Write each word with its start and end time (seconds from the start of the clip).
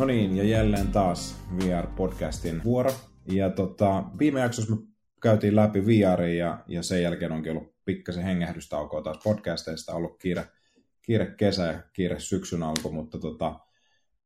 No 0.00 0.06
niin, 0.06 0.36
ja 0.36 0.44
jälleen 0.44 0.92
taas 0.92 1.36
VR-podcastin 1.58 2.64
vuoro. 2.64 2.90
Ja 3.26 3.50
tota, 3.50 4.04
viime 4.18 4.40
jaksossa 4.40 4.76
me 4.76 4.82
käytiin 5.22 5.56
läpi 5.56 5.86
VR 5.86 6.22
ja, 6.22 6.64
ja 6.68 6.82
sen 6.82 7.02
jälkeen 7.02 7.32
onkin 7.32 7.52
ollut 7.52 7.74
pikkasen 7.84 8.24
hengähdystaukoa 8.24 9.02
taas 9.02 9.18
podcasteista, 9.24 9.94
ollut 9.94 10.18
kiire, 10.18 10.44
kiire 11.10 11.26
kesä 11.26 11.66
ja 11.66 11.82
kiire 11.92 12.20
syksyn 12.20 12.62
alku, 12.62 12.92
mutta 12.92 13.18
tota, 13.18 13.60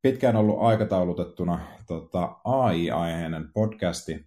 pitkään 0.02 0.36
ollut 0.36 0.60
aikataulutettuna 0.60 1.66
tota, 1.86 2.36
AI-aiheinen 2.44 3.52
podcasti. 3.52 4.26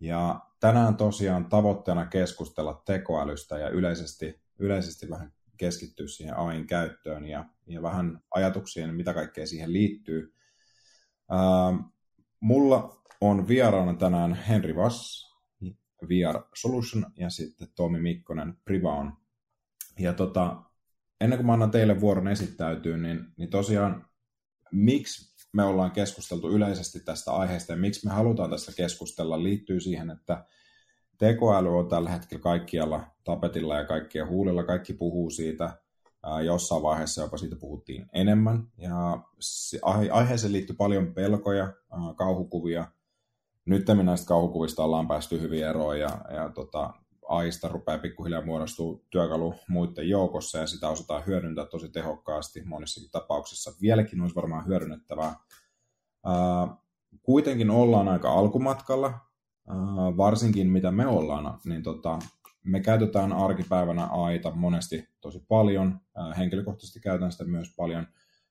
Ja 0.00 0.40
tänään 0.60 0.96
tosiaan 0.96 1.48
tavoitteena 1.48 2.06
keskustella 2.06 2.82
tekoälystä 2.86 3.58
ja 3.58 3.68
yleisesti, 3.68 4.40
yleisesti 4.58 5.10
vähän 5.10 5.32
keskittyä 5.56 6.06
siihen 6.06 6.36
AIn 6.36 6.66
käyttöön 6.66 7.24
ja, 7.24 7.44
ja 7.66 7.82
vähän 7.82 8.20
ajatuksiin, 8.34 8.94
mitä 8.94 9.14
kaikkea 9.14 9.46
siihen 9.46 9.72
liittyy. 9.72 10.34
Ää, 11.30 11.38
mulla 12.40 13.02
on 13.20 13.48
vieraana 13.48 13.94
tänään 13.94 14.34
Henri 14.34 14.76
Vass, 14.76 15.30
VR 16.08 16.40
Solution 16.54 17.06
ja 17.16 17.30
sitten 17.30 17.68
Tomi 17.74 18.00
Mikkonen 18.00 18.56
Privaon. 18.64 19.16
Ja 19.98 20.12
tota, 20.12 20.69
ennen 21.20 21.38
kuin 21.38 21.46
mä 21.46 21.52
annan 21.52 21.70
teille 21.70 22.00
vuoron 22.00 22.28
esittäytyä, 22.28 22.96
niin, 22.96 23.26
niin 23.36 23.50
tosiaan 23.50 24.06
miksi 24.72 25.30
me 25.52 25.64
ollaan 25.64 25.90
keskusteltu 25.90 26.50
yleisesti 26.50 27.00
tästä 27.00 27.32
aiheesta 27.32 27.72
ja 27.72 27.78
miksi 27.78 28.06
me 28.06 28.12
halutaan 28.12 28.50
tästä 28.50 28.72
keskustella 28.76 29.42
liittyy 29.42 29.80
siihen, 29.80 30.10
että 30.10 30.44
tekoäly 31.18 31.78
on 31.78 31.88
tällä 31.88 32.10
hetkellä 32.10 32.42
kaikkialla 32.42 33.04
tapetilla 33.24 33.76
ja 33.76 33.84
kaikkien 33.84 34.28
huulilla, 34.28 34.64
kaikki 34.64 34.92
puhuu 34.92 35.30
siitä, 35.30 35.78
jossain 36.44 36.82
vaiheessa 36.82 37.22
jopa 37.22 37.36
siitä 37.36 37.56
puhuttiin 37.56 38.06
enemmän. 38.12 38.66
Ja 38.78 39.22
aiheeseen 40.12 40.52
liittyy 40.52 40.76
paljon 40.76 41.14
pelkoja, 41.14 41.72
kauhukuvia. 42.16 42.86
Nyt 43.64 43.86
näistä 44.02 44.26
kauhukuvista 44.26 44.84
ollaan 44.84 45.08
päästy 45.08 45.40
hyvin 45.40 45.64
eroon 45.64 46.00
ja, 46.00 46.20
ja 46.34 46.48
tota, 46.48 46.94
AIsta 47.30 47.68
rupeaa 47.68 47.98
pikkuhiljaa 47.98 48.44
muodostua 48.44 49.00
työkalu 49.10 49.54
muiden 49.68 50.08
joukossa 50.08 50.58
ja 50.58 50.66
sitä 50.66 50.88
osataan 50.88 51.26
hyödyntää 51.26 51.66
tosi 51.66 51.88
tehokkaasti 51.88 52.62
monissakin 52.64 53.10
tapauksissa. 53.10 53.72
Vieläkin 53.82 54.20
olisi 54.20 54.36
varmaan 54.36 54.66
hyödynnettävää. 54.66 55.34
kuitenkin 57.22 57.70
ollaan 57.70 58.08
aika 58.08 58.32
alkumatkalla, 58.32 59.18
varsinkin 60.16 60.70
mitä 60.70 60.90
me 60.90 61.06
ollaan, 61.06 61.60
niin 61.64 61.82
tota, 61.82 62.18
me 62.64 62.80
käytetään 62.80 63.32
arkipäivänä 63.32 64.06
AIta 64.06 64.50
monesti 64.50 65.08
tosi 65.20 65.44
paljon, 65.48 66.00
henkilökohtaisesti 66.38 67.00
käytän 67.00 67.32
sitä 67.32 67.44
myös 67.44 67.74
paljon, 67.76 68.06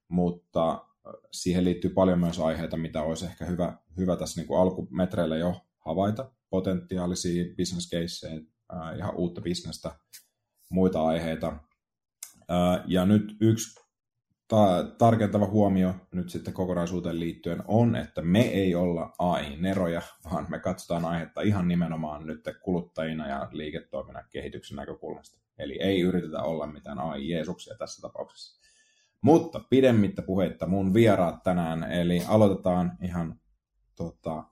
mutta 0.07 0.85
siihen 1.31 1.65
liittyy 1.65 1.89
paljon 1.89 2.19
myös 2.19 2.39
aiheita, 2.39 2.77
mitä 2.77 3.01
olisi 3.01 3.25
ehkä 3.25 3.45
hyvä, 3.45 3.77
hyvä 3.97 4.15
tässä 4.15 4.41
niin 4.41 4.47
kuin 4.47 4.59
alkumetreillä 4.59 5.37
jo 5.37 5.55
havaita, 5.77 6.31
potentiaalisia 6.49 7.45
business 7.57 7.89
caseja, 7.89 8.41
ihan 8.97 9.15
uutta 9.15 9.41
bisnestä, 9.41 9.91
muita 10.69 11.05
aiheita. 11.05 11.57
Ja 12.85 13.05
nyt 13.05 13.37
yksi 13.41 13.79
ta- 14.47 14.83
tarkentava 14.97 15.45
huomio 15.45 15.95
nyt 16.11 16.29
sitten 16.29 16.53
kokonaisuuteen 16.53 17.19
liittyen 17.19 17.63
on, 17.67 17.95
että 17.95 18.21
me 18.21 18.41
ei 18.41 18.75
olla 18.75 19.13
AI-neroja, 19.19 20.01
vaan 20.31 20.45
me 20.49 20.59
katsotaan 20.59 21.05
aihetta 21.05 21.41
ihan 21.41 21.67
nimenomaan 21.67 22.27
nyt 22.27 22.45
kuluttajina 22.63 23.27
ja 23.27 23.49
liiketoiminnan 23.51 24.25
kehityksen 24.31 24.75
näkökulmasta. 24.75 25.39
Eli 25.57 25.79
ei 25.81 26.01
yritetä 26.01 26.41
olla 26.41 26.67
mitään 26.67 26.99
AI-jeesuksia 26.99 27.75
tässä 27.77 28.01
tapauksessa. 28.01 28.59
Mutta 29.21 29.59
pidemmittä 29.69 30.21
puheitta 30.21 30.67
mun 30.67 30.93
vieraat 30.93 31.43
tänään, 31.43 31.91
eli 31.91 32.21
aloitetaan 32.27 32.97
ihan 33.01 33.39
tota, 33.95 34.43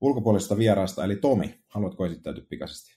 ulkopuolisesta 0.00 0.58
vieraasta, 0.58 1.04
eli 1.04 1.16
Tomi, 1.16 1.64
haluatko 1.68 2.06
esittäytyä 2.06 2.44
pikaisesti? 2.48 2.95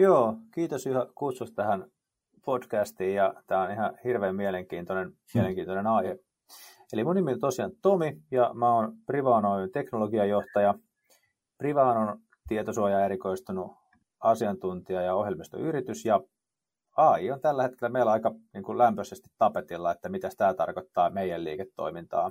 Joo, 0.00 0.36
kiitos 0.54 0.86
Juha 0.86 1.06
kutsusta 1.14 1.62
tähän 1.62 1.84
podcastiin 2.44 3.14
ja 3.14 3.34
tämä 3.46 3.62
on 3.62 3.70
ihan 3.70 3.98
hirveän 4.04 4.36
mielenkiintoinen, 4.36 5.06
hmm. 5.06 5.16
mielenkiintoinen 5.34 5.86
aihe. 5.86 6.18
Eli 6.92 7.04
mun 7.04 7.16
nimi 7.16 7.32
on 7.32 7.40
tosiaan 7.40 7.72
Tomi 7.82 8.22
ja 8.30 8.50
mä 8.54 8.74
oon 8.74 8.92
Privaan 9.06 9.44
teknologiajohtaja. 9.72 10.74
Privaan 11.58 11.96
on 11.96 12.18
tietosuoja 12.48 13.04
erikoistunut 13.04 13.72
asiantuntija 14.20 15.02
ja 15.02 15.14
ohjelmistoyritys 15.14 16.04
ja 16.04 16.20
AI 16.96 17.30
on 17.30 17.40
tällä 17.40 17.62
hetkellä 17.62 17.92
meillä 17.92 18.12
aika 18.12 18.34
niin 18.54 18.64
kuin 18.64 18.78
lämpöisesti 18.78 19.28
tapetilla, 19.38 19.92
että 19.92 20.08
mitä 20.08 20.28
tämä 20.36 20.54
tarkoittaa 20.54 21.10
meidän 21.10 21.44
liiketoimintaa. 21.44 22.30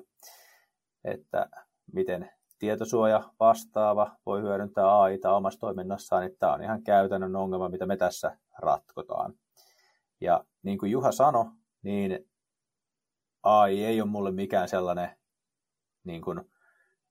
Että 1.03 1.49
miten 1.93 2.29
tietosuoja 2.59 3.23
vastaava 3.39 4.11
voi 4.25 4.41
hyödyntää 4.41 5.01
AIta 5.01 5.35
omassa 5.35 5.59
toiminnassaan, 5.59 6.21
niin 6.21 6.37
tämä 6.39 6.53
on 6.53 6.63
ihan 6.63 6.83
käytännön 6.83 7.35
ongelma, 7.35 7.69
mitä 7.69 7.85
me 7.85 7.97
tässä 7.97 8.37
ratkotaan. 8.57 9.33
Ja 10.21 10.43
niin 10.63 10.77
kuin 10.77 10.91
Juha 10.91 11.11
sanoi, 11.11 11.45
niin 11.83 12.29
AI 13.43 13.85
ei 13.85 14.01
ole 14.01 14.09
mulle 14.09 14.31
mikään 14.31 14.69
sellainen 14.69 15.17
niin 16.03 16.21
kuin 16.21 16.41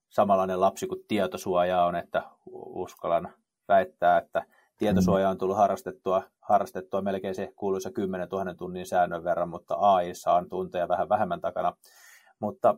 samanlainen 0.08 0.60
lapsi 0.60 0.86
kuin 0.86 1.04
tietosuoja 1.08 1.84
on, 1.84 1.96
että 1.96 2.22
uskallan 2.52 3.32
väittää, 3.68 4.18
että 4.18 4.46
tietosuoja 4.78 5.28
on 5.28 5.38
tullut 5.38 5.56
harrastettua, 5.56 6.22
harrastettua 6.40 7.02
melkein 7.02 7.34
se 7.34 7.52
kuuluisa 7.56 7.90
10 7.90 8.28
000 8.28 8.54
tunnin 8.54 8.86
säännön 8.86 9.24
verran, 9.24 9.48
mutta 9.48 9.74
AI 9.78 10.12
on 10.26 10.48
tunteja 10.48 10.88
vähän 10.88 11.08
vähemmän 11.08 11.40
takana. 11.40 11.76
Mutta 12.40 12.74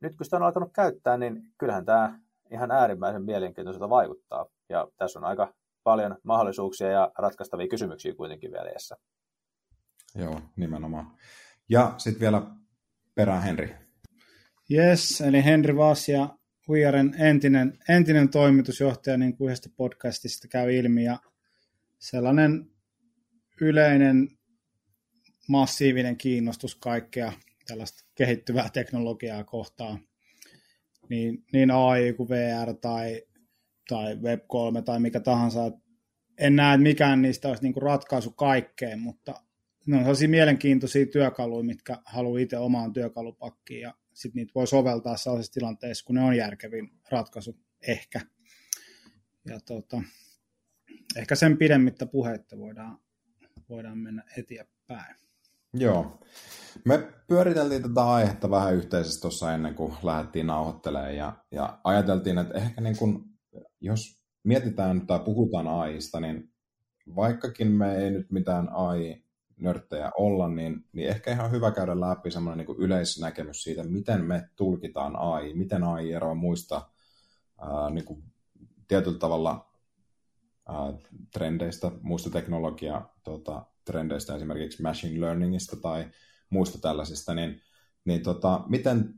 nyt 0.00 0.16
kun 0.16 0.24
sitä 0.24 0.36
on 0.36 0.42
alkanut 0.42 0.72
käyttää, 0.72 1.16
niin 1.16 1.42
kyllähän 1.58 1.84
tämä 1.84 2.18
ihan 2.52 2.70
äärimmäisen 2.70 3.24
mielenkiintoiselta 3.24 3.90
vaikuttaa. 3.90 4.46
Ja 4.68 4.88
tässä 4.96 5.18
on 5.18 5.24
aika 5.24 5.54
paljon 5.82 6.16
mahdollisuuksia 6.22 6.90
ja 6.90 7.12
ratkaistavia 7.18 7.68
kysymyksiä 7.68 8.14
kuitenkin 8.14 8.52
vielä 8.52 8.70
edessä. 8.70 8.96
Joo, 10.14 10.40
nimenomaan. 10.56 11.16
Ja 11.68 11.94
sitten 11.98 12.20
vielä 12.20 12.42
perään 13.14 13.42
Henri. 13.42 13.74
Yes, 14.70 15.20
eli 15.20 15.44
Henri 15.44 15.76
Vaas 15.76 16.08
ja 16.08 16.28
Huijaren 16.68 17.14
entinen, 17.18 17.78
entinen 17.88 18.28
toimitusjohtaja, 18.28 19.16
niin 19.16 19.36
kuin 19.36 19.46
yhdestä 19.46 19.68
podcastista 19.76 20.48
käy 20.48 20.74
ilmi, 20.74 21.04
ja 21.04 21.18
sellainen 21.98 22.70
yleinen 23.60 24.28
massiivinen 25.48 26.16
kiinnostus 26.16 26.74
kaikkea 26.74 27.32
tällaista 27.66 28.09
kehittyvää 28.20 28.68
teknologiaa 28.72 29.44
kohtaan, 29.44 29.98
niin, 31.08 31.44
niin 31.52 31.70
AI 31.70 32.12
kuin 32.12 32.28
VR 32.28 32.74
tai, 32.74 33.22
tai 33.88 34.14
Web3 34.14 34.82
tai 34.84 35.00
mikä 35.00 35.20
tahansa. 35.20 35.72
En 36.38 36.56
näe, 36.56 36.74
että 36.74 36.82
mikään 36.82 37.22
niistä 37.22 37.48
olisi 37.48 37.62
niin 37.62 37.72
kuin 37.72 37.82
ratkaisu 37.82 38.30
kaikkeen, 38.30 39.00
mutta 39.00 39.34
ne 39.86 39.96
on 39.96 40.02
sellaisia 40.02 40.28
mielenkiintoisia 40.28 41.06
työkaluja, 41.06 41.64
mitkä 41.64 41.98
haluaa 42.04 42.40
itse 42.40 42.58
omaan 42.58 42.92
työkalupakkiin 42.92 43.80
ja 43.80 43.94
sitten 44.14 44.40
niitä 44.40 44.52
voi 44.54 44.66
soveltaa 44.66 45.16
sellaisessa 45.16 45.52
tilanteessa, 45.52 46.04
kun 46.04 46.14
ne 46.14 46.22
on 46.22 46.36
järkevin 46.36 46.90
ratkaisu 47.10 47.58
ehkä. 47.88 48.20
Ja 49.48 49.60
tota, 49.60 50.02
ehkä 51.16 51.34
sen 51.34 51.56
pidemmittä 51.56 52.06
puheitta 52.06 52.58
voidaan, 52.58 52.98
voidaan 53.68 53.98
mennä 53.98 54.24
eteenpäin. 54.36 55.29
Joo. 55.74 56.18
Me 56.84 57.12
pyöriteltiin 57.28 57.82
tätä 57.82 58.04
aihetta 58.10 58.50
vähän 58.50 58.74
yhteisesti 58.74 59.20
tuossa 59.20 59.54
ennen 59.54 59.74
kuin 59.74 59.94
lähdettiin 60.02 60.46
nauhoittelemaan 60.46 61.16
ja, 61.16 61.32
ja 61.50 61.78
ajateltiin, 61.84 62.38
että 62.38 62.54
ehkä 62.54 62.80
niin 62.80 62.96
kun, 62.96 63.24
jos 63.80 64.24
mietitään 64.44 65.06
tai 65.06 65.20
puhutaan 65.20 65.68
AIsta, 65.68 66.20
niin 66.20 66.52
vaikkakin 67.16 67.72
me 67.72 67.96
ei 67.96 68.10
nyt 68.10 68.30
mitään 68.30 68.68
AI 68.72 69.24
nörttejä 69.60 70.10
olla, 70.18 70.48
niin, 70.48 70.84
niin 70.92 71.08
ehkä 71.08 71.32
ihan 71.32 71.50
hyvä 71.50 71.70
käydä 71.70 72.00
läpi 72.00 72.30
semmoinen 72.30 72.66
niin 72.66 72.76
yleisnäkemys 72.78 73.62
siitä, 73.62 73.84
miten 73.84 74.24
me 74.24 74.48
tulkitaan 74.56 75.16
AI, 75.16 75.54
miten 75.54 75.84
AI 75.84 76.12
eroaa 76.12 76.34
muista 76.34 76.90
ää, 77.60 77.90
niin 77.90 78.04
kuin 78.04 78.22
tietyllä 78.88 79.18
tavalla 79.18 79.70
ää, 80.68 80.92
trendeistä, 81.32 81.92
muista 82.02 82.30
teknologia 82.30 83.02
tota, 83.24 83.66
trendeistä, 83.92 84.36
esimerkiksi 84.36 84.82
machine 84.82 85.20
learningista 85.20 85.76
tai 85.76 86.06
muista 86.50 86.78
tällaisista, 86.78 87.34
niin, 87.34 87.60
niin 88.04 88.22
tota, 88.22 88.64
miten 88.68 89.14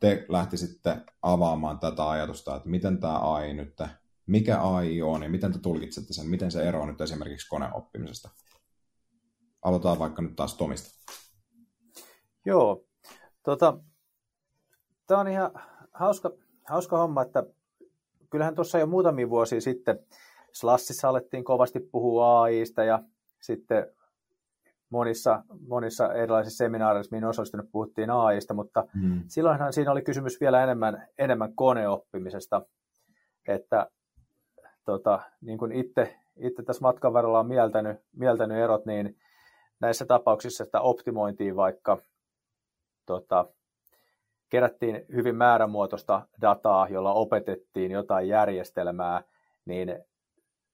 te 0.00 0.26
lähtisitte 0.28 0.96
avaamaan 1.22 1.78
tätä 1.78 2.08
ajatusta, 2.08 2.56
että 2.56 2.68
miten 2.68 3.00
tämä 3.00 3.18
AI 3.18 3.54
nyt, 3.54 3.78
mikä 4.26 4.60
AI 4.60 5.02
on 5.02 5.22
ja 5.22 5.28
miten 5.28 5.52
te 5.52 5.58
tulkitsette 5.58 6.12
sen, 6.12 6.26
miten 6.26 6.50
se 6.50 6.62
eroaa 6.62 6.86
nyt 6.86 7.00
esimerkiksi 7.00 7.48
koneoppimisesta? 7.48 8.30
Aloitetaan 9.62 9.98
vaikka 9.98 10.22
nyt 10.22 10.36
taas 10.36 10.54
Tomista. 10.54 10.90
Joo. 12.46 12.84
Tota, 13.42 13.78
Tämä 15.06 15.20
on 15.20 15.28
ihan 15.28 15.50
hauska, 15.92 16.30
hauska 16.68 16.98
homma, 16.98 17.22
että 17.22 17.44
kyllähän 18.30 18.54
tuossa 18.54 18.78
jo 18.78 18.86
muutamia 18.86 19.30
vuosia 19.30 19.60
sitten 19.60 19.98
Slassissa 20.52 21.08
alettiin 21.08 21.44
kovasti 21.44 21.80
puhua 21.80 22.42
AIista 22.42 22.84
ja 22.84 23.02
sitten 23.40 23.86
monissa, 24.92 25.44
monissa 25.68 26.12
erilaisissa 26.14 26.56
seminaareissa, 26.56 27.16
mihin 27.16 27.28
osallistunut, 27.28 27.72
puhuttiin 27.72 28.10
AIista, 28.10 28.54
mutta 28.54 28.84
hmm. 29.00 29.22
silloinhan 29.28 29.72
siinä 29.72 29.92
oli 29.92 30.02
kysymys 30.02 30.40
vielä 30.40 30.62
enemmän, 30.62 31.08
enemmän 31.18 31.54
koneoppimisesta, 31.54 32.62
että 33.48 33.90
tota, 34.84 35.20
niin 35.40 35.58
kuin 35.58 35.72
itse, 35.72 36.16
itse 36.36 36.62
tässä 36.62 36.82
matkan 36.82 37.12
varrella 37.12 37.40
on 37.40 37.46
mieltänyt, 37.46 37.96
mieltänyt 38.16 38.58
erot, 38.58 38.86
niin 38.86 39.16
näissä 39.80 40.04
tapauksissa, 40.06 40.64
että 40.64 40.80
optimointiin 40.80 41.56
vaikka 41.56 41.98
tota, 43.06 43.46
kerättiin 44.48 45.04
hyvin 45.14 45.36
määrämuotoista 45.36 46.26
dataa, 46.40 46.88
jolla 46.88 47.12
opetettiin 47.12 47.90
jotain 47.90 48.28
järjestelmää, 48.28 49.22
niin 49.64 50.04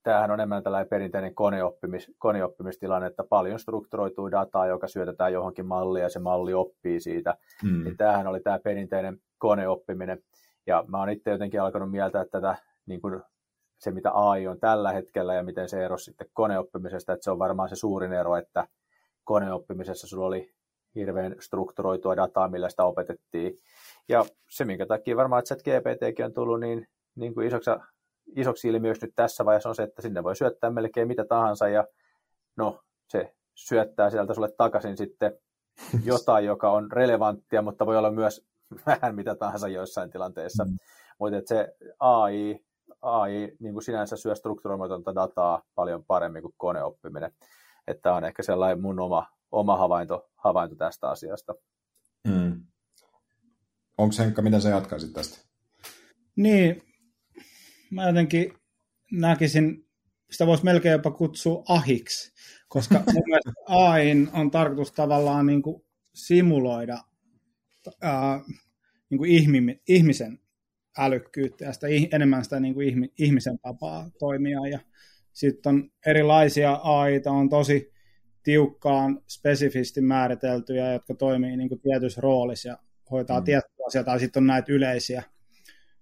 tämähän 0.09 0.31
on 0.31 0.41
enemmän 0.41 0.63
tällainen 0.63 0.89
perinteinen 0.89 1.35
koneoppimis, 1.35 2.13
koneoppimistilanne, 2.19 3.07
että 3.07 3.25
paljon 3.25 3.59
strukturoituu 3.59 4.31
dataa, 4.31 4.67
joka 4.67 4.89
syötetään 4.89 5.33
johonkin 5.33 5.67
malliin 5.67 6.03
ja 6.03 6.09
se 6.09 6.19
malli 6.19 6.55
oppii 6.55 7.01
siitä. 7.01 7.35
Mm. 7.63 7.85
Niin 7.85 7.97
tämähän 7.97 8.27
oli 8.27 8.41
tämä 8.41 8.59
perinteinen 8.59 9.19
koneoppiminen. 9.39 10.23
Ja 10.67 10.85
mä 10.87 10.99
oon 10.99 11.11
itse 11.11 11.31
jotenkin 11.31 11.63
alkanut 11.63 11.91
mieltä, 11.91 12.21
että 12.21 12.41
tätä, 12.41 12.57
niin 12.87 13.01
kuin 13.01 13.23
se, 13.79 13.91
mitä 13.91 14.11
AI 14.13 14.47
on 14.47 14.61
tällä 14.61 14.93
hetkellä 14.93 15.35
ja 15.35 15.43
miten 15.43 15.69
se 15.69 15.85
erosi 15.85 16.05
sitten 16.05 16.27
koneoppimisesta, 16.33 17.13
että 17.13 17.25
se 17.25 17.31
on 17.31 17.39
varmaan 17.39 17.69
se 17.69 17.77
suurin 17.77 18.13
ero, 18.13 18.37
että 18.37 18.69
koneoppimisessa 19.25 20.07
sulla 20.07 20.27
oli 20.27 20.53
hirveän 20.95 21.37
strukturoitua 21.41 22.17
dataa, 22.17 22.49
millä 22.49 22.69
sitä 22.69 22.85
opetettiin. 22.85 23.55
Ja 24.09 24.25
se, 24.51 24.65
minkä 24.65 24.87
takia 24.87 25.17
varmaan 25.17 25.43
että 25.51 25.65
GPTkin 25.65 26.25
on 26.25 26.33
tullut 26.33 26.61
niin, 26.61 26.89
niin 27.15 27.35
kuin 27.35 27.47
isoksi, 27.47 27.71
isoksi 28.37 28.69
ilmiöksi 28.69 29.07
nyt 29.07 29.15
tässä 29.15 29.45
vaiheessa 29.45 29.69
on 29.69 29.75
se, 29.75 29.83
että 29.83 30.03
sinne 30.03 30.25
voi 30.25 30.37
syöttää 30.37 30.71
melkein 30.71 31.09
mitä 31.09 31.25
tahansa 31.25 31.69
ja 31.69 31.85
no, 32.57 32.81
se 33.09 33.35
syöttää 33.55 34.11
sieltä 34.11 34.35
sulle 34.35 34.53
takaisin 34.57 34.97
sitten 34.97 35.33
jotain, 36.05 36.45
joka 36.45 36.71
on 36.71 36.93
relevanttia, 36.93 37.63
mutta 37.63 37.87
voi 37.87 37.97
olla 37.97 38.11
myös 38.11 38.47
vähän 38.87 39.15
mitä 39.15 39.35
tahansa 39.35 39.69
joissain 39.69 40.11
tilanteissa. 40.11 40.65
Mm. 40.65 40.79
Mutta 41.19 41.37
se 41.45 41.77
AI, 42.01 42.65
AI 43.03 43.53
niin 43.61 43.73
kuin 43.73 43.83
sinänsä 43.83 44.17
syö 44.17 44.35
strukturoimatonta 44.35 45.15
dataa 45.15 45.63
paljon 45.75 46.05
paremmin 46.05 46.43
kuin 46.43 46.55
koneoppiminen. 46.57 47.33
Että 47.87 48.15
on 48.15 48.25
ehkä 48.25 48.43
sellainen 48.43 48.81
mun 48.81 49.01
oma, 49.01 49.27
oma 49.53 49.77
havainto, 49.77 50.31
havainto 50.37 50.77
tästä 50.77 51.09
asiasta. 51.09 51.55
Mm. 52.29 52.63
Onko 53.99 54.15
Henkka, 54.19 54.43
mitä 54.43 54.61
sä 54.61 54.69
jatkaisit 54.69 55.13
tästä? 55.13 55.49
Niin, 56.37 56.83
mä 57.91 58.07
jotenkin 58.07 58.53
näkisin, 59.13 59.89
sitä 60.31 60.47
voisi 60.47 60.65
melkein 60.65 60.93
jopa 60.93 61.11
kutsua 61.11 61.63
ahiksi, 61.69 62.33
koska 62.69 63.03
mun 63.15 63.25
mielestä 63.29 63.53
AIN 63.67 64.29
on 64.33 64.51
tarkoitus 64.51 64.93
tavallaan 64.93 65.47
niin 65.47 65.63
kuin 65.63 65.83
simuloida 66.15 66.99
ää, 68.03 68.41
niin 69.11 69.19
kuin 69.19 69.31
ihmi, 69.31 69.81
ihmisen 69.89 70.39
älykkyyttä 70.99 71.65
ja 71.65 71.73
sitä, 71.73 71.87
enemmän 72.13 72.45
sitä 72.45 72.61
niin 72.61 72.75
kuin 72.75 73.11
ihmisen 73.19 73.59
tapaa 73.59 74.11
toimia. 74.19 74.67
Ja 74.67 74.79
sitten 75.33 75.75
on 75.75 75.91
erilaisia 76.07 76.73
AIta, 76.73 77.31
on 77.31 77.49
tosi 77.49 77.93
tiukkaan 78.43 79.21
spesifisti 79.29 80.01
määriteltyjä, 80.01 80.93
jotka 80.93 81.15
toimii 81.15 81.57
niin 81.57 81.69
kuin 81.69 81.81
tietyissä 81.81 82.21
roolissa 82.21 82.69
ja 82.69 82.79
hoitaa 83.11 83.41
mm. 83.41 83.45
tiettyä 83.45 83.87
asiaa, 83.87 84.05
tai 84.05 84.21
sitten 84.21 84.43
on 84.43 84.47
näitä 84.47 84.73
yleisiä, 84.73 85.23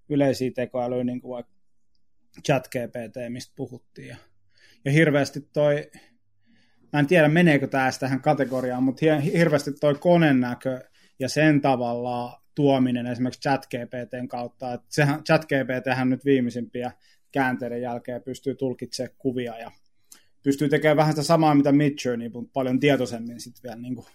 yleisiä 0.09 0.51
tekoälyjä, 0.55 1.05
niin 1.05 1.21
kuin 1.21 1.31
vaikka 1.31 1.56
chat 2.43 2.69
GPT, 2.69 3.17
mistä 3.29 3.53
puhuttiin. 3.57 4.09
Ja, 4.09 4.17
ja 4.85 4.93
hirveästi 4.93 5.41
toi, 5.41 5.91
mä 6.93 7.01
en 7.01 7.07
tiedä 7.07 7.29
meneekö 7.29 7.67
tämä 7.67 7.91
tähän 8.01 8.21
kategoriaan, 8.21 8.83
mutta 8.83 9.21
hirveästi 9.21 9.73
toi 9.73 9.95
konennäkö 9.95 10.81
ja 11.19 11.29
sen 11.29 11.61
tavalla 11.61 12.43
tuominen 12.55 13.07
esimerkiksi 13.07 13.41
chat 13.41 13.67
GPTn 13.67 14.29
kautta, 14.29 14.73
että 14.73 14.87
sehän, 14.91 15.25
chat 15.25 15.45
GPThän 15.45 16.11
nyt 16.11 16.25
viimeisimpiä 16.25 16.93
käänteiden 17.33 17.83
jälkeen 17.83 18.23
pystyy 18.23 18.55
tulkitsemaan 18.55 19.17
kuvia 19.19 19.59
ja 19.59 19.71
pystyy 20.43 20.69
tekemään 20.69 20.97
vähän 20.97 21.13
sitä 21.13 21.23
samaa, 21.23 21.55
mitä 21.55 21.73
Midjourney, 21.73 22.29
mutta 22.29 22.51
paljon 22.53 22.81
tietoisemmin 22.81 23.41
sitten 23.41 23.63
vielä 23.63 23.83
niin 23.83 23.95
kuin, 23.95 24.07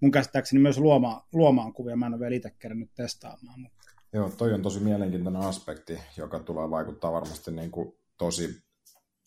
mun 0.00 0.10
käsittääkseni 0.10 0.62
myös 0.62 0.78
luomaan, 0.78 1.22
luomaan 1.32 1.72
kuvia. 1.72 1.96
Mä 1.96 2.06
en 2.06 2.12
ole 2.12 2.20
vielä 2.20 2.34
itse 2.34 2.50
kerännyt 2.58 2.90
testaamaan. 2.94 3.60
Mutta... 3.60 3.75
Joo, 4.12 4.30
toi 4.38 4.52
on 4.52 4.62
tosi 4.62 4.80
mielenkiintoinen 4.80 5.42
aspekti, 5.42 5.98
joka 6.16 6.38
tulee 6.38 6.70
vaikuttaa 6.70 7.12
varmasti 7.12 7.50
niin 7.50 7.70
kuin 7.70 7.98
tosi, 8.18 8.62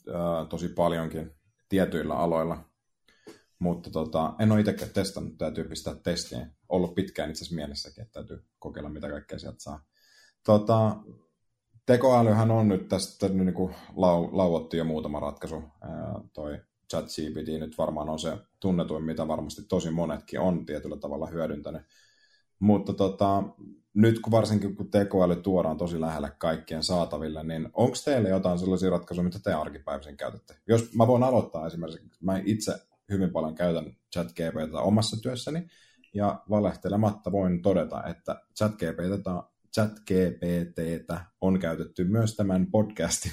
äh, 0.10 0.48
tosi 0.50 0.70
paljonkin 0.70 1.32
tietyillä 1.70 2.16
aloilla. 2.16 2.64
Mutta 3.60 3.90
tota, 3.90 4.34
en 4.40 4.52
ole 4.52 4.60
itsekään 4.60 4.92
testannut, 4.92 5.38
täytyy 5.38 5.64
pistää 5.64 5.96
testiin. 5.96 6.52
Ollut 6.70 6.96
pitkään 6.96 7.30
itse 7.30 7.44
asiassa 7.44 7.56
mielessäkin, 7.56 8.02
että 8.02 8.14
täytyy 8.14 8.46
kokeilla, 8.60 8.90
mitä 8.90 9.10
kaikkea 9.10 9.40
sieltä 9.40 9.60
saa. 9.60 9.86
Tota, 10.46 10.96
tekoälyhän 11.86 12.52
on 12.52 12.68
nyt 12.68 12.88
tästä 12.88 13.30
niin 13.30 13.54
kuin 13.54 13.76
lau, 13.96 14.30
lauottu 14.32 14.76
jo 14.76 14.84
muutama 14.84 15.20
ratkaisu. 15.20 15.64
Ää, 15.82 16.22
toi 16.34 16.60
ChatGPT 16.90 17.48
nyt 17.60 17.78
varmaan 17.78 18.10
on 18.10 18.20
se 18.20 18.38
tunnetuin, 18.60 19.04
mitä 19.04 19.28
varmasti 19.28 19.62
tosi 19.64 19.92
monetkin 19.92 20.40
on 20.40 20.66
tietyllä 20.66 20.98
tavalla 20.98 21.28
hyödyntänyt. 21.28 21.82
Mutta 22.60 22.94
tota, 22.94 23.44
nyt 23.94 24.20
kun 24.20 24.32
varsinkin 24.32 24.76
kun 24.76 24.92
tekoäly 24.92 25.36
tuodaan 25.36 25.78
tosi 25.78 26.02
lähelle 26.02 26.32
kaikkien 26.38 26.84
saataville, 26.84 27.44
niin 27.44 27.70
onko 27.74 27.98
teille 28.06 28.30
jotain 28.30 28.60
sellaisia 28.60 28.90
ratkaisuja, 28.90 29.24
mitä 29.24 29.40
te 29.40 29.54
arkipäivisin 29.54 30.18
käytätte? 30.18 30.56
Jos 30.68 30.94
mä 30.94 31.08
voin 31.08 31.24
aloittaa 31.24 31.68
esimerkiksi, 31.68 32.10
mä 32.22 32.42
itse 32.46 32.74
hyvin 33.10 33.30
paljon 33.30 33.56
käytän 33.56 33.96
ChatGPT 34.14 34.74
omassa 34.74 35.22
työssäni, 35.22 35.68
ja 36.14 36.44
valehtelematta 36.50 37.32
voin 37.32 37.62
todeta, 37.62 38.04
että 38.04 38.42
ChatGPT 38.58 39.28
ChatGPTtä 39.74 41.26
on 41.42 41.60
käytetty 41.60 42.04
myös 42.04 42.36
tämän 42.36 42.68
podcastin 42.72 43.32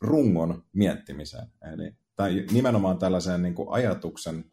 rungon 0.00 0.64
miettimiseen. 0.72 1.46
Eli, 1.72 1.96
tai 2.16 2.46
nimenomaan 2.52 2.98
tällaiseen 2.98 3.42
niin 3.42 3.54
kuin 3.54 3.68
ajatuksen 3.70 4.44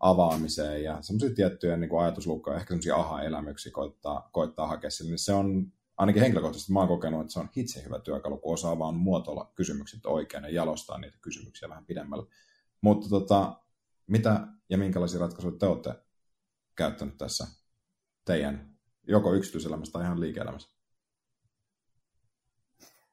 avaamiseen 0.00 0.84
ja 0.84 1.02
semmoisia 1.02 1.34
tiettyjä 1.34 1.76
niin 1.76 1.90
kuin 1.90 2.02
ajatusluukkoja, 2.02 2.56
ehkä 2.56 2.68
semmoisia 2.68 2.96
aha-elämyksiä 2.96 3.72
koittaa, 3.72 4.28
koittaa 4.32 4.66
hakea 4.66 4.90
sille, 4.90 5.10
niin 5.10 5.18
se 5.18 5.32
on 5.32 5.72
ainakin 5.96 6.22
henkilökohtaisesti 6.22 6.72
mä 6.72 6.78
oon 6.78 6.88
kokenut, 6.88 7.20
että 7.20 7.32
se 7.32 7.40
on 7.40 7.48
hitse 7.56 7.84
hyvä 7.84 7.98
työkalu, 7.98 8.38
kun 8.38 8.52
osaa 8.54 8.78
vaan 8.78 8.94
muotoilla 8.94 9.52
kysymykset 9.54 10.06
oikein 10.06 10.44
ja 10.44 10.50
jalostaa 10.50 10.98
niitä 10.98 11.18
kysymyksiä 11.20 11.68
vähän 11.68 11.86
pidemmälle. 11.86 12.26
Mutta 12.80 13.08
tota, 13.08 13.60
mitä 14.06 14.46
ja 14.68 14.78
minkälaisia 14.78 15.20
ratkaisuja 15.20 15.58
te 15.58 15.66
olette 15.66 15.94
käyttänyt 16.76 17.18
tässä 17.18 17.46
teidän 18.24 18.76
joko 19.02 19.34
yksityiselämässä 19.34 19.92
tai 19.92 20.02
ihan 20.02 20.20
liike-elämässä? 20.20 20.70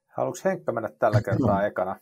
Haluatko 0.08 0.50
Henkka 0.50 0.72
mennä 0.72 0.90
tällä 1.00 1.22
kertaa 1.22 1.66
ekana? 1.66 2.00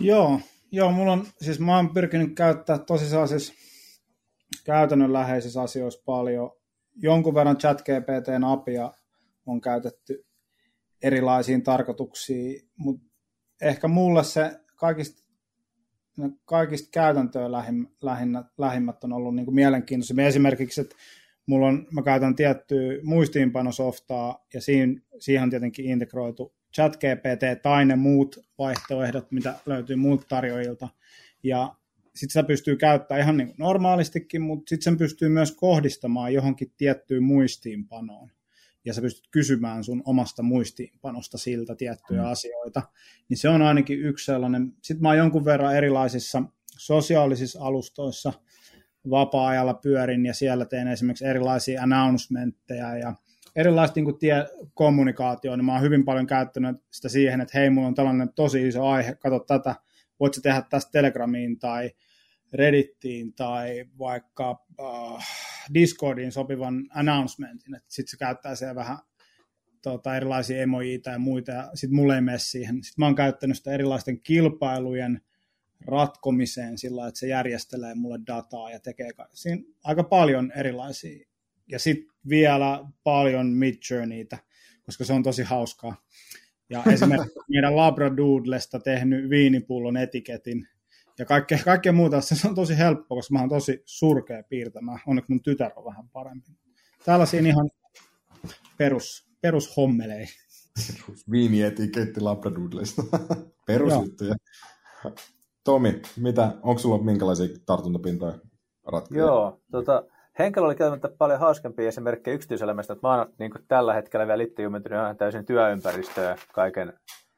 Joo, 0.00 0.40
joo, 0.72 0.92
mulla 0.92 1.12
on, 1.12 1.26
siis 1.40 1.60
mä 1.60 1.76
oon 1.76 1.94
pyrkinyt 1.94 2.34
käyttää 2.34 2.78
tosi 2.78 3.08
sellaisissa 3.08 3.54
käytännönläheisissä 4.64 5.62
asioissa 5.62 6.02
paljon. 6.06 6.50
Jonkun 6.96 7.34
verran 7.34 7.58
chat 7.58 7.82
GPTn 7.82 8.44
apia 8.44 8.92
on 9.46 9.60
käytetty 9.60 10.26
erilaisiin 11.02 11.62
tarkoituksiin, 11.62 12.68
mutta 12.76 13.06
ehkä 13.62 13.88
mulle 13.88 14.24
se 14.24 14.60
kaikista, 14.76 15.22
kaikista 16.44 16.88
käytäntöä 16.92 17.52
lähimmät, 18.02 18.46
lähimmät 18.58 19.04
on 19.04 19.12
ollut 19.12 19.34
niin 19.34 19.44
kuin 19.44 19.54
mielenkiintoisia. 19.54 20.26
Esimerkiksi, 20.26 20.80
että 20.80 20.96
mulla 21.46 21.66
on, 21.66 21.86
mä 21.90 22.02
käytän 22.02 22.36
tiettyä 22.36 22.98
muistiinpanosoftaa 23.02 24.46
ja 24.54 24.60
siihen, 24.60 25.02
siihen 25.18 25.42
on 25.42 25.50
tietenkin 25.50 25.84
integroitu 25.84 26.57
ChatGPT 26.74 27.62
tai 27.62 27.84
ne 27.84 27.96
muut 27.96 28.38
vaihtoehdot, 28.58 29.32
mitä 29.32 29.54
löytyy 29.66 29.96
muut 29.96 30.28
tarjoajilta. 30.28 30.88
Ja 31.42 31.74
sitten 32.04 32.30
sitä 32.30 32.42
pystyy 32.42 32.76
käyttämään 32.76 33.22
ihan 33.22 33.36
niin 33.36 33.54
normaalistikin, 33.58 34.42
mutta 34.42 34.68
sitten 34.68 34.84
sen 34.84 34.98
pystyy 34.98 35.28
myös 35.28 35.52
kohdistamaan 35.52 36.34
johonkin 36.34 36.72
tiettyyn 36.76 37.22
muistiinpanoon. 37.22 38.30
Ja 38.84 38.94
sä 38.94 39.00
pystyt 39.00 39.28
kysymään 39.30 39.84
sun 39.84 40.02
omasta 40.04 40.42
muistiinpanosta 40.42 41.38
siltä 41.38 41.74
tiettyjä 41.74 42.22
mm. 42.22 42.28
asioita. 42.28 42.82
Niin 43.28 43.38
se 43.38 43.48
on 43.48 43.62
ainakin 43.62 44.00
yksi 44.00 44.24
sellainen. 44.24 44.72
Sitten 44.82 45.02
mä 45.02 45.08
oon 45.08 45.18
jonkun 45.18 45.44
verran 45.44 45.76
erilaisissa 45.76 46.42
sosiaalisissa 46.78 47.60
alustoissa 47.62 48.32
vapaa-ajalla 49.10 49.74
pyörin 49.74 50.26
ja 50.26 50.34
siellä 50.34 50.64
teen 50.64 50.88
esimerkiksi 50.88 51.26
erilaisia 51.26 51.82
announcementteja 51.82 52.98
ja 52.98 53.14
erilaista 53.56 53.94
niin 53.96 54.04
kuin 54.04 54.18
niin 55.56 55.64
mä 55.64 55.72
oon 55.72 55.82
hyvin 55.82 56.04
paljon 56.04 56.26
käyttänyt 56.26 56.76
sitä 56.90 57.08
siihen, 57.08 57.40
että 57.40 57.58
hei, 57.58 57.70
mulla 57.70 57.88
on 57.88 57.94
tällainen 57.94 58.32
tosi 58.32 58.68
iso 58.68 58.86
aihe, 58.86 59.14
katso 59.14 59.38
tätä, 59.38 59.74
voit 60.20 60.34
sä 60.34 60.40
tehdä 60.40 60.62
tästä 60.70 60.92
Telegramiin 60.92 61.58
tai 61.58 61.90
Reddittiin 62.52 63.32
tai 63.32 63.84
vaikka 63.98 64.66
äh, 64.80 65.26
Discordiin 65.74 66.32
sopivan 66.32 66.88
announcementin, 66.94 67.74
että 67.74 67.88
sitten 67.88 68.10
se 68.10 68.16
käyttää 68.16 68.54
siellä 68.54 68.74
vähän 68.74 68.98
tota, 69.82 70.16
erilaisia 70.16 70.62
emojiita 70.62 71.10
ja 71.10 71.18
muita, 71.18 71.52
ja 71.52 71.70
sitten 71.74 71.96
mulle 71.96 72.14
ei 72.14 72.20
mene 72.20 72.38
siihen. 72.38 72.74
Sitten 72.74 73.02
mä 73.02 73.06
oon 73.06 73.14
käyttänyt 73.14 73.56
sitä 73.56 73.72
erilaisten 73.72 74.20
kilpailujen 74.20 75.20
ratkomiseen 75.86 76.78
sillä 76.78 77.08
että 77.08 77.20
se 77.20 77.26
järjestelee 77.26 77.94
mulle 77.94 78.18
dataa 78.26 78.70
ja 78.70 78.80
tekee 78.80 79.10
siinä 79.32 79.62
aika 79.84 80.04
paljon 80.04 80.52
erilaisia. 80.56 81.27
Ja 81.68 81.78
sitten 81.78 82.14
vielä 82.28 82.84
paljon 83.04 83.46
Midjourneytä, 83.46 84.38
koska 84.82 85.04
se 85.04 85.12
on 85.12 85.22
tosi 85.22 85.42
hauskaa. 85.42 85.96
Ja 86.70 86.82
esimerkiksi 86.92 87.38
meidän 87.52 87.76
Labradoodlesta 87.76 88.80
tehnyt 88.80 89.30
viinipullon 89.30 89.96
etiketin 89.96 90.68
ja 91.18 91.24
kaikkea, 91.24 91.58
kaikkea 91.64 91.92
muuta. 91.92 92.20
Se 92.20 92.48
on 92.48 92.54
tosi 92.54 92.78
helppo, 92.78 93.14
koska 93.14 93.34
mä 93.34 93.40
oon 93.40 93.48
tosi 93.48 93.82
surkea 93.84 94.42
piirtämään. 94.42 95.00
Onneksi 95.06 95.32
mun 95.32 95.42
tytär 95.42 95.72
on 95.76 95.84
vähän 95.84 96.08
parempi. 96.08 96.50
Tällaisia 97.04 97.40
ihan 97.40 97.70
perus, 98.78 99.28
perushommelei. 99.40 100.26
Viinietiketti 101.30 102.20
Labradoodlesta. 102.20 103.02
Perusjuttuja. 103.66 104.34
Tomi, 105.64 106.02
mitä, 106.16 106.54
onko 106.62 106.78
sulla 106.78 107.02
minkälaisia 107.02 107.48
tartuntapintoja 107.66 108.38
ratkaisuja? 108.86 109.26
Joo, 109.26 109.60
tota, 109.70 110.04
Henkilö 110.38 110.66
oli 110.66 110.74
käymättä 110.74 111.08
paljon 111.18 111.40
hauskempia 111.40 111.88
esimerkkejä 111.88 112.34
yksityiselämästä, 112.34 112.92
että 112.92 113.06
mä 113.06 113.14
oon 113.14 113.32
niin 113.38 113.50
tällä 113.68 113.94
hetkellä 113.94 114.26
vielä 114.26 114.42
itse 114.42 114.62
jumentunut 114.62 114.98
ihan 114.98 115.16
täysin 115.16 115.44
työympäristöä 115.44 116.36
kaiken, 116.52 116.92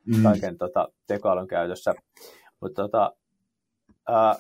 mm. 0.07 0.23
kaiken 0.23 0.59
tota, 0.59 0.89
tekoälyn 1.07 1.49
käytössä. 1.49 1.95
Mutta 2.61 2.83
tota, 2.83 3.13
äh, 4.11 4.39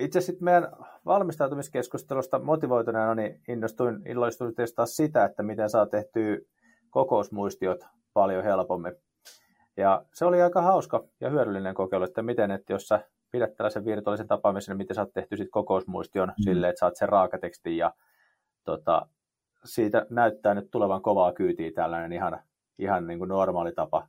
itse 0.00 0.20
sitten 0.20 0.44
meidän 0.44 0.68
valmistautumiskeskustelusta 1.06 2.38
motivoituneena 2.38 3.14
niin 3.14 3.40
innostuin, 3.48 4.06
illoistuin 4.06 4.54
testaa 4.54 4.86
sitä, 4.86 5.24
että 5.24 5.42
miten 5.42 5.70
saa 5.70 5.86
tehtyä 5.86 6.38
kokousmuistiot 6.90 7.80
paljon 8.12 8.44
helpommin. 8.44 8.92
Ja 9.76 10.04
se 10.14 10.24
oli 10.24 10.42
aika 10.42 10.62
hauska 10.62 11.04
ja 11.20 11.30
hyödyllinen 11.30 11.74
kokeilu, 11.74 12.04
että 12.04 12.22
miten, 12.22 12.50
että 12.50 12.72
jos 12.72 12.88
sä 12.88 13.08
pidät 13.34 13.56
tällaisen 13.56 13.84
virtuaalisen 13.84 14.28
tapaamisen, 14.28 14.72
niin 14.72 14.78
miten 14.78 14.94
sä 14.94 15.00
oot 15.00 15.12
tehty 15.12 15.36
sit 15.36 15.48
kokousmuistion 15.50 16.28
mm. 16.28 16.42
silleen, 16.42 16.70
että 16.70 16.80
saat 16.80 16.96
sen 16.96 17.08
raakatekstin 17.08 17.76
ja 17.76 17.94
tota, 18.64 19.06
siitä 19.64 20.06
näyttää 20.10 20.54
nyt 20.54 20.70
tulevan 20.70 21.02
kovaa 21.02 21.32
kyytiä 21.32 21.70
tällainen 21.74 22.12
ihan, 22.12 22.40
ihan 22.78 23.06
niin 23.06 23.18
kuin 23.18 23.28
normaali 23.28 23.72
tapa, 23.72 24.08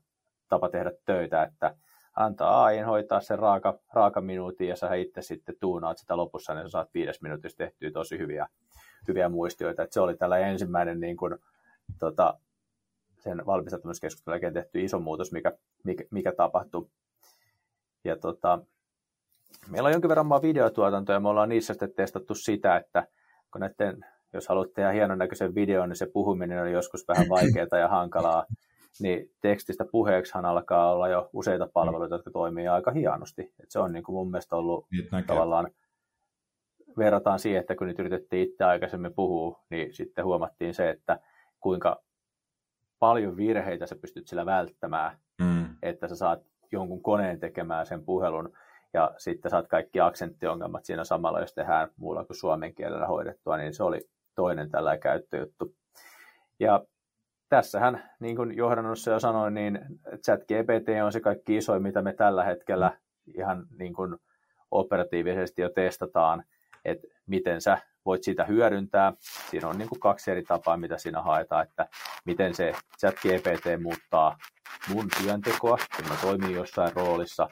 tapa 0.49 0.69
tehdä 0.69 0.91
töitä, 1.05 1.43
että 1.43 1.75
antaa 2.15 2.63
AI 2.63 2.79
hoitaa 2.79 3.21
sen 3.21 3.39
raaka, 3.39 3.79
raaka 3.93 4.21
minuutin 4.21 4.67
ja 4.67 4.75
sä 4.75 4.93
itse 4.93 5.21
sitten 5.21 5.55
tuunaat 5.59 5.97
sitä 5.97 6.17
lopussa, 6.17 6.53
niin 6.53 6.63
sä 6.63 6.69
saat 6.69 6.93
viides 6.93 7.21
minuutissa 7.21 7.57
tehtyä 7.57 7.91
tosi 7.91 8.17
hyviä, 8.17 8.47
hyviä 9.07 9.29
muistioita. 9.29 9.83
että 9.83 9.93
se 9.93 10.01
oli 10.01 10.17
tällä 10.17 10.37
ensimmäinen 10.37 10.99
niin 10.99 11.17
kuin, 11.17 11.37
tota, 11.99 12.39
sen 13.17 13.45
valmistautumiskeskustelun 13.45 14.33
jälkeen 14.33 14.53
tehty 14.53 14.83
iso 14.83 14.99
muutos, 14.99 15.31
mikä, 15.31 15.51
mikä, 15.83 16.03
mikä 16.11 16.31
tapahtui. 16.31 16.89
Ja 18.03 18.15
tota, 18.15 18.59
meillä 19.71 19.87
on 19.87 19.93
jonkin 19.93 20.09
verran 20.09 20.25
maa 20.25 20.41
videotuotantoja, 20.41 21.15
ja 21.15 21.19
me 21.19 21.29
ollaan 21.29 21.49
niissä 21.49 21.73
sitten 21.73 21.93
testattu 21.95 22.35
sitä, 22.35 22.77
että 22.77 23.07
kun 23.51 23.61
näiden, 23.61 24.05
jos 24.33 24.47
haluat 24.47 24.73
tehdä 24.73 24.91
hienon 24.91 25.17
näköisen 25.17 25.55
videon, 25.55 25.89
niin 25.89 25.97
se 25.97 26.07
puhuminen 26.13 26.61
on 26.61 26.71
joskus 26.71 27.07
vähän 27.07 27.29
vaikeaa 27.29 27.79
ja 27.79 27.87
hankalaa, 27.87 28.45
niin 28.99 29.31
tekstistä 29.41 29.85
puheeksihan 29.91 30.45
alkaa 30.45 30.91
olla 30.91 31.07
jo 31.07 31.29
useita 31.33 31.67
palveluita, 31.73 32.15
jotka 32.15 32.31
toimii 32.31 32.67
aika 32.67 32.91
hienosti. 32.91 33.53
Et 33.63 33.71
se 33.71 33.79
on 33.79 33.91
niin 33.91 34.03
kuin 34.03 34.13
mun 34.13 34.31
mielestä 34.31 34.55
ollut 34.55 34.87
tavallaan, 35.27 35.71
verrataan 36.97 37.39
siihen, 37.39 37.59
että 37.59 37.75
kun 37.75 37.87
nyt 37.87 37.99
yritettiin 37.99 38.49
itse 38.49 38.63
aikaisemmin 38.63 39.13
puhua, 39.13 39.63
niin 39.69 39.93
sitten 39.93 40.25
huomattiin 40.25 40.73
se, 40.73 40.89
että 40.89 41.19
kuinka 41.59 42.03
paljon 42.99 43.37
virheitä 43.37 43.85
sä 43.85 43.95
pystyt 43.95 44.27
sillä 44.27 44.45
välttämään, 44.45 45.17
mm. 45.41 45.65
että 45.81 46.07
sä 46.07 46.15
saat 46.15 46.39
jonkun 46.71 47.03
koneen 47.03 47.39
tekemään 47.39 47.85
sen 47.85 48.05
puhelun, 48.05 48.53
ja 48.95 49.11
sitten 49.17 49.51
saat 49.51 49.67
kaikki 49.67 49.99
aksenttiongelmat 49.99 50.85
siinä 50.85 51.03
samalla, 51.03 51.39
jos 51.39 51.53
tehdään 51.53 51.89
muulla 51.97 52.25
kuin 52.25 52.37
suomen 52.37 52.75
kielellä 52.75 53.07
hoidettua, 53.07 53.57
niin 53.57 53.73
se 53.73 53.83
oli 53.83 54.01
toinen 54.35 54.71
tällä 54.71 54.97
käyttöjuttu. 54.97 55.75
Ja 56.59 56.85
tässähän, 57.49 58.09
niin 58.19 58.35
kuin 58.35 58.57
johdannossa 58.57 59.11
jo 59.11 59.19
sanoin, 59.19 59.53
niin 59.53 59.79
chat 60.25 60.39
GPT 60.41 61.03
on 61.05 61.11
se 61.11 61.19
kaikki 61.19 61.57
isoin, 61.57 61.83
mitä 61.83 62.01
me 62.01 62.13
tällä 62.13 62.43
hetkellä 62.43 62.97
ihan 63.37 63.67
niin 63.79 63.93
kuin 63.93 64.15
operatiivisesti 64.71 65.61
jo 65.61 65.69
testataan, 65.69 66.43
että 66.85 67.07
miten 67.25 67.61
sä 67.61 67.77
voit 68.05 68.23
sitä 68.23 68.45
hyödyntää. 68.45 69.13
Siinä 69.49 69.67
on 69.67 69.77
niin 69.77 69.89
kuin 69.89 69.99
kaksi 69.99 70.31
eri 70.31 70.43
tapaa, 70.43 70.77
mitä 70.77 70.97
siinä 70.97 71.21
haetaan, 71.21 71.63
että 71.63 71.87
miten 72.25 72.55
se 72.55 72.73
chat 72.99 73.15
GPT 73.15 73.83
muuttaa 73.83 74.37
mun 74.89 75.07
työntekoa, 75.21 75.77
kun 75.95 76.07
mä 76.09 76.15
toimin 76.21 76.55
jossain 76.55 76.95
roolissa, 76.95 77.49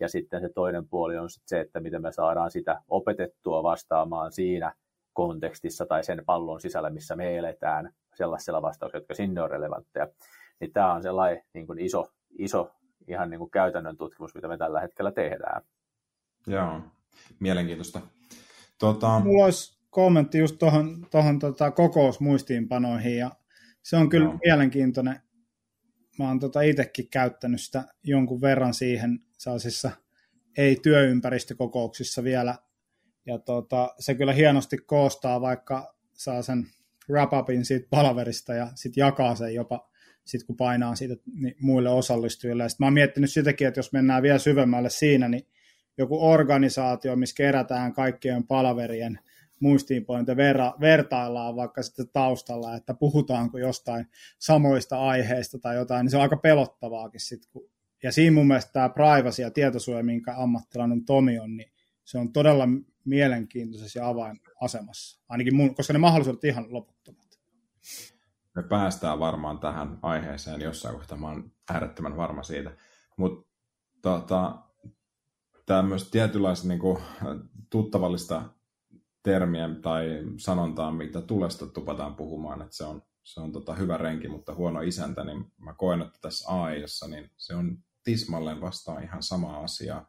ja 0.00 0.08
sitten 0.08 0.40
se 0.40 0.48
toinen 0.54 0.88
puoli 0.88 1.18
on 1.18 1.28
se, 1.46 1.60
että 1.60 1.80
miten 1.80 2.02
me 2.02 2.12
saadaan 2.12 2.50
sitä 2.50 2.82
opetettua 2.88 3.62
vastaamaan 3.62 4.32
siinä 4.32 4.74
kontekstissa 5.12 5.86
tai 5.86 6.04
sen 6.04 6.22
pallon 6.26 6.60
sisällä, 6.60 6.90
missä 6.90 7.16
me 7.16 7.36
eletään, 7.36 7.92
sellaisella 8.14 8.62
vastauksella, 8.62 9.00
jotka 9.00 9.14
sinne 9.14 9.42
on 9.42 9.50
relevantteja. 9.50 10.08
Niin 10.60 10.72
tämä 10.72 10.92
on 10.92 11.02
sellainen 11.02 11.42
niin 11.54 11.66
kuin 11.66 11.78
iso, 11.78 12.06
iso 12.38 12.70
ihan 13.08 13.30
niin 13.30 13.38
kuin 13.38 13.50
käytännön 13.50 13.96
tutkimus, 13.96 14.34
mitä 14.34 14.48
me 14.48 14.56
tällä 14.56 14.80
hetkellä 14.80 15.12
tehdään. 15.12 15.62
Joo, 16.46 16.80
mielenkiintoista. 17.40 18.00
Tota... 18.78 19.20
Mulla 19.20 19.44
olisi 19.44 19.73
kommentti 19.94 20.38
just 20.38 20.58
tuohon 20.58 21.06
tohon, 21.10 21.38
tota, 21.38 21.70
kokousmuistiinpanoihin, 21.70 23.16
ja 23.16 23.30
se 23.82 23.96
on 23.96 24.08
kyllä 24.08 24.24
Joo. 24.24 24.38
mielenkiintoinen. 24.44 25.20
Mä 26.18 26.28
oon 26.28 26.40
tota 26.40 26.60
itsekin 26.60 27.08
käyttänyt 27.10 27.60
sitä 27.60 27.84
jonkun 28.04 28.40
verran 28.40 28.74
siihen 28.74 29.18
sellaisissa 29.38 29.90
ei-työympäristökokouksissa 30.58 32.24
vielä, 32.24 32.58
ja 33.26 33.38
tota, 33.38 33.94
se 33.98 34.14
kyllä 34.14 34.32
hienosti 34.32 34.78
koostaa, 34.78 35.40
vaikka 35.40 35.94
saa 36.12 36.42
sen 36.42 36.66
wrap-upin 37.10 37.64
siitä 37.64 37.86
palaverista 37.90 38.54
ja 38.54 38.68
sitten 38.74 39.02
jakaa 39.02 39.34
sen 39.34 39.54
jopa 39.54 39.90
sit 40.24 40.44
kun 40.44 40.56
painaa 40.56 40.94
siitä 40.94 41.16
niin 41.34 41.56
muille 41.60 41.90
osallistujille. 41.90 42.68
Sitten 42.68 42.84
mä 42.84 42.86
oon 42.86 42.94
miettinyt 42.94 43.32
sitäkin, 43.32 43.68
että 43.68 43.78
jos 43.78 43.92
mennään 43.92 44.22
vielä 44.22 44.38
syvemmälle 44.38 44.90
siinä, 44.90 45.28
niin 45.28 45.46
joku 45.98 46.30
organisaatio, 46.30 47.16
missä 47.16 47.36
kerätään 47.36 47.92
kaikkien 47.92 48.46
palaverien 48.46 49.18
muistiinpanoja 49.60 50.36
verra, 50.36 50.72
vertaillaan 50.80 51.56
vaikka 51.56 51.82
sitten 51.82 52.08
taustalla, 52.12 52.76
että 52.76 52.94
puhutaanko 52.94 53.58
jostain 53.58 54.06
samoista 54.38 55.00
aiheista 55.00 55.58
tai 55.58 55.76
jotain, 55.76 56.04
niin 56.04 56.10
se 56.10 56.16
on 56.16 56.22
aika 56.22 56.36
pelottavaakin 56.36 57.20
sitten. 57.20 57.50
Kun, 57.52 57.70
ja 58.02 58.12
siinä 58.12 58.34
mun 58.34 58.46
mielestä 58.46 58.72
tämä 58.72 58.88
privacy 58.88 59.42
ja 59.42 59.50
tietosuoja, 59.50 60.04
minkä 60.04 60.34
ammattilainen 60.36 61.04
Tomi 61.04 61.38
on, 61.38 61.56
niin 61.56 61.72
se 62.04 62.18
on 62.18 62.32
todella 62.32 62.68
mielenkiintoisessa 63.04 63.98
ja 63.98 64.08
avainasemassa, 64.08 65.24
ainakin 65.28 65.56
mun, 65.56 65.74
koska 65.74 65.92
ne 65.92 65.98
mahdollisuudet 65.98 66.44
ihan 66.44 66.66
loputtomat. 66.68 67.24
Me 68.54 68.62
päästään 68.62 69.18
varmaan 69.18 69.58
tähän 69.58 69.98
aiheeseen 70.02 70.60
jossain 70.60 70.94
kohtaa, 70.94 71.18
mä 71.18 71.28
oon 71.28 71.52
äärettömän 71.70 72.16
varma 72.16 72.42
siitä. 72.42 72.70
Mutta 73.16 73.48
tota, 74.02 74.58
tämmöistä 75.66 76.10
tietynlaista 76.10 76.68
niin 76.68 76.80
kuin, 76.80 76.98
tuttavallista 77.70 78.42
termiä 79.24 79.68
tai 79.82 80.22
sanontaa, 80.36 80.92
mitä 80.92 81.20
tulesta 81.20 81.66
tupataan 81.66 82.14
puhumaan, 82.14 82.62
että 82.62 82.76
se 82.76 82.84
on, 82.84 83.02
se 83.22 83.40
on 83.40 83.52
tota 83.52 83.74
hyvä 83.74 83.96
renki, 83.96 84.28
mutta 84.28 84.54
huono 84.54 84.80
isäntä, 84.80 85.24
niin 85.24 85.52
mä 85.58 85.74
koen, 85.74 86.02
että 86.02 86.18
tässä 86.22 86.48
AIassa 86.48 87.08
niin 87.08 87.30
se 87.36 87.54
on 87.54 87.78
tismalleen 88.04 88.60
vastaan 88.60 89.02
ihan 89.02 89.22
sama 89.22 89.58
asia. 89.58 90.04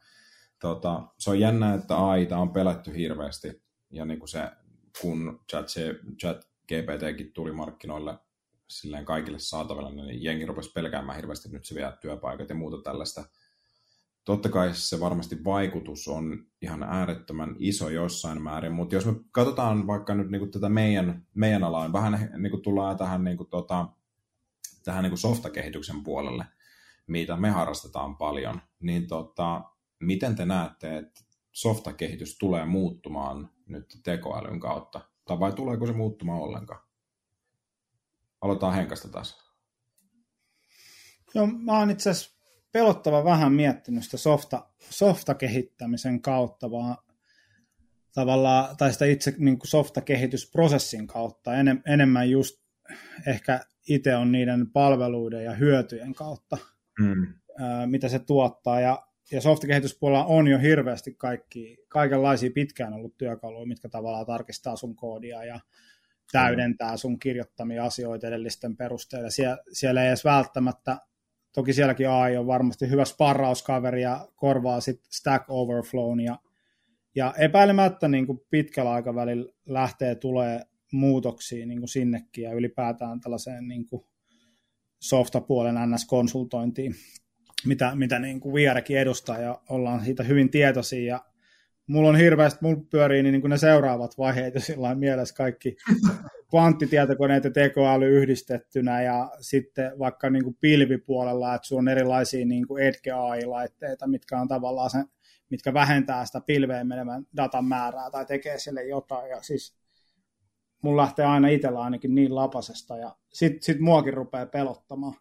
Tota, 0.60 1.08
se 1.20 1.30
on 1.30 1.40
jännä, 1.40 1.74
että 1.74 1.98
AIta 1.98 2.38
on 2.38 2.54
pelätty 2.54 2.98
hirveästi, 2.98 3.64
ja 3.92 4.06
niin 4.06 4.20
kuin 4.20 4.30
se, 4.30 4.52
kun 5.02 5.40
chat, 5.52 5.66
chat 6.22 6.48
GPTkin 6.68 7.34
tuli 7.34 7.52
markkinoille 7.52 8.18
silleen 8.70 9.06
kaikille 9.06 9.40
saatavilla, 9.40 9.92
niin 9.92 10.24
jengi 10.24 10.46
rupesi 10.46 10.72
pelkäämään 10.72 11.16
hirveästi, 11.16 11.48
että 11.48 11.58
nyt 11.58 11.66
se 11.66 11.76
vie 11.76 11.94
työpaikat 12.02 12.50
ja 12.50 12.56
muuta 12.56 12.78
tällaista– 12.84 13.24
totta 14.26 14.50
kai 14.50 14.74
se 14.74 15.00
varmasti 15.00 15.44
vaikutus 15.44 16.08
on 16.08 16.46
ihan 16.62 16.84
äärettömän 16.84 17.56
iso 17.60 17.90
jossain 17.90 18.42
määrin, 18.42 18.72
mutta 18.72 18.96
jos 18.96 19.06
me 19.06 19.14
katsotaan 19.32 19.88
vaikka 19.88 20.16
nyt 20.16 20.30
niin 20.30 20.52
tätä 20.52 20.70
meidän, 20.70 21.28
meidän 21.34 21.64
alaa, 21.64 21.94
vähän 21.94 22.30
niin 22.38 22.52
kuin 22.52 22.62
tullaan 22.62 22.98
tähän, 22.98 23.24
niin 23.24 23.38
kuin 23.38 23.50
tota, 23.50 23.88
tähän 24.84 25.04
niin 25.04 25.12
kuin 25.12 25.20
softakehityksen 25.20 26.04
puolelle, 26.04 26.46
mitä 27.08 27.38
me 27.38 27.50
harrastetaan 27.50 28.18
paljon, 28.18 28.62
niin 28.80 29.08
tota, 29.08 29.62
miten 30.00 30.36
te 30.36 30.46
näette, 30.46 30.98
että 30.98 31.22
softakehitys 31.52 32.38
tulee 32.38 32.66
muuttumaan 32.66 33.50
nyt 33.66 34.00
tekoälyn 34.04 34.60
kautta? 34.60 35.02
Tai 35.26 35.40
vai 35.40 35.54
tuleeko 35.54 35.86
se 35.86 35.94
muuttumaan 35.94 36.42
ollenkaan? 36.42 36.82
Aloitetaan 38.42 38.74
Henkasta 38.74 39.10
taas. 39.10 39.46
Joo, 41.36 41.48
mä 41.48 41.80
oon 41.80 41.92
itse 41.92 42.10
asiassa 42.10 42.35
pelottava 42.76 43.24
vähän 43.24 43.54
miettinyt 43.54 44.04
sitä 44.04 44.18
softa, 44.18 44.68
softa-kehittämisen 44.90 46.22
kautta, 46.22 46.72
vaan 46.72 46.98
tavallaan, 48.14 48.78
tai 48.78 48.94
sitä 48.94 49.06
itse 49.06 49.34
niin 49.38 49.60
kuin 49.60 49.68
softakehitysprosessin 49.68 51.08
kautta, 51.08 51.56
enem, 51.56 51.82
enemmän 51.88 52.30
just 52.30 52.56
ehkä 53.28 53.60
itse 53.90 54.16
on 54.16 54.32
niiden 54.32 54.72
palveluiden 54.72 55.44
ja 55.44 55.54
hyötyjen 55.54 56.14
kautta, 56.14 56.58
mm. 57.00 57.34
ää, 57.60 57.88
mitä 57.88 58.10
se 58.10 58.20
tuottaa, 58.20 58.80
ja, 58.80 59.08
ja 59.32 59.42
softakehityspuolella 59.42 60.26
on 60.26 60.48
jo 60.48 60.60
hirveästi 60.60 61.14
kaikki, 61.14 61.78
kaikenlaisia 61.88 62.52
pitkään 62.56 62.94
ollut 62.94 63.18
työkaluja, 63.18 63.66
mitkä 63.66 63.90
tavallaan 63.90 64.26
tarkistaa 64.26 64.76
sun 64.76 64.96
koodia 64.96 65.44
ja 65.44 65.60
täydentää 66.32 66.98
sun 66.98 67.20
kirjoittamia 67.20 67.86
asioita 67.86 68.28
edellisten 68.28 68.78
perusteella. 68.78 69.30
Sie, 69.30 69.58
siellä 69.74 70.02
ei 70.02 70.08
edes 70.08 70.26
välttämättä, 70.26 70.98
toki 71.56 71.74
sielläkin 71.74 72.10
AI 72.10 72.38
on 72.38 72.48
varmasti 72.48 72.90
hyvä 72.90 73.06
sparrauskaveri 73.06 74.02
ja 74.02 74.28
korvaa 74.36 74.80
sitten 74.80 75.08
Stack 75.12 75.46
Overflown 75.48 76.20
ja 76.20 76.40
ja 77.16 77.34
epäilemättä 77.38 78.08
niin 78.08 78.28
kuin 78.28 78.42
pitkällä 78.50 78.92
aikavälillä 78.92 79.54
lähtee 79.66 80.16
tulee 80.16 80.62
muutoksia 80.92 81.66
niin 81.66 81.80
kuin 81.80 81.90
sinnekin 81.90 82.44
ja 82.44 82.54
ylipäätään 82.54 83.20
tällaiseen 83.20 83.68
niin 83.68 83.86
kuin 83.86 84.06
softapuolen 85.00 85.76
NS-konsultointiin, 85.76 86.96
mitä, 87.66 87.96
mitä 87.96 88.20
niin 88.20 88.40
kuin 88.40 88.54
VRkin 88.54 88.98
edustaa 88.98 89.38
ja 89.38 89.62
ollaan 89.70 90.06
siitä 90.06 90.24
hyvin 90.24 90.50
tietoisia 90.50 91.16
ja 91.16 91.26
mulla 91.88 92.10
on 92.10 92.16
hirveästi, 92.16 92.60
mulla 92.62 92.84
pyörii 92.90 93.24
niin, 93.24 93.34
niin 93.34 93.42
kuin 93.42 93.50
ne 93.50 93.58
seuraavat 93.58 94.18
vaiheet 94.18 94.56
jo 94.56 94.62
sillä 94.62 94.96
mielessä 94.96 95.36
kaikki 95.36 95.76
kvanttitietokoneet 96.50 97.44
ja 97.44 97.52
tekoäly 97.52 98.22
yhdistettynä 98.22 99.02
ja 99.02 99.32
sitten 99.40 100.00
vaikka 100.00 100.30
niin 100.30 100.44
kuin 100.44 100.58
pilvipuolella, 100.62 101.56
että 101.56 101.68
sulla 101.68 101.80
on 101.80 101.88
erilaisia 101.88 102.46
niin 102.46 102.68
kuin 102.68 102.84
Edge 102.84 103.12
AI-laitteita, 103.12 104.08
mitkä 104.08 104.40
on 104.42 104.48
tavallaan 104.48 104.90
sen 104.90 105.06
mitkä 105.50 105.74
vähentää 105.74 106.26
sitä 106.26 106.42
pilveen 106.42 106.88
menevän 106.88 107.26
datan 107.38 107.66
määrää 107.66 108.12
tai 108.12 108.26
tekee 108.26 108.60
sille 108.60 108.84
jotain. 108.84 109.30
Ja 109.30 109.42
siis 109.42 109.76
mun 110.82 110.98
lähtee 110.98 111.26
aina 111.26 111.48
itsellä 111.48 111.82
ainakin 111.82 112.16
niin 112.16 112.36
lapasesta 112.36 112.98
ja 112.98 113.16
sitten 113.34 113.64
sit 113.64 113.80
muakin 113.80 114.14
rupeaa 114.14 114.46
pelottamaan. 114.46 115.14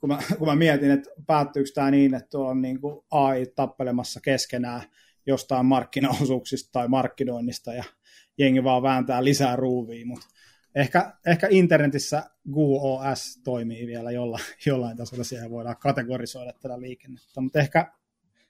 Kun 0.00 0.08
mä, 0.08 0.18
kun 0.38 0.48
mä 0.48 0.56
mietin, 0.56 0.90
että 0.90 1.10
päättyykö 1.26 1.70
tämä 1.74 1.90
niin, 1.90 2.14
että 2.14 2.28
tuolla 2.30 2.50
on 2.50 2.62
niin 2.62 2.80
kuin 2.80 3.04
AI 3.10 3.46
tappelemassa 3.46 4.20
keskenään 4.20 4.82
jostain 5.26 5.66
markkinaosuuksista 5.66 6.72
tai 6.72 6.88
markkinoinnista 6.88 7.74
ja 7.74 7.84
jengi 8.38 8.64
vaan 8.64 8.82
vääntää 8.82 9.24
lisää 9.24 9.56
ruuvia, 9.56 10.06
mutta 10.06 10.26
ehkä, 10.74 11.12
ehkä 11.26 11.46
internetissä 11.50 12.30
GUOS 12.52 13.40
toimii 13.44 13.86
vielä 13.86 14.10
jollain, 14.10 14.44
jollain 14.66 14.96
tasolla, 14.96 15.24
siellä 15.24 15.50
voidaan 15.50 15.76
kategorisoida 15.76 16.52
tätä 16.52 16.80
liikennettä, 16.80 17.40
mutta 17.40 17.58
ehkä 17.58 17.92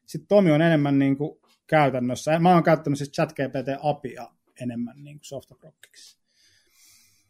sitten 0.07 0.29
Tomi 0.29 0.53
on 0.53 0.63
enemmän 0.63 0.99
niin 0.99 1.17
kuin 1.17 1.41
käytännössä. 1.67 2.39
Mä 2.39 2.55
oon 2.55 2.63
käyttänyt 2.63 2.99
siis 2.99 3.11
ChatGPT-apia 3.11 4.31
enemmän 4.61 5.05
niin 5.05 5.21
kuin. 5.31 5.73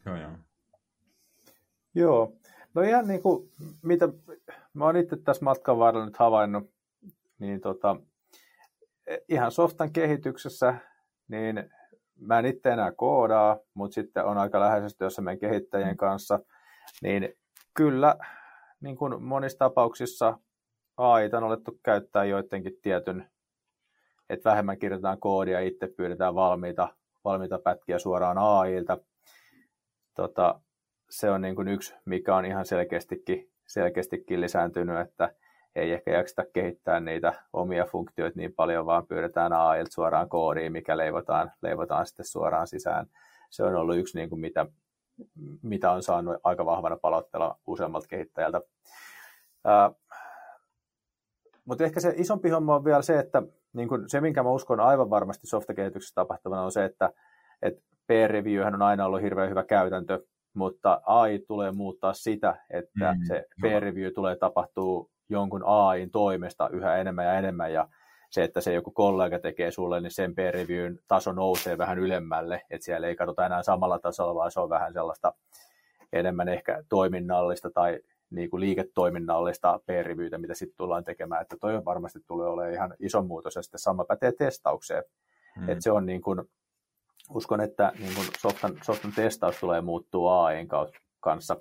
Joo, 0.05 0.15
joo. 0.15 0.31
Joo. 1.95 2.37
No 2.73 2.81
ihan 2.81 3.07
niin 3.07 3.21
kuin, 3.21 3.51
mitä 3.81 4.09
mä 4.73 4.85
oon 4.85 4.97
itse 4.97 5.17
tässä 5.17 5.45
matkan 5.45 5.77
varrella 5.77 6.05
nyt 6.05 6.17
havainnut, 6.17 6.71
niin 7.39 7.61
tota, 7.61 7.95
ihan 9.29 9.51
softan 9.51 9.93
kehityksessä, 9.93 10.75
niin 11.27 11.69
mä 12.19 12.39
en 12.39 12.45
itse 12.45 12.69
enää 12.69 12.91
koodaa, 12.91 13.57
mutta 13.73 13.95
sitten 13.95 14.25
on 14.25 14.37
aika 14.37 14.59
läheisesti 14.59 14.97
työssä 14.97 15.21
meidän 15.21 15.39
kehittäjien 15.39 15.97
kanssa, 15.97 16.39
niin 17.01 17.33
kyllä 17.73 18.15
niin 18.81 18.95
kuin 18.97 19.23
monissa 19.23 19.57
tapauksissa 19.57 20.39
AI 20.97 21.29
on 21.33 21.43
alettu 21.43 21.79
käyttää 21.83 22.25
joidenkin 22.25 22.77
tietyn, 22.81 23.29
että 24.29 24.49
vähemmän 24.49 24.79
kirjoitetaan 24.79 25.19
koodia, 25.19 25.59
itse 25.59 25.87
pyydetään 25.87 26.35
valmiita, 26.35 26.87
valmiita 27.25 27.59
pätkiä 27.59 27.99
suoraan 27.99 28.37
AIilta. 28.37 28.97
Tota, 30.15 30.61
se 31.09 31.31
on 31.31 31.41
niin 31.41 31.55
kuin 31.55 31.67
yksi, 31.67 31.95
mikä 32.05 32.35
on 32.35 32.45
ihan 32.45 32.65
selkeästikin, 32.65 33.51
selkeästikin 33.67 34.41
lisääntynyt, 34.41 34.99
että 34.99 35.35
ei 35.75 35.91
ehkä 35.91 36.11
jakseta 36.11 36.43
kehittää 36.53 36.99
niitä 36.99 37.33
omia 37.53 37.85
funktioita 37.85 38.39
niin 38.39 38.53
paljon, 38.53 38.85
vaan 38.85 39.07
pyydetään 39.07 39.53
AIlta 39.53 39.93
suoraan 39.93 40.29
koodiin, 40.29 40.71
mikä 40.71 40.97
leivotaan, 40.97 41.51
leivotaan 41.61 42.05
sitten 42.05 42.25
suoraan 42.25 42.67
sisään. 42.67 43.05
Se 43.49 43.63
on 43.63 43.75
ollut 43.75 43.97
yksi, 43.97 44.17
niin 44.17 44.29
kuin 44.29 44.41
mitä, 44.41 44.65
mitä 45.61 45.91
on 45.91 46.03
saanut 46.03 46.37
aika 46.43 46.65
vahvana 46.65 46.97
palautteella 46.97 47.59
useammalta 47.67 48.07
kehittäjältä. 48.07 48.61
Mutta 51.65 51.83
ehkä 51.83 51.99
se 51.99 52.13
isompi 52.17 52.49
homma 52.49 52.75
on 52.75 52.85
vielä 52.85 53.01
se, 53.01 53.19
että 53.19 53.43
niin 53.73 53.89
kun 53.89 54.03
se, 54.07 54.21
minkä 54.21 54.43
mä 54.43 54.49
uskon 54.49 54.79
aivan 54.79 55.09
varmasti 55.09 55.47
softakehityksessä 55.47 56.15
tapahtuvana, 56.15 56.61
on 56.61 56.71
se, 56.71 56.85
että, 56.85 57.09
että 57.61 57.81
peer 58.07 58.31
review 58.31 58.67
on 58.67 58.81
aina 58.81 59.05
ollut 59.05 59.21
hirveän 59.21 59.49
hyvä 59.49 59.63
käytäntö, 59.63 60.23
mutta 60.53 61.01
AI 61.05 61.39
tulee 61.39 61.71
muuttaa 61.71 62.13
sitä, 62.13 62.55
että 62.69 63.13
mm, 63.13 63.25
se 63.27 63.45
peer 63.61 63.83
review 63.83 64.11
tulee 64.13 64.35
tapahtuu 64.35 65.11
jonkun 65.29 65.63
AIin 65.65 66.11
toimesta 66.11 66.69
yhä 66.69 66.95
enemmän 66.95 67.25
ja 67.25 67.33
enemmän, 67.33 67.73
ja 67.73 67.87
se, 68.29 68.43
että 68.43 68.61
se 68.61 68.73
joku 68.73 68.91
kollega 68.91 69.39
tekee 69.39 69.71
sulle, 69.71 70.01
niin 70.01 70.11
sen 70.11 70.35
peer 70.35 70.53
reviewin 70.53 70.99
taso 71.07 71.31
nousee 71.31 71.77
vähän 71.77 71.99
ylemmälle, 71.99 72.61
että 72.69 72.85
siellä 72.85 73.07
ei 73.07 73.15
katsota 73.15 73.45
enää 73.45 73.63
samalla 73.63 73.99
tasolla, 73.99 74.35
vaan 74.35 74.51
se 74.51 74.59
on 74.59 74.69
vähän 74.69 74.93
sellaista 74.93 75.33
enemmän 76.13 76.49
ehkä 76.49 76.83
toiminnallista 76.89 77.69
tai 77.69 77.99
niin 78.29 78.49
kuin 78.49 78.61
liiketoiminnallista 78.61 79.79
PR-reviewtä, 79.85 80.37
mitä 80.37 80.53
sitten 80.53 80.77
tullaan 80.77 81.03
tekemään, 81.03 81.41
että 81.41 81.57
toi 81.61 81.85
varmasti 81.85 82.19
tulee 82.27 82.47
olemaan 82.47 82.73
ihan 82.73 82.93
iso 82.99 83.21
muutos, 83.21 83.55
ja 83.55 83.61
sitten 83.61 83.79
sama 83.79 84.05
pätee 84.05 84.31
testaukseen. 84.31 85.03
Mm. 85.57 85.69
Että 85.69 85.83
se 85.83 85.91
on 85.91 86.05
niin 86.05 86.21
kuin, 86.21 86.41
uskon, 87.29 87.61
että 87.61 87.91
niin 87.99 88.15
kuin 88.15 88.27
softan, 88.39 88.77
softan 88.83 89.11
testaus 89.15 89.59
tulee 89.59 89.81
muuttua 89.81 90.45
AIn 90.45 90.67
kanssa. 91.19 91.57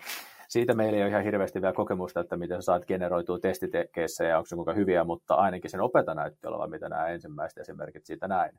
Siitä 0.55 0.75
meillä 0.75 0.97
ei 0.97 1.03
ole 1.03 1.11
ihan 1.11 1.25
hirveästi 1.25 1.61
vielä 1.61 1.75
kokemusta, 1.75 2.21
että 2.21 2.37
miten 2.37 2.63
sä 2.63 2.65
saat 2.65 2.87
generoitua 2.87 3.39
testitekeissä 3.39 4.25
ja 4.25 4.39
onko 4.39 4.47
se 4.47 4.55
kuinka 4.55 4.73
hyviä, 4.73 5.05
mutta 5.05 5.35
ainakin 5.35 5.71
sen 5.71 5.81
opeta 5.81 6.15
näytti 6.15 6.47
olevan, 6.47 6.71
mitä 6.71 6.89
nämä 6.89 7.09
ensimmäiset 7.09 7.59
esimerkit 7.59 8.07
siitä 8.07 8.29
näin. 8.29 8.59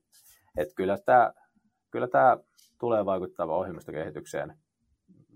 Että 0.57 0.73
kyllä 0.75 0.97
tämä, 1.05 1.33
kyllä 1.91 2.07
tämä 2.07 2.37
tulee 2.79 3.05
vaikuttava 3.05 3.57
ohjelmistokehitykseen 3.57 4.53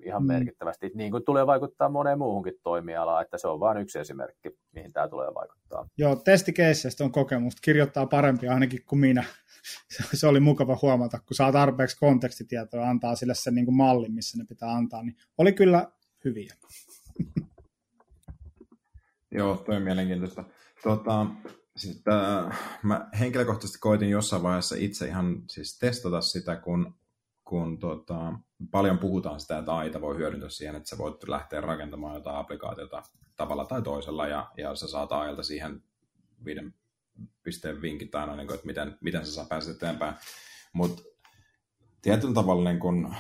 ihan 0.06 0.24
mm. 0.24 0.28
merkittävästi, 0.28 0.91
niin 0.95 1.12
kuin 1.12 1.26
tulee 1.26 1.48
vaikuttaa 1.48 1.89
moneen 1.89 2.17
muuhunkin 2.17 2.54
toimialaan, 2.63 3.24
että 3.24 3.38
se 3.38 3.48
on 3.48 3.60
vain 3.60 3.78
yksi 3.78 4.00
esimerkki, 4.00 4.50
mihin 4.72 4.93
tämä 4.93 5.08
tulee 5.08 5.34
vaikuttaa. 5.36 5.88
Joo, 5.98 6.15
testikeisseistä 6.15 7.04
on 7.04 7.12
kokemusta, 7.12 7.60
kirjoittaa 7.63 8.06
parempi 8.06 8.48
ainakin 8.48 8.86
kuin 8.86 9.00
minä. 9.00 9.24
Se 10.13 10.28
oli 10.28 10.39
mukava 10.39 10.78
huomata, 10.82 11.19
kun 11.19 11.36
saa 11.36 11.52
tarpeeksi 11.52 11.98
kontekstitietoa 12.00 12.89
antaa 12.89 13.15
sille 13.15 13.36
sen 13.36 13.56
niin 13.56 13.65
kuin 13.65 13.76
mallin, 13.76 14.13
missä 14.13 14.38
ne 14.38 14.45
pitää 14.50 14.72
antaa, 14.72 15.04
niin 15.04 15.15
oli 15.38 15.54
kyllä 15.54 15.88
hyviä. 16.25 16.53
Joo, 19.32 19.58
toi 19.58 19.75
on 19.75 19.82
mielenkiintoista. 19.82 20.43
Tota, 20.84 21.25
siis, 21.77 22.03
äh, 22.08 22.60
mä 22.84 23.10
henkilökohtaisesti 23.19 23.79
koitin 23.79 24.10
jossain 24.10 24.43
vaiheessa 24.43 24.75
itse 24.79 25.08
ihan 25.08 25.43
siis 25.47 25.79
testata 25.79 26.21
sitä, 26.21 26.55
kun 26.55 26.99
kun 27.49 27.79
tota, 27.79 28.34
paljon 28.71 28.99
puhutaan 28.99 29.39
sitä, 29.39 29.58
että 29.58 29.75
AIta 29.75 30.01
voi 30.01 30.17
hyödyntää 30.17 30.49
siihen, 30.49 30.75
että 30.75 30.89
sä 30.89 30.97
voit 30.97 31.27
lähteä 31.27 31.62
rakentamaan 31.62 32.15
jotain 32.15 32.36
applikaatiota 32.36 33.03
tavalla 33.36 33.65
tai 33.65 33.82
toisella, 33.82 34.27
ja, 34.27 34.51
ja 34.58 34.75
sä 34.75 34.88
saat 34.88 35.12
AIlta 35.12 35.43
siihen 35.43 35.84
viiden 36.45 36.73
pisteen 37.43 37.82
vinkit 37.82 38.15
aina, 38.15 38.36
niin 38.36 38.47
kuin, 38.47 38.55
että 38.55 38.67
miten, 38.67 38.97
miten 39.01 39.25
sä 39.25 39.32
saa 39.32 39.45
päästä 39.45 39.71
eteenpäin. 39.71 40.15
Mutta 40.73 41.03
tietyllä 42.01 42.34
tavalla 42.34 42.69
niin 42.69 42.79
kun, 42.79 43.15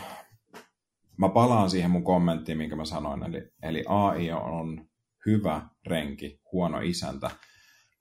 mä 1.19 1.29
palaan 1.29 1.69
siihen 1.69 1.91
mun 1.91 2.03
kommenttiin, 2.03 2.57
minkä 2.57 2.75
mä 2.75 2.85
sanoin, 2.85 3.23
eli, 3.23 3.51
eli 3.63 3.83
AI 3.87 4.31
on 4.31 4.89
hyvä 5.25 5.69
renki, 5.87 6.41
huono 6.51 6.79
isäntä, 6.79 7.31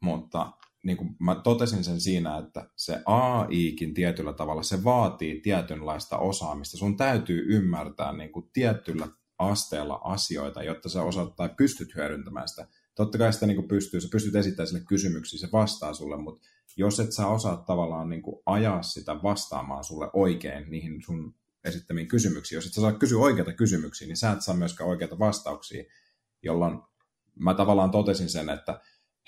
mutta 0.01 0.53
niin 0.85 0.97
kuin 0.97 1.17
mä 1.19 1.35
totesin 1.35 1.85
sen 1.85 2.01
siinä, 2.01 2.39
että 2.39 2.71
se 2.77 3.03
AIkin 3.07 3.95
tietyllä 3.95 4.33
tavalla, 4.33 4.63
se 4.63 4.85
vaatii 4.85 5.41
tietynlaista 5.41 6.19
osaamista. 6.19 6.77
Sun 6.77 6.97
täytyy 6.97 7.45
ymmärtää 7.49 8.13
niin 8.13 8.33
kuin 8.33 8.51
tietyllä 8.53 9.09
asteella 9.39 10.01
asioita, 10.05 10.63
jotta 10.63 10.89
sä 10.89 11.03
osaat 11.03 11.37
tai 11.37 11.51
pystyt 11.57 11.95
hyödyntämään 11.95 12.49
sitä. 12.49 12.67
Totta 12.95 13.19
kai 13.19 13.33
sitä 13.33 13.47
niin 13.47 13.57
kuin 13.57 13.69
pystyy, 13.69 14.01
sä 14.01 14.09
pystyt 14.13 14.35
esittämään 14.35 14.69
sille 14.69 14.85
kysymyksiä, 14.89 15.41
se 15.41 15.49
vastaa 15.53 15.95
sulle, 15.95 16.17
mutta 16.17 16.49
jos 16.77 17.01
et 17.01 17.13
sä 17.13 17.27
osaa 17.27 17.57
tavallaan 17.57 18.09
niin 18.09 18.23
kuin 18.23 18.43
ajaa 18.47 18.83
sitä 18.83 19.23
vastaamaan 19.23 19.85
sulle 19.85 20.11
oikein 20.13 20.71
niihin 20.71 21.03
sun 21.03 21.35
esittämiin 21.69 22.09
kysymyksiin, 22.09 22.57
jos 22.57 22.67
et 22.67 22.73
sä 22.73 22.81
saa 22.81 22.93
kysyä 22.93 23.19
oikeita 23.19 23.53
kysymyksiä, 23.53 24.09
niin 24.09 24.17
sä 24.17 24.31
et 24.31 24.43
saa 24.43 24.57
myöskään 24.57 24.91
oikeita 24.91 25.19
vastauksia, 25.19 25.85
jolloin 26.43 26.79
mä 27.39 27.55
tavallaan 27.55 27.91
totesin 27.91 28.29
sen, 28.29 28.51
että 28.51 28.81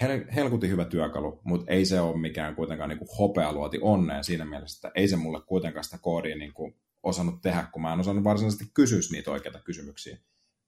hel- 0.02 0.34
helkutin 0.34 0.70
hyvä 0.70 0.84
työkalu, 0.84 1.40
mutta 1.44 1.72
ei 1.72 1.84
se 1.84 2.00
ole 2.00 2.20
mikään 2.20 2.54
kuitenkaan 2.54 2.88
niin 2.88 2.98
kuin 2.98 3.08
hopealuoti 3.18 3.78
onneen 3.80 4.24
siinä 4.24 4.44
mielessä, 4.44 4.88
että 4.88 5.00
ei 5.00 5.08
se 5.08 5.16
mulle 5.16 5.40
kuitenkaan 5.46 5.84
sitä 5.84 5.98
koodia 5.98 6.36
niin 6.36 6.52
kuin 6.52 6.74
osannut 7.02 7.40
tehdä, 7.42 7.66
kun 7.72 7.82
mä 7.82 7.92
en 7.92 8.00
osannut 8.00 8.24
varsinaisesti 8.24 8.70
kysyä 8.74 9.00
niitä 9.12 9.30
oikeita 9.30 9.60
kysymyksiä. 9.60 10.18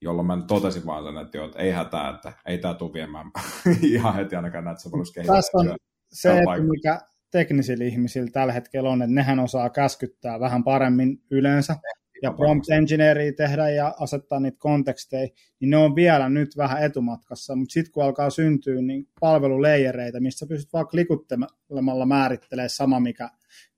Jolloin 0.00 0.26
mä 0.26 0.44
totesin 0.48 0.86
vaan 0.86 1.04
sen, 1.04 1.16
että, 1.16 1.38
jo, 1.38 1.44
että 1.44 1.58
ei 1.58 1.70
hätää, 1.70 2.10
että 2.14 2.32
ei 2.46 2.58
tämä 2.58 2.74
tule 2.74 2.92
viemään 2.92 3.30
ihan 3.82 4.14
heti 4.14 4.36
ainakaan 4.36 4.64
näitä 4.64 4.80
sovelluskehityksiä. 4.80 5.36
Tässä 5.36 5.58
on 5.58 5.76
se, 6.12 6.38
että 6.38 6.62
mikä 6.70 7.00
teknisillä 7.32 7.84
ihmisillä 7.84 8.30
tällä 8.30 8.52
hetkellä 8.52 8.90
on, 8.90 9.02
että 9.02 9.14
nehän 9.14 9.38
osaa 9.38 9.70
käskyttää 9.70 10.40
vähän 10.40 10.64
paremmin 10.64 11.22
yleensä, 11.30 11.76
ja 12.22 12.32
prompt 12.32 12.70
engineeria 12.70 13.32
tehdä 13.32 13.70
ja 13.70 13.94
asettaa 14.00 14.40
niitä 14.40 14.58
konteksteja, 14.58 15.28
niin 15.60 15.70
ne 15.70 15.76
on 15.76 15.96
vielä 15.96 16.28
nyt 16.28 16.56
vähän 16.56 16.82
etumatkassa, 16.82 17.56
mutta 17.56 17.72
sitten 17.72 17.92
kun 17.92 18.04
alkaa 18.04 18.30
syntyä 18.30 18.82
niin 18.82 19.08
palveluleijereitä, 19.20 20.20
missä 20.20 20.46
pystyt 20.46 20.72
vaan 20.72 20.88
klikuttelemalla 20.88 22.06
määrittelemään 22.06 22.70
sama, 22.70 23.00
mikä 23.00 23.30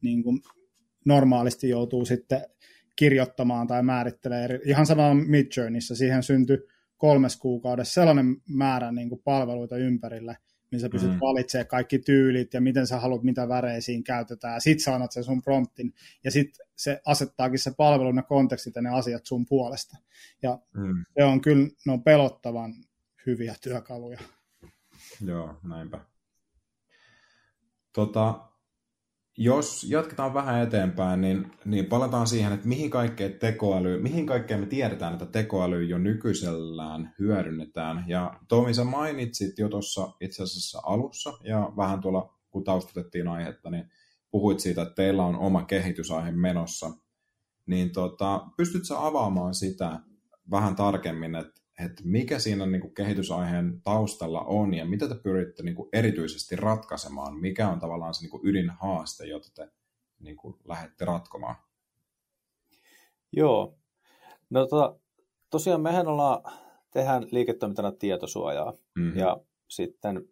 niin 0.02 0.22
kuin 0.22 0.40
normaalisti 1.04 1.68
joutuu 1.68 2.04
sitten 2.04 2.40
kirjoittamaan 2.96 3.66
tai 3.66 3.82
määrittelee. 3.82 4.60
Ihan 4.64 4.86
sama 4.86 5.14
Midjourneyssä, 5.14 5.94
siihen 5.94 6.22
syntyi 6.22 6.58
kolmes 6.96 7.36
kuukaudessa 7.36 7.94
sellainen 7.94 8.36
määrä 8.48 8.92
niin 8.92 9.08
kuin 9.08 9.22
palveluita 9.24 9.76
ympärille, 9.76 10.36
missä 10.74 10.88
pystyt 10.88 11.12
mm. 11.12 11.20
valitsemaan 11.20 11.66
kaikki 11.66 11.98
tyylit 11.98 12.54
ja 12.54 12.60
miten 12.60 12.86
sä 12.86 13.00
haluat, 13.00 13.22
mitä 13.22 13.48
värejä 13.48 13.80
siinä 13.80 14.02
käytetään. 14.02 14.60
Sitten 14.60 14.84
sä 14.84 14.94
annat 14.94 15.12
sen 15.12 15.24
sun 15.24 15.42
promptin 15.42 15.94
ja 16.24 16.30
sitten 16.30 16.66
se 16.76 17.00
asettaakin 17.06 17.58
se 17.58 17.72
palvelu, 17.76 18.12
ne 18.12 18.22
kontekstit 18.22 18.76
ja 18.76 18.82
ne 18.82 18.90
asiat 18.90 19.26
sun 19.26 19.46
puolesta. 19.46 19.96
Ja 20.42 20.58
mm. 20.76 21.04
se 21.18 21.24
on 21.24 21.40
kyllä, 21.40 21.68
ne 21.86 21.92
on 21.92 22.02
pelottavan 22.02 22.74
hyviä 23.26 23.54
työkaluja. 23.62 24.18
Joo, 25.20 25.56
näinpä. 25.62 26.00
Tota, 27.92 28.48
jos 29.36 29.86
jatketaan 29.88 30.34
vähän 30.34 30.62
eteenpäin, 30.62 31.20
niin, 31.20 31.52
niin 31.64 31.86
palataan 31.86 32.26
siihen, 32.26 32.52
että 32.52 32.68
mihin 32.68 32.90
kaikkeen 32.90 33.32
tekoäly, 33.32 34.02
mihin 34.02 34.26
kaikkeen 34.26 34.60
me 34.60 34.66
tiedetään, 34.66 35.12
että 35.12 35.26
tekoäly 35.26 35.84
jo 35.84 35.98
nykyisellään 35.98 37.14
hyödynnetään. 37.18 38.04
Ja 38.08 38.40
Tomi, 38.48 38.74
sä 38.74 38.84
mainitsit 38.84 39.58
jo 39.58 39.68
tuossa 39.68 40.12
itse 40.20 40.42
asiassa 40.42 40.80
alussa, 40.84 41.32
ja 41.44 41.72
vähän 41.76 42.00
tuolla, 42.00 42.34
kun 42.50 42.64
taustatettiin 42.64 43.28
aihetta, 43.28 43.70
niin 43.70 43.90
puhuit 44.30 44.60
siitä, 44.60 44.82
että 44.82 44.94
teillä 44.94 45.24
on 45.24 45.36
oma 45.36 45.62
kehitysaihe 45.62 46.30
menossa. 46.30 46.90
Niin 47.66 47.92
tota, 47.92 48.46
pystytkö 48.56 48.94
avaamaan 48.98 49.54
sitä 49.54 50.00
vähän 50.50 50.76
tarkemmin, 50.76 51.34
että 51.34 51.63
että 51.78 52.02
mikä 52.04 52.38
siinä 52.38 52.66
niin 52.66 52.80
kuin 52.80 52.94
kehitysaiheen 52.94 53.80
taustalla 53.82 54.40
on 54.40 54.74
ja 54.74 54.84
mitä 54.84 55.08
te 55.08 55.14
pyritte 55.14 55.62
niin 55.62 55.74
kuin 55.74 55.88
erityisesti 55.92 56.56
ratkaisemaan, 56.56 57.36
mikä 57.40 57.68
on 57.68 57.80
tavallaan 57.80 58.14
se 58.14 58.20
niin 58.20 58.30
kuin 58.30 58.46
ydinhaaste, 58.46 59.26
jota 59.26 59.48
te 59.54 59.68
niin 60.20 60.36
kuin 60.36 60.54
lähdette 60.64 61.04
ratkomaan? 61.04 61.56
Joo, 63.32 63.78
no 64.50 64.66
to, 64.66 65.00
tosiaan 65.50 65.80
mehän 65.80 66.08
ollaan, 66.08 66.52
tehdään 66.90 67.26
liiketoimintana 67.30 67.92
tietosuojaa 67.92 68.72
mm-hmm. 68.94 69.18
ja 69.18 69.36
sitten 69.68 70.28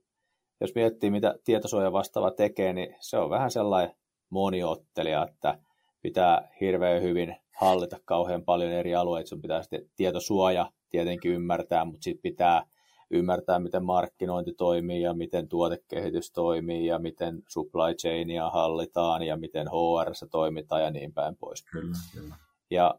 jos 0.60 0.74
miettii, 0.74 1.10
mitä 1.10 1.38
tietosuoja 1.44 1.92
vastaava 1.92 2.30
tekee, 2.30 2.72
niin 2.72 2.96
se 3.00 3.18
on 3.18 3.30
vähän 3.30 3.50
sellainen 3.50 3.96
moniottelija, 4.30 5.26
että 5.28 5.58
pitää 6.02 6.48
hirveän 6.60 7.02
hyvin 7.02 7.36
hallita 7.56 8.00
kauhean 8.04 8.44
paljon 8.44 8.72
eri 8.72 8.94
alueita. 8.94 9.28
Sun 9.28 9.42
pitää 9.42 9.62
sitten 9.62 9.90
tietosuoja 9.96 10.72
tietenkin 10.92 11.32
ymmärtää, 11.32 11.84
mutta 11.84 12.02
sitten 12.02 12.22
pitää 12.22 12.66
ymmärtää, 13.10 13.58
miten 13.58 13.84
markkinointi 13.84 14.52
toimii 14.52 15.02
ja 15.02 15.14
miten 15.14 15.48
tuotekehitys 15.48 16.32
toimii 16.32 16.86
ja 16.86 16.98
miten 16.98 17.42
supply 17.48 17.94
chainia 17.94 18.50
hallitaan 18.50 19.22
ja 19.22 19.36
miten 19.36 19.66
HR 19.68 20.28
toimitaan 20.30 20.82
ja 20.82 20.90
niin 20.90 21.12
päin 21.12 21.36
pois. 21.36 21.62
Kyllä, 21.62 21.96
kyllä. 22.12 22.34
Ja 22.70 22.94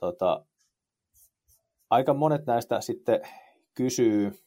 tota, 0.00 0.44
aika 1.90 2.14
monet 2.14 2.46
näistä 2.46 2.80
sitten 2.80 3.20
kysyy 3.74 4.38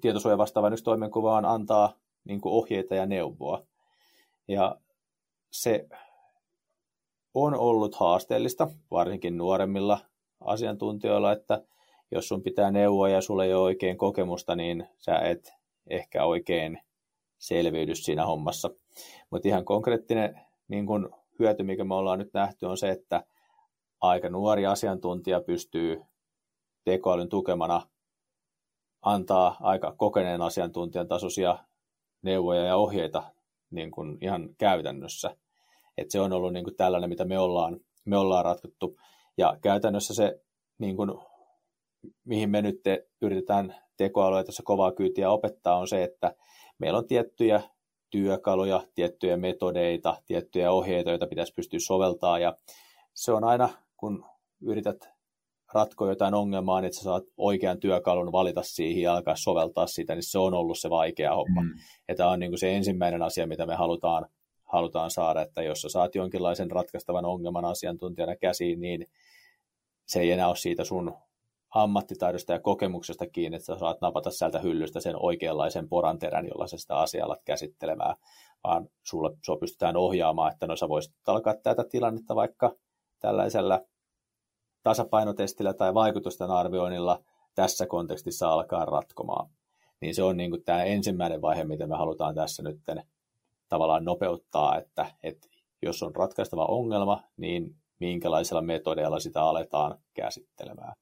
tietosuojan 0.00 0.38
vastaavan 0.38 0.72
yksi 0.72 0.84
toimenkuvaan 0.84 1.44
antaa 1.44 1.92
niin 2.24 2.40
ohjeita 2.44 2.94
ja 2.94 3.06
neuvoa. 3.06 3.66
Ja 4.48 4.76
se 5.52 5.88
on 7.34 7.54
ollut 7.54 7.94
haasteellista, 7.94 8.70
varsinkin 8.90 9.36
nuoremmilla 9.36 9.98
asiantuntijoilla, 10.40 11.32
että 11.32 11.62
jos 12.10 12.28
sun 12.28 12.42
pitää 12.42 12.70
neuvoa 12.70 13.08
ja 13.08 13.20
sulla 13.20 13.44
ei 13.44 13.54
ole 13.54 13.62
oikein 13.62 13.98
kokemusta, 13.98 14.56
niin 14.56 14.88
sä 14.98 15.18
et 15.18 15.52
ehkä 15.90 16.24
oikein 16.24 16.78
selviydy 17.38 17.94
siinä 17.94 18.26
hommassa. 18.26 18.70
Mutta 19.30 19.48
ihan 19.48 19.64
konkreettinen 19.64 20.40
niin 20.68 20.86
kun 20.86 21.14
hyöty, 21.38 21.62
mikä 21.62 21.84
me 21.84 21.94
ollaan 21.94 22.18
nyt 22.18 22.34
nähty, 22.34 22.66
on 22.66 22.78
se, 22.78 22.90
että 22.90 23.24
aika 24.00 24.28
nuori 24.28 24.66
asiantuntija 24.66 25.40
pystyy 25.40 26.02
tekoälyn 26.84 27.28
tukemana 27.28 27.82
antaa 29.02 29.56
aika 29.60 29.94
kokeneen 29.96 30.42
asiantuntijan 30.42 31.08
tasoisia 31.08 31.58
neuvoja 32.22 32.64
ja 32.64 32.76
ohjeita 32.76 33.22
niin 33.70 33.90
kuin 33.90 34.18
ihan 34.20 34.48
käytännössä. 34.58 35.36
Et 35.98 36.10
se 36.10 36.20
on 36.20 36.32
ollut 36.32 36.52
niin 36.52 36.64
kuin 36.64 36.76
tällainen, 36.76 37.10
mitä 37.10 37.24
me 37.24 37.38
ollaan, 37.38 37.80
me 38.04 38.16
ollaan 38.16 38.44
ratkottu. 38.44 38.98
Ja 39.38 39.58
käytännössä 39.62 40.14
se, 40.14 40.40
niin 40.78 40.96
kuin, 40.96 41.10
mihin 42.24 42.50
me 42.50 42.62
nyt 42.62 42.82
te, 42.82 43.06
yritetään 43.22 43.74
tekoälyä 43.96 44.44
tässä 44.44 44.62
kovaa 44.66 44.92
kyytiä 44.92 45.30
opettaa, 45.30 45.78
on 45.78 45.88
se, 45.88 46.04
että 46.04 46.34
meillä 46.78 46.98
on 46.98 47.06
tiettyjä 47.06 47.62
työkaluja, 48.10 48.82
tiettyjä 48.94 49.36
metodeita, 49.36 50.16
tiettyjä 50.26 50.72
ohjeita, 50.72 51.10
joita 51.10 51.26
pitäisi 51.26 51.54
pystyä 51.56 51.80
soveltaa. 51.80 52.38
Ja 52.38 52.56
se 53.14 53.32
on 53.32 53.44
aina, 53.44 53.68
kun 53.96 54.24
yrität 54.60 55.08
ratkoa 55.72 56.08
jotain 56.08 56.34
ongelmaa, 56.34 56.80
niin 56.80 56.86
että 56.86 56.98
sä 56.98 57.04
saat 57.04 57.24
oikean 57.36 57.80
työkalun 57.80 58.32
valita 58.32 58.62
siihen 58.62 59.02
ja 59.02 59.14
alkaa 59.14 59.36
soveltaa 59.36 59.86
sitä, 59.86 60.14
niin 60.14 60.30
se 60.30 60.38
on 60.38 60.54
ollut 60.54 60.78
se 60.78 60.90
vaikea 60.90 61.34
homma. 61.34 61.62
Mm. 61.62 61.70
Ja 62.08 62.14
tämä 62.14 62.30
on 62.30 62.40
niin 62.40 62.50
kuin 62.50 62.58
se 62.58 62.76
ensimmäinen 62.76 63.22
asia, 63.22 63.46
mitä 63.46 63.66
me 63.66 63.74
halutaan 63.74 64.26
halutaan 64.66 65.10
saada, 65.10 65.42
että 65.42 65.62
jos 65.62 65.80
sä 65.80 65.88
saat 65.88 66.14
jonkinlaisen 66.14 66.70
ratkaistavan 66.70 67.24
ongelman 67.24 67.64
asiantuntijana 67.64 68.36
käsiin, 68.36 68.80
niin 68.80 69.06
se 70.06 70.20
ei 70.20 70.30
enää 70.30 70.48
ole 70.48 70.56
siitä 70.56 70.84
sun 70.84 71.14
ammattitaidosta 71.70 72.52
ja 72.52 72.60
kokemuksesta 72.60 73.26
kiinni, 73.26 73.56
että 73.56 73.66
sä 73.66 73.78
saat 73.78 74.00
napata 74.00 74.30
sieltä 74.30 74.58
hyllystä 74.58 75.00
sen 75.00 75.14
oikeanlaisen 75.22 75.88
poranterän, 75.88 76.46
jolla 76.46 76.66
sä 76.66 76.76
sitä 76.78 76.96
asiaa 76.96 77.26
alat 77.26 77.42
käsittelemään, 77.44 78.16
vaan 78.64 78.88
sulla 79.02 79.30
sua 79.44 79.56
pystytään 79.56 79.96
ohjaamaan, 79.96 80.52
että 80.52 80.66
no 80.66 80.76
sä 80.76 80.88
voisit 80.88 81.14
alkaa 81.26 81.54
tätä 81.62 81.84
tilannetta 81.84 82.34
vaikka 82.34 82.74
tällaisella 83.18 83.80
tasapainotestillä 84.82 85.74
tai 85.74 85.94
vaikutusten 85.94 86.50
arvioinnilla 86.50 87.24
tässä 87.54 87.86
kontekstissa 87.86 88.48
alkaa 88.48 88.84
ratkomaan. 88.84 89.50
Niin 90.00 90.14
se 90.14 90.22
on 90.22 90.36
niin 90.36 90.50
kuin 90.50 90.64
tämä 90.64 90.84
ensimmäinen 90.84 91.42
vaihe, 91.42 91.64
mitä 91.64 91.86
me 91.86 91.96
halutaan 91.96 92.34
tässä 92.34 92.62
nyt 92.62 92.80
tavallaan 93.68 94.04
nopeuttaa, 94.04 94.78
että, 94.78 95.06
että 95.22 95.48
jos 95.82 96.02
on 96.02 96.16
ratkaistava 96.16 96.64
ongelma, 96.64 97.22
niin 97.36 97.76
minkälaisilla 98.00 98.62
metodeilla 98.62 99.20
sitä 99.20 99.42
aletaan 99.42 99.98
käsittelemään. 100.14 100.92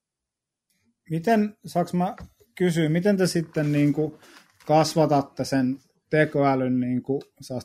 Miten, 1.10 1.56
saanko 1.66 1.90
mä 1.94 2.16
kysyä, 2.54 2.88
miten 2.88 3.16
te 3.16 3.26
sitten 3.26 3.72
niin 3.72 3.92
kuin 3.92 4.14
kasvatatte 4.66 5.44
sen 5.44 5.78
tekoälyn 6.10 6.80
niin 6.80 7.02
kuin 7.02 7.22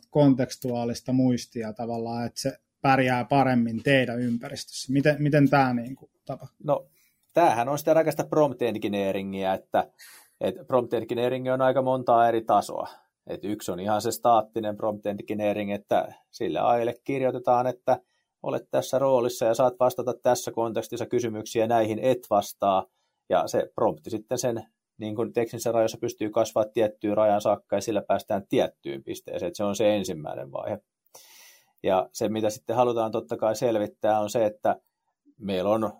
kontekstuaalista 0.09 1.13
muistia 1.13 1.73
tavallaan, 1.73 2.25
että 2.25 2.41
se 2.41 2.57
pärjää 2.81 3.25
paremmin 3.25 3.83
teidän 3.83 4.19
ympäristössä? 4.19 4.93
Miten, 4.93 5.15
miten 5.19 5.49
tämä 5.49 5.73
niin 5.73 5.95
kuin 5.95 6.11
tapahtuu? 6.25 6.57
No, 6.63 6.87
tämähän 7.33 7.69
on 7.69 7.79
sitä 7.79 7.93
rakasta 7.93 8.23
prompt 8.23 8.61
engineeringia, 8.61 9.53
että, 9.53 9.91
että 10.41 10.63
prompt 10.63 10.93
engineering 10.93 11.53
on 11.53 11.61
aika 11.61 11.81
montaa 11.81 12.27
eri 12.27 12.41
tasoa. 12.41 12.87
Et 13.27 13.43
yksi 13.43 13.71
on 13.71 13.79
ihan 13.79 14.01
se 14.01 14.11
staattinen 14.11 14.77
prompt 14.77 15.05
engineering, 15.05 15.71
että 15.71 16.13
sille 16.31 16.59
aille 16.59 16.95
kirjoitetaan, 17.03 17.67
että 17.67 17.99
olet 18.43 18.67
tässä 18.71 18.99
roolissa 18.99 19.45
ja 19.45 19.53
saat 19.53 19.73
vastata 19.79 20.13
tässä 20.13 20.51
kontekstissa 20.51 21.05
kysymyksiä, 21.05 21.67
näihin 21.67 21.99
et 21.99 22.19
vastaa. 22.29 22.85
Ja 23.29 23.47
se 23.47 23.71
prompti 23.75 24.09
sitten 24.09 24.37
sen 24.37 24.63
niin 24.97 25.15
kuin 25.15 25.33
teknisessä 25.33 25.71
rajoissa 25.71 25.97
pystyy 25.97 26.29
kasvaa 26.29 26.65
tiettyyn 26.65 27.17
rajan 27.17 27.41
saakka 27.41 27.75
ja 27.75 27.81
sillä 27.81 28.01
päästään 28.01 28.47
tiettyyn 28.49 29.03
pisteeseen. 29.03 29.47
Että 29.47 29.57
se 29.57 29.63
on 29.63 29.75
se 29.75 29.95
ensimmäinen 29.95 30.51
vaihe. 30.51 30.79
Ja 31.83 32.09
se, 32.13 32.29
mitä 32.29 32.49
sitten 32.49 32.75
halutaan 32.75 33.11
totta 33.11 33.37
kai 33.37 33.55
selvittää, 33.55 34.19
on 34.19 34.29
se, 34.29 34.45
että 34.45 34.75
meillä 35.37 35.69
on 35.69 35.91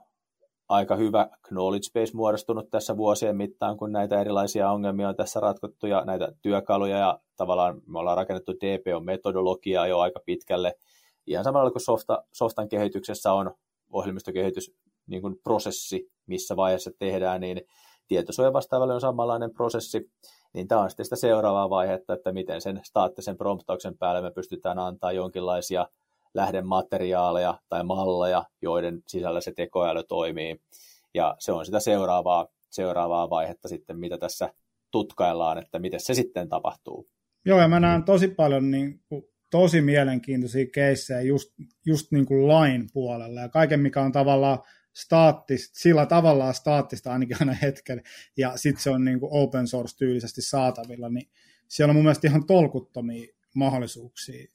aika 0.69 0.95
hyvä 0.95 1.29
knowledge 1.47 1.87
base 1.93 2.13
muodostunut 2.13 2.69
tässä 2.69 2.97
vuosien 2.97 3.37
mittaan, 3.37 3.77
kun 3.77 3.91
näitä 3.91 4.21
erilaisia 4.21 4.71
ongelmia 4.71 5.09
on 5.09 5.15
tässä 5.15 5.39
ratkottu 5.39 5.87
ja 5.87 6.05
näitä 6.05 6.31
työkaluja 6.41 6.97
ja 6.97 7.19
tavallaan 7.35 7.81
me 7.87 7.99
ollaan 7.99 8.17
rakennettu 8.17 8.53
DPO-metodologiaa 8.53 9.87
jo 9.87 9.99
aika 9.99 10.19
pitkälle. 10.25 10.75
Ihan 11.27 11.43
samalla 11.43 11.71
kuin 11.71 11.81
softa, 11.81 12.23
softan 12.31 12.69
kehityksessä 12.69 13.33
on 13.33 13.55
ohjelmistokehitys 13.91 14.71
niin 15.07 15.21
kuin 15.21 15.35
prosessi, 15.43 16.11
missä 16.29 16.55
vaiheessa 16.55 16.91
tehdään, 16.99 17.41
niin 17.41 17.61
tietosuojan 18.07 18.53
vastaavalle 18.53 18.93
on 18.93 19.01
samanlainen 19.01 19.53
prosessi, 19.53 20.11
niin 20.53 20.67
tämä 20.67 20.81
on 20.81 20.89
sitten 20.89 21.05
sitä 21.05 21.15
seuraavaa 21.15 21.69
vaihetta, 21.69 22.13
että 22.13 22.31
miten 22.31 22.61
sen 22.61 22.81
staattisen 22.83 23.37
promptauksen 23.37 23.97
päälle 23.97 24.21
me 24.21 24.31
pystytään 24.31 24.79
antaa 24.79 25.11
jonkinlaisia 25.11 25.87
lähdemateriaaleja 26.33 27.59
tai 27.69 27.83
malleja, 27.83 28.43
joiden 28.61 29.03
sisällä 29.07 29.41
se 29.41 29.51
tekoäly 29.51 30.03
toimii. 30.03 30.61
Ja 31.13 31.35
se 31.39 31.51
on 31.51 31.65
sitä 31.65 31.79
seuraavaa, 31.79 32.47
seuraavaa 32.69 33.29
vaihetta 33.29 33.67
sitten, 33.67 33.99
mitä 33.99 34.17
tässä 34.17 34.53
tutkaillaan, 34.91 35.57
että 35.57 35.79
miten 35.79 35.99
se 35.99 36.13
sitten 36.13 36.49
tapahtuu. 36.49 37.07
Joo, 37.45 37.59
ja 37.59 37.67
mä 37.67 37.79
näen 37.79 38.03
tosi 38.03 38.27
paljon 38.27 38.71
niin 38.71 39.01
kuin 39.09 39.23
tosi 39.51 39.81
mielenkiintoisia 39.81 40.65
keissejä 40.73 41.21
just, 41.21 41.49
just 41.85 42.11
niin 42.11 42.25
kuin 42.25 42.47
lain 42.47 42.89
puolella 42.93 43.41
ja 43.41 43.49
kaiken, 43.49 43.79
mikä 43.79 44.01
on 44.01 44.11
tavallaan 44.11 44.59
staattista, 45.01 45.79
sillä 45.79 46.05
tavallaan 46.05 46.53
staattista 46.53 47.11
ainakin 47.11 47.37
aina 47.39 47.53
hetken, 47.53 48.03
ja 48.37 48.57
sitten 48.57 48.83
se 48.83 48.89
on 48.89 49.05
niin 49.05 49.19
kuin 49.19 49.29
open 49.33 49.67
source 49.67 49.97
tyylisesti 49.97 50.41
saatavilla, 50.41 51.09
niin 51.09 51.29
siellä 51.67 51.91
on 51.91 51.95
mun 51.95 52.03
mielestä 52.03 52.27
ihan 52.27 52.45
tolkuttomia 52.45 53.33
mahdollisuuksia 53.55 54.47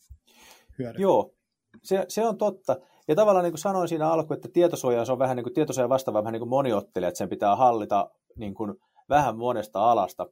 hyödyntää. 0.78 1.02
Joo, 1.02 1.34
se, 1.82 2.04
se 2.08 2.26
on 2.26 2.38
totta. 2.38 2.76
Ja 3.08 3.14
tavallaan 3.14 3.44
niin 3.44 3.52
kuin 3.52 3.58
sanoin 3.58 3.88
siinä 3.88 4.10
alkuun, 4.10 4.36
että 4.36 4.48
tietosuoja 4.52 5.04
on 5.08 5.18
vähän 5.18 5.36
niin 5.36 5.44
kuin 5.44 5.54
tietosuoja 5.54 5.88
vastaava 5.88 6.22
vähän 6.22 6.32
niin 6.32 6.40
kuin 6.40 6.48
moniottelija, 6.48 7.08
että 7.08 7.18
sen 7.18 7.28
pitää 7.28 7.56
hallita 7.56 8.10
niin 8.36 8.54
kuin 8.54 8.74
vähän 9.08 9.38
monesta 9.38 9.90
alasta. 9.90 10.26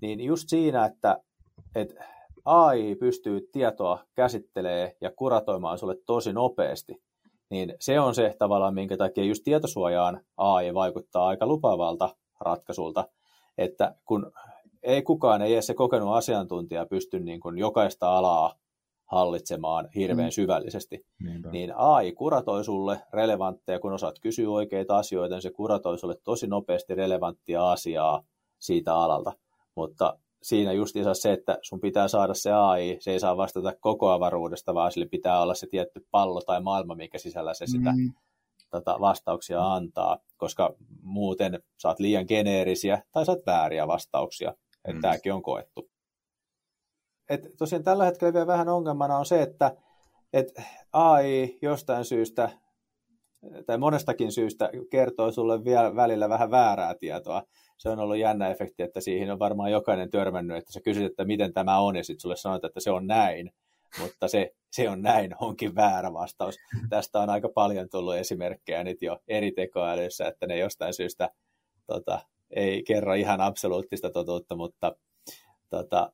Niin 0.00 0.20
just 0.20 0.48
siinä, 0.48 0.84
että, 0.84 1.18
että 1.74 2.04
AI 2.44 2.96
pystyy 2.96 3.48
tietoa 3.52 4.04
käsittelee 4.14 4.96
ja 5.00 5.10
kuratoimaan 5.10 5.78
sulle 5.78 5.96
tosi 6.06 6.32
nopeasti, 6.32 7.02
niin 7.50 7.74
se 7.80 8.00
on 8.00 8.14
se 8.14 8.34
tavallaan, 8.38 8.74
minkä 8.74 8.96
takia 8.96 9.24
just 9.24 9.44
tietosuojaan 9.44 10.20
AI 10.36 10.74
vaikuttaa 10.74 11.26
aika 11.26 11.46
lupaavalta 11.46 12.16
ratkaisulta, 12.40 13.08
että 13.58 13.94
kun 14.04 14.32
ei 14.82 15.02
kukaan, 15.02 15.42
ei 15.42 15.52
edes 15.52 15.66
se 15.66 15.74
kokenut 15.74 16.16
asiantuntija 16.16 16.86
pysty 16.86 17.20
niin 17.20 17.40
kuin 17.40 17.58
jokaista 17.58 18.18
alaa 18.18 18.54
hallitsemaan 19.06 19.88
hirveän 19.94 20.28
mm. 20.28 20.32
syvällisesti, 20.32 21.06
Niinpä. 21.24 21.50
niin 21.50 21.72
AI 21.76 22.12
kuratoi 22.12 22.64
sulle 22.64 23.00
relevantteja, 23.12 23.80
kun 23.80 23.92
osaat 23.92 24.18
kysyä 24.18 24.50
oikeita 24.50 24.96
asioita, 24.96 25.34
niin 25.34 25.42
se 25.42 25.50
kuratoi 25.50 25.98
sulle 25.98 26.16
tosi 26.24 26.46
nopeasti 26.46 26.94
relevanttia 26.94 27.72
asiaa 27.72 28.22
siitä 28.58 28.94
alalta. 28.96 29.32
Mutta 29.74 30.18
siinä 30.44 30.72
just 30.72 30.96
se, 31.12 31.32
että 31.32 31.58
sun 31.62 31.80
pitää 31.80 32.08
saada 32.08 32.34
se 32.34 32.52
AI, 32.52 32.96
se 33.00 33.12
ei 33.12 33.20
saa 33.20 33.36
vastata 33.36 33.72
koko 33.80 34.10
avaruudesta, 34.10 34.74
vaan 34.74 34.92
sille 34.92 35.06
pitää 35.06 35.40
olla 35.40 35.54
se 35.54 35.66
tietty 35.66 36.06
pallo 36.10 36.40
tai 36.40 36.60
maailma, 36.60 36.94
minkä 36.94 37.18
sisällä 37.18 37.54
se 37.54 37.66
sitä 37.66 37.92
mm. 37.92 38.12
tota, 38.70 38.96
vastauksia 39.00 39.74
antaa, 39.74 40.18
koska 40.36 40.74
muuten 41.02 41.62
saat 41.78 42.00
liian 42.00 42.24
geneerisiä 42.28 43.02
tai 43.12 43.26
saat 43.26 43.46
vääriä 43.46 43.86
vastauksia. 43.86 44.54
Mm. 44.92 45.00
Tämäkin 45.00 45.32
on 45.32 45.42
koettu. 45.42 45.90
Et 47.28 47.40
tosiaan 47.58 47.84
tällä 47.84 48.04
hetkellä 48.04 48.32
vielä 48.32 48.46
vähän 48.46 48.68
ongelmana 48.68 49.18
on 49.18 49.26
se, 49.26 49.42
että 49.42 49.76
et 50.32 50.52
AI 50.92 51.58
jostain 51.62 52.04
syystä 52.04 52.50
tai 53.66 53.78
monestakin 53.78 54.32
syystä 54.32 54.70
kertoo 54.90 55.32
sulle 55.32 55.64
vielä 55.64 55.96
välillä 55.96 56.28
vähän 56.28 56.50
väärää 56.50 56.94
tietoa 56.94 57.42
se 57.76 57.88
on 57.88 57.98
ollut 57.98 58.18
jännä 58.18 58.50
efekti, 58.50 58.82
että 58.82 59.00
siihen 59.00 59.30
on 59.30 59.38
varmaan 59.38 59.72
jokainen 59.72 60.10
törmännyt, 60.10 60.56
että 60.56 60.72
sä 60.72 60.80
kysyt, 60.80 61.04
että 61.04 61.24
miten 61.24 61.52
tämä 61.52 61.78
on, 61.78 61.96
ja 61.96 62.04
sitten 62.04 62.20
sulle 62.20 62.36
sanotaan, 62.36 62.68
että 62.68 62.80
se 62.80 62.90
on 62.90 63.06
näin, 63.06 63.50
mutta 64.00 64.28
se, 64.28 64.54
se 64.70 64.88
on 64.88 65.02
näin 65.02 65.34
onkin 65.40 65.74
väärä 65.74 66.12
vastaus. 66.12 66.56
Tästä 66.88 67.20
on 67.20 67.30
aika 67.30 67.48
paljon 67.48 67.88
tullut 67.88 68.16
esimerkkejä 68.16 68.84
nyt 68.84 69.02
jo 69.02 69.18
eri 69.28 69.52
tekoälyssä, 69.52 70.28
että 70.28 70.46
ne 70.46 70.58
jostain 70.58 70.94
syystä 70.94 71.30
tota, 71.86 72.20
ei 72.50 72.82
kerro 72.82 73.14
ihan 73.14 73.40
absoluuttista 73.40 74.10
totuutta, 74.10 74.56
mutta 74.56 74.96
tota, 75.70 76.12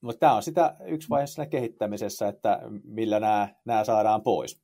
mutta 0.00 0.20
tämä 0.20 0.34
on 0.34 0.42
sitä 0.42 0.76
yksi 0.86 1.08
vaihe 1.08 1.26
siinä 1.26 1.46
kehittämisessä, 1.46 2.28
että 2.28 2.60
millä 2.84 3.20
nämä, 3.20 3.48
nämä 3.64 3.84
saadaan 3.84 4.22
pois. 4.22 4.60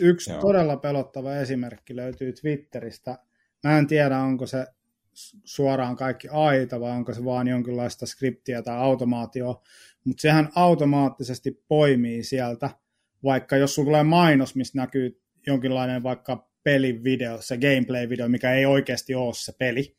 Yksi 0.00 0.30
Joo. 0.30 0.40
todella 0.40 0.76
pelottava 0.76 1.36
esimerkki 1.36 1.96
löytyy 1.96 2.32
Twitteristä. 2.32 3.18
Mä 3.64 3.78
en 3.78 3.86
tiedä, 3.86 4.18
onko 4.18 4.46
se 4.46 4.66
suoraan 5.44 5.96
kaikki 5.96 6.28
aita, 6.30 6.80
vai 6.80 6.90
onko 6.90 7.14
se 7.14 7.24
vaan 7.24 7.48
jonkinlaista 7.48 8.06
skriptiä 8.06 8.62
tai 8.62 8.76
automaatio, 8.76 9.62
mutta 10.04 10.20
sehän 10.20 10.48
automaattisesti 10.54 11.62
poimii 11.68 12.24
sieltä, 12.24 12.70
vaikka 13.24 13.56
jos 13.56 13.74
sulla 13.74 13.86
tulee 13.86 14.02
mainos, 14.02 14.54
missä 14.54 14.78
näkyy 14.78 15.20
jonkinlainen 15.46 16.02
vaikka 16.02 16.48
pelivideo, 16.62 17.42
se 17.42 17.56
gameplay-video, 17.56 18.28
mikä 18.28 18.52
ei 18.52 18.66
oikeasti 18.66 19.14
ole 19.14 19.34
se 19.34 19.52
peli, 19.58 19.96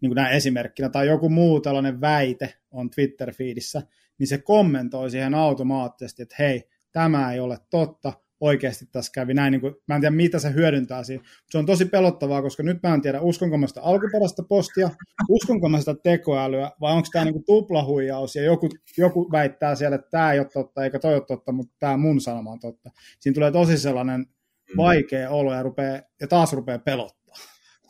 niin 0.00 0.10
kuin 0.10 0.16
näin 0.16 0.36
esimerkkinä, 0.36 0.88
tai 0.88 1.06
joku 1.06 1.28
muu 1.28 1.60
tällainen 1.60 2.00
väite 2.00 2.54
on 2.70 2.90
Twitter-feedissä, 2.90 3.82
niin 4.18 4.26
se 4.26 4.38
kommentoi 4.38 5.10
siihen 5.10 5.34
automaattisesti, 5.34 6.22
että 6.22 6.36
hei, 6.38 6.68
tämä 6.92 7.32
ei 7.32 7.40
ole 7.40 7.58
totta, 7.70 8.12
oikeasti 8.40 8.86
tässä 8.92 9.12
kävi 9.12 9.34
näin. 9.34 9.50
Niin 9.52 9.60
kuin, 9.60 9.74
mä 9.88 9.94
en 9.94 10.00
tiedä, 10.00 10.16
mitä 10.16 10.38
se 10.38 10.54
hyödyntää 10.54 11.04
siinä. 11.04 11.24
Se 11.50 11.58
on 11.58 11.66
tosi 11.66 11.84
pelottavaa, 11.84 12.42
koska 12.42 12.62
nyt 12.62 12.82
mä 12.82 12.94
en 12.94 13.02
tiedä, 13.02 13.20
uskonko 13.20 13.58
mä 13.58 13.66
sitä 13.66 13.82
alkuperäistä 13.82 14.42
postia, 14.48 14.90
uskonko 15.28 15.68
mä 15.68 15.78
sitä 15.80 15.94
tekoälyä, 16.02 16.70
vai 16.80 16.92
onko 16.92 17.08
tämä 17.12 17.24
niin 17.24 17.44
tuplahuijaus, 17.46 18.36
ja 18.36 18.42
joku, 18.42 18.68
joku 18.98 19.32
väittää 19.32 19.74
siellä, 19.74 19.94
että 19.94 20.10
tämä 20.10 20.32
ei 20.32 20.38
ole 20.38 20.48
totta, 20.52 20.84
eikä 20.84 20.98
toi 20.98 21.14
ole 21.14 21.24
totta, 21.26 21.52
mutta 21.52 21.74
tämä 21.78 21.96
mun 21.96 22.20
sanoma 22.20 22.50
on 22.50 22.60
totta. 22.60 22.90
Siinä 23.20 23.34
tulee 23.34 23.52
tosi 23.52 23.78
sellainen 23.78 24.20
mm. 24.20 24.76
vaikea 24.76 25.30
olo, 25.30 25.54
ja, 25.54 25.62
rupeaa, 25.62 26.00
ja 26.20 26.28
taas 26.28 26.52
rupeaa 26.52 26.78
pelottaa. 26.78 27.36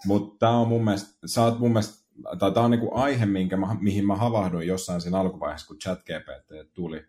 Mutta 0.07 0.39
tämä 0.39 0.59
on 0.59 0.69
mun 0.69 0.85
mielestä, 0.85 1.11
sä 1.27 1.43
oot 1.43 1.59
mun 1.59 1.73
mielestä, 1.73 2.09
tai 2.39 2.53
tämä 2.53 2.65
on 2.65 2.71
niinku 2.71 2.91
aihe, 2.95 3.27
minkä 3.27 3.57
mä, 3.57 3.77
mihin 3.81 4.07
mä 4.07 4.17
havahduin 4.17 4.67
jossain 4.67 5.01
siinä 5.01 5.19
alkuvaiheessa, 5.19 5.67
kun 5.67 5.79
ChatGPT 5.79 6.75
tuli, 6.75 7.05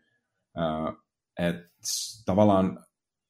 että 1.39 1.69
tavallaan 2.25 2.85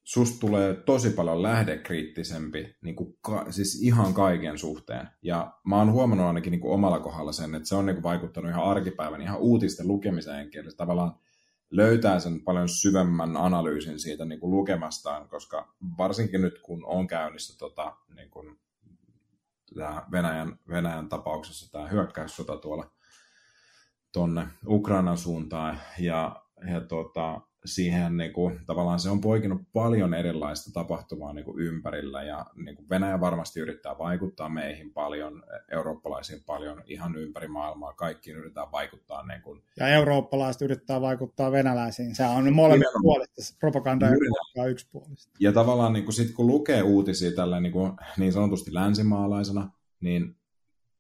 susta 0.10 0.40
tulee 0.40 0.74
tosi 0.74 1.10
paljon 1.10 1.44
lähdekriittisempi, 1.44 2.76
niin 2.82 2.96
kuin 2.96 3.18
ka, 3.22 3.46
siis 3.50 3.82
ihan 3.82 4.14
kaiken 4.14 4.58
suhteen. 4.58 5.08
Ja 5.22 5.54
mä 5.64 5.78
oon 5.78 5.92
huomannut 5.92 6.28
ainakin 6.28 6.52
niin 6.52 6.62
kuin 6.62 6.74
omalla 6.74 7.00
kohdalla 7.00 7.32
sen, 7.32 7.56
että 7.56 7.70
se 7.70 7.76
on 7.76 7.86
niin 7.86 7.96
kuin 7.96 8.04
vaikuttanut 8.04 8.52
ihan 8.52 8.64
arkipäivän, 8.64 9.22
ihan 9.22 9.40
uutisten 9.40 9.88
lukemiseen, 9.88 10.50
eli 10.54 10.70
tavallaan 10.78 11.16
löytää 11.72 12.20
sen 12.20 12.42
paljon 12.42 12.70
syvemmän 12.70 13.38
analyysin 13.38 14.00
siitä 14.00 14.26
niin 14.26 14.40
kuin 14.40 14.52
lukemastaan, 14.52 15.30
koska 15.30 15.74
varsinkin 15.98 16.42
nyt 16.42 16.60
kun 16.60 16.86
on 16.86 17.08
käynnissä 17.08 17.58
tota, 17.58 17.96
niin 18.16 18.30
kuin, 18.30 18.60
tämä 19.76 20.04
Venäjän, 20.12 20.60
Venäjän 20.70 21.10
tapauksessa 21.10 21.72
tämä 21.72 21.88
hyökkäyssota 21.88 22.58
tuolla 22.58 22.92
tuonne 24.14 24.48
Ukrainan 24.68 25.18
suuntaan, 25.18 25.80
ja, 26.00 26.44
ja 26.74 26.82
tota, 26.82 27.42
siihen 27.66 28.18
niin 28.18 28.34
kuin, 28.34 28.60
tavallaan 28.66 29.00
se 29.00 29.10
on 29.10 29.22
poikinut 29.22 29.62
paljon 29.74 30.14
erilaista 30.14 30.72
tapahtumaa 30.74 31.34
niin 31.34 31.46
kuin 31.46 31.60
ympärillä 31.60 32.24
ja 32.24 32.46
niin 32.56 32.76
kuin 32.76 32.90
Venäjä 32.90 33.20
varmasti 33.20 33.60
yrittää 33.60 33.98
vaikuttaa 33.98 34.50
meihin 34.50 34.94
paljon, 34.94 35.44
eurooppalaisiin 35.72 36.44
paljon, 36.46 36.82
ihan 36.86 37.16
ympäri 37.16 37.48
maailmaa, 37.48 37.94
kaikkiin 37.94 38.38
yritetään 38.38 38.72
vaikuttaa. 38.72 39.28
Niin 39.28 39.42
kuin... 39.42 39.64
Ja 39.78 39.88
eurooppalaiset 39.88 40.62
yrittää 40.62 41.02
vaikuttaa 41.02 41.52
venäläisiin, 41.52 42.16
se 42.16 42.26
on 42.26 42.54
molemmat 42.54 42.94
puolet, 43.02 43.30
propaganda 43.60 44.06
ja 44.56 44.66
yksi 44.66 44.88
puolesta. 44.92 45.32
Ja 45.40 45.54
tavallaan 45.54 45.94
niin 45.94 46.04
kuin 46.04 46.14
sit, 46.14 46.32
kun 46.32 46.48
lukee 46.48 46.82
uutisia 46.82 47.32
tällä 47.32 47.60
niin, 47.60 47.74
kuin, 47.74 47.92
niin 48.18 48.34
sanotusti 48.34 48.74
länsimaalaisena, 48.74 49.72
niin 50.02 50.39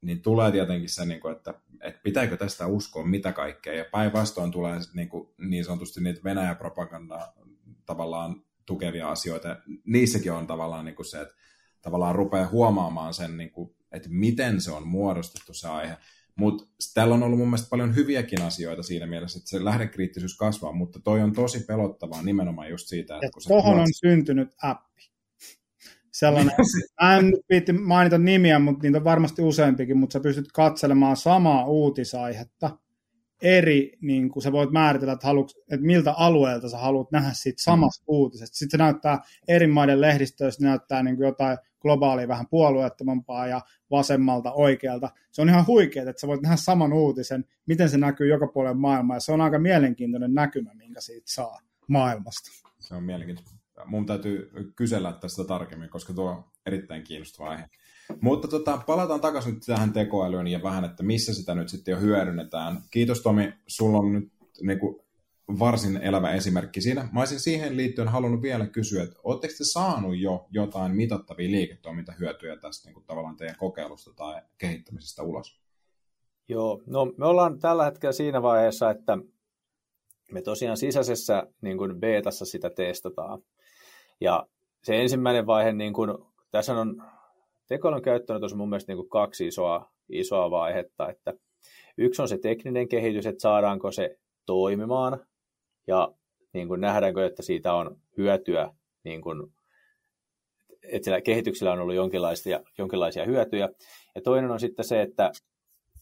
niin 0.01 0.21
tulee 0.21 0.51
tietenkin 0.51 0.89
se, 0.89 1.05
niin 1.05 1.19
kuin, 1.19 1.35
että, 1.35 1.53
että 1.81 1.99
pitääkö 2.03 2.37
tästä 2.37 2.67
uskoa 2.67 3.05
mitä 3.05 3.31
kaikkea, 3.31 3.73
ja 3.73 3.85
päinvastoin 3.91 4.51
tulee 4.51 4.79
niin, 4.93 5.09
kuin, 5.09 5.29
niin 5.37 5.65
sanotusti 5.65 6.01
niitä 6.01 6.21
Venäjä-propagandaa 6.23 7.33
tavallaan 7.85 8.43
tukevia 8.65 9.09
asioita. 9.09 9.57
Niissäkin 9.85 10.31
on 10.31 10.47
tavallaan 10.47 10.85
niin 10.85 10.95
kuin 10.95 11.05
se, 11.05 11.21
että 11.21 11.33
tavallaan 11.81 12.15
rupeaa 12.15 12.47
huomaamaan 12.47 13.13
sen, 13.13 13.37
niin 13.37 13.51
kuin, 13.51 13.75
että 13.91 14.09
miten 14.11 14.61
se 14.61 14.71
on 14.71 14.87
muodostettu 14.87 15.53
se 15.53 15.67
aihe. 15.67 15.97
Mutta 16.35 16.63
täällä 16.93 17.15
on 17.15 17.23
ollut 17.23 17.39
mun 17.39 17.47
mielestä 17.47 17.69
paljon 17.69 17.95
hyviäkin 17.95 18.41
asioita 18.41 18.83
siinä 18.83 19.07
mielessä, 19.07 19.37
että 19.37 19.49
se 19.49 19.65
lähdekriittisyys 19.65 20.37
kasvaa, 20.37 20.71
mutta 20.71 20.99
toi 20.99 21.21
on 21.21 21.33
tosi 21.33 21.59
pelottavaa 21.59 22.21
nimenomaan 22.21 22.69
just 22.69 22.87
siitä, 22.87 23.15
että... 23.15 23.29
kun 23.33 23.41
tuohon 23.47 23.79
on 23.79 23.93
syntynyt 23.93 24.49
appi 24.61 25.11
sellainen, 26.19 26.53
en 27.17 27.33
piti 27.47 27.73
mainita 27.73 28.17
nimiä, 28.17 28.59
mutta 28.59 28.83
niitä 28.83 28.97
on 28.97 29.03
varmasti 29.03 29.41
useampikin, 29.41 29.97
mutta 29.97 30.13
sä 30.13 30.19
pystyt 30.19 30.51
katselemaan 30.51 31.17
samaa 31.17 31.65
uutisaihetta 31.65 32.77
eri, 33.41 33.97
niin 34.01 34.29
kuin 34.29 34.43
sä 34.43 34.51
voit 34.51 34.71
määritellä, 34.71 35.13
että, 35.13 35.27
haluat, 35.27 35.51
että 35.71 35.85
miltä 35.85 36.11
alueelta 36.11 36.69
sä 36.69 36.77
haluat 36.77 37.11
nähdä 37.11 37.29
siitä 37.33 37.61
samasta 37.63 38.03
mm. 38.03 38.05
uutisesta. 38.07 38.57
Sitten 38.57 38.77
se 38.79 38.83
näyttää 38.83 39.19
eri 39.47 39.67
maiden 39.67 40.01
lehdistöistä, 40.01 40.65
näyttää 40.65 41.03
niin 41.03 41.15
kuin 41.15 41.25
jotain 41.25 41.57
globaalia 41.81 42.27
vähän 42.27 42.47
puolueettomampaa 42.49 43.47
ja 43.47 43.61
vasemmalta 43.91 44.51
oikealta. 44.51 45.09
Se 45.31 45.41
on 45.41 45.49
ihan 45.49 45.67
huikeaa, 45.67 46.09
että 46.09 46.21
sä 46.21 46.27
voit 46.27 46.41
nähdä 46.41 46.55
saman 46.55 46.93
uutisen, 46.93 47.45
miten 47.65 47.89
se 47.89 47.97
näkyy 47.97 48.27
joka 48.27 48.47
puolella 48.47 48.77
maailmaa, 48.77 49.15
ja 49.15 49.19
se 49.19 49.31
on 49.31 49.41
aika 49.41 49.59
mielenkiintoinen 49.59 50.33
näkymä, 50.33 50.71
minkä 50.73 51.01
siitä 51.01 51.31
saa 51.31 51.59
maailmasta. 51.87 52.49
Se 52.79 52.95
on 52.95 53.03
mielenkiintoista 53.03 53.58
mun 53.85 54.05
täytyy 54.05 54.51
kysellä 54.75 55.13
tästä 55.13 55.43
tarkemmin, 55.43 55.89
koska 55.89 56.13
tuo 56.13 56.29
on 56.29 56.43
erittäin 56.65 57.03
kiinnostava 57.03 57.49
aihe. 57.49 57.69
Mutta 58.21 58.47
tota, 58.47 58.81
palataan 58.87 59.21
takaisin 59.21 59.53
nyt 59.53 59.63
tähän 59.65 59.93
tekoälyyn 59.93 60.47
ja 60.47 60.63
vähän, 60.63 60.85
että 60.85 61.03
missä 61.03 61.33
sitä 61.33 61.55
nyt 61.55 61.69
sitten 61.69 61.91
jo 61.91 61.99
hyödynnetään. 61.99 62.81
Kiitos 62.91 63.21
Tomi, 63.21 63.53
sulla 63.67 63.97
on 63.97 64.13
nyt 64.13 64.31
niin 64.61 64.79
kuin, 64.79 64.95
varsin 65.59 65.97
elävä 65.97 66.31
esimerkki 66.31 66.81
siinä. 66.81 67.09
Mä 67.11 67.19
olisin 67.19 67.39
siihen 67.39 67.77
liittyen 67.77 68.07
halunnut 68.07 68.41
vielä 68.41 68.67
kysyä, 68.67 69.03
että 69.03 69.19
oletteko 69.23 69.53
te 69.57 69.63
saanut 69.63 70.17
jo 70.17 70.47
jotain 70.51 70.95
mitattavia 70.95 71.51
liiketoimintahyötyjä 71.51 72.57
tästä 72.57 72.87
niin 72.87 72.93
kuin, 72.93 73.05
tavallaan 73.05 73.37
teidän 73.37 73.55
kokeilusta 73.59 74.13
tai 74.13 74.41
kehittämisestä 74.57 75.23
ulos? 75.23 75.59
Joo, 76.47 76.81
no 76.85 77.05
me 77.17 77.25
ollaan 77.25 77.59
tällä 77.59 77.85
hetkellä 77.85 78.13
siinä 78.13 78.41
vaiheessa, 78.41 78.89
että 78.89 79.17
me 80.31 80.41
tosiaan 80.41 80.77
sisäisessä 80.77 81.43
niin 81.61 81.77
kuin 81.77 81.99
betassa 81.99 82.45
sitä 82.45 82.69
testataan. 82.69 83.41
Ja 84.21 84.47
se 84.83 85.01
ensimmäinen 85.01 85.47
vaihe, 85.47 85.73
niin 85.73 85.93
kuin, 85.93 86.17
tässä 86.51 86.73
on 86.73 87.03
tekoälyn 87.67 88.01
käyttöönotossa 88.01 88.57
mun 88.57 88.69
mielestä 88.69 88.91
niin 88.91 88.97
kuin 88.97 89.09
kaksi 89.09 89.47
isoa, 89.47 89.89
isoa 90.09 90.51
vaihetta, 90.51 91.09
että 91.09 91.33
yksi 91.97 92.21
on 92.21 92.27
se 92.27 92.37
tekninen 92.37 92.87
kehitys, 92.87 93.25
että 93.25 93.41
saadaanko 93.41 93.91
se 93.91 94.17
toimimaan 94.45 95.25
ja 95.87 96.11
niin 96.53 96.67
kuin 96.67 96.81
nähdäänkö, 96.81 97.25
että 97.25 97.43
siitä 97.43 97.73
on 97.73 97.97
hyötyä, 98.17 98.73
niin 99.03 99.21
kuin, 99.21 99.53
että 100.83 101.05
sillä 101.05 101.21
kehityksellä 101.21 101.73
on 101.73 101.79
ollut 101.79 101.95
jonkinlaisia, 101.95 102.59
jonkinlaisia 102.77 103.25
hyötyjä. 103.25 103.69
Ja 104.15 104.21
toinen 104.21 104.51
on 104.51 104.59
sitten 104.59 104.85
se, 104.85 105.01
että 105.01 105.31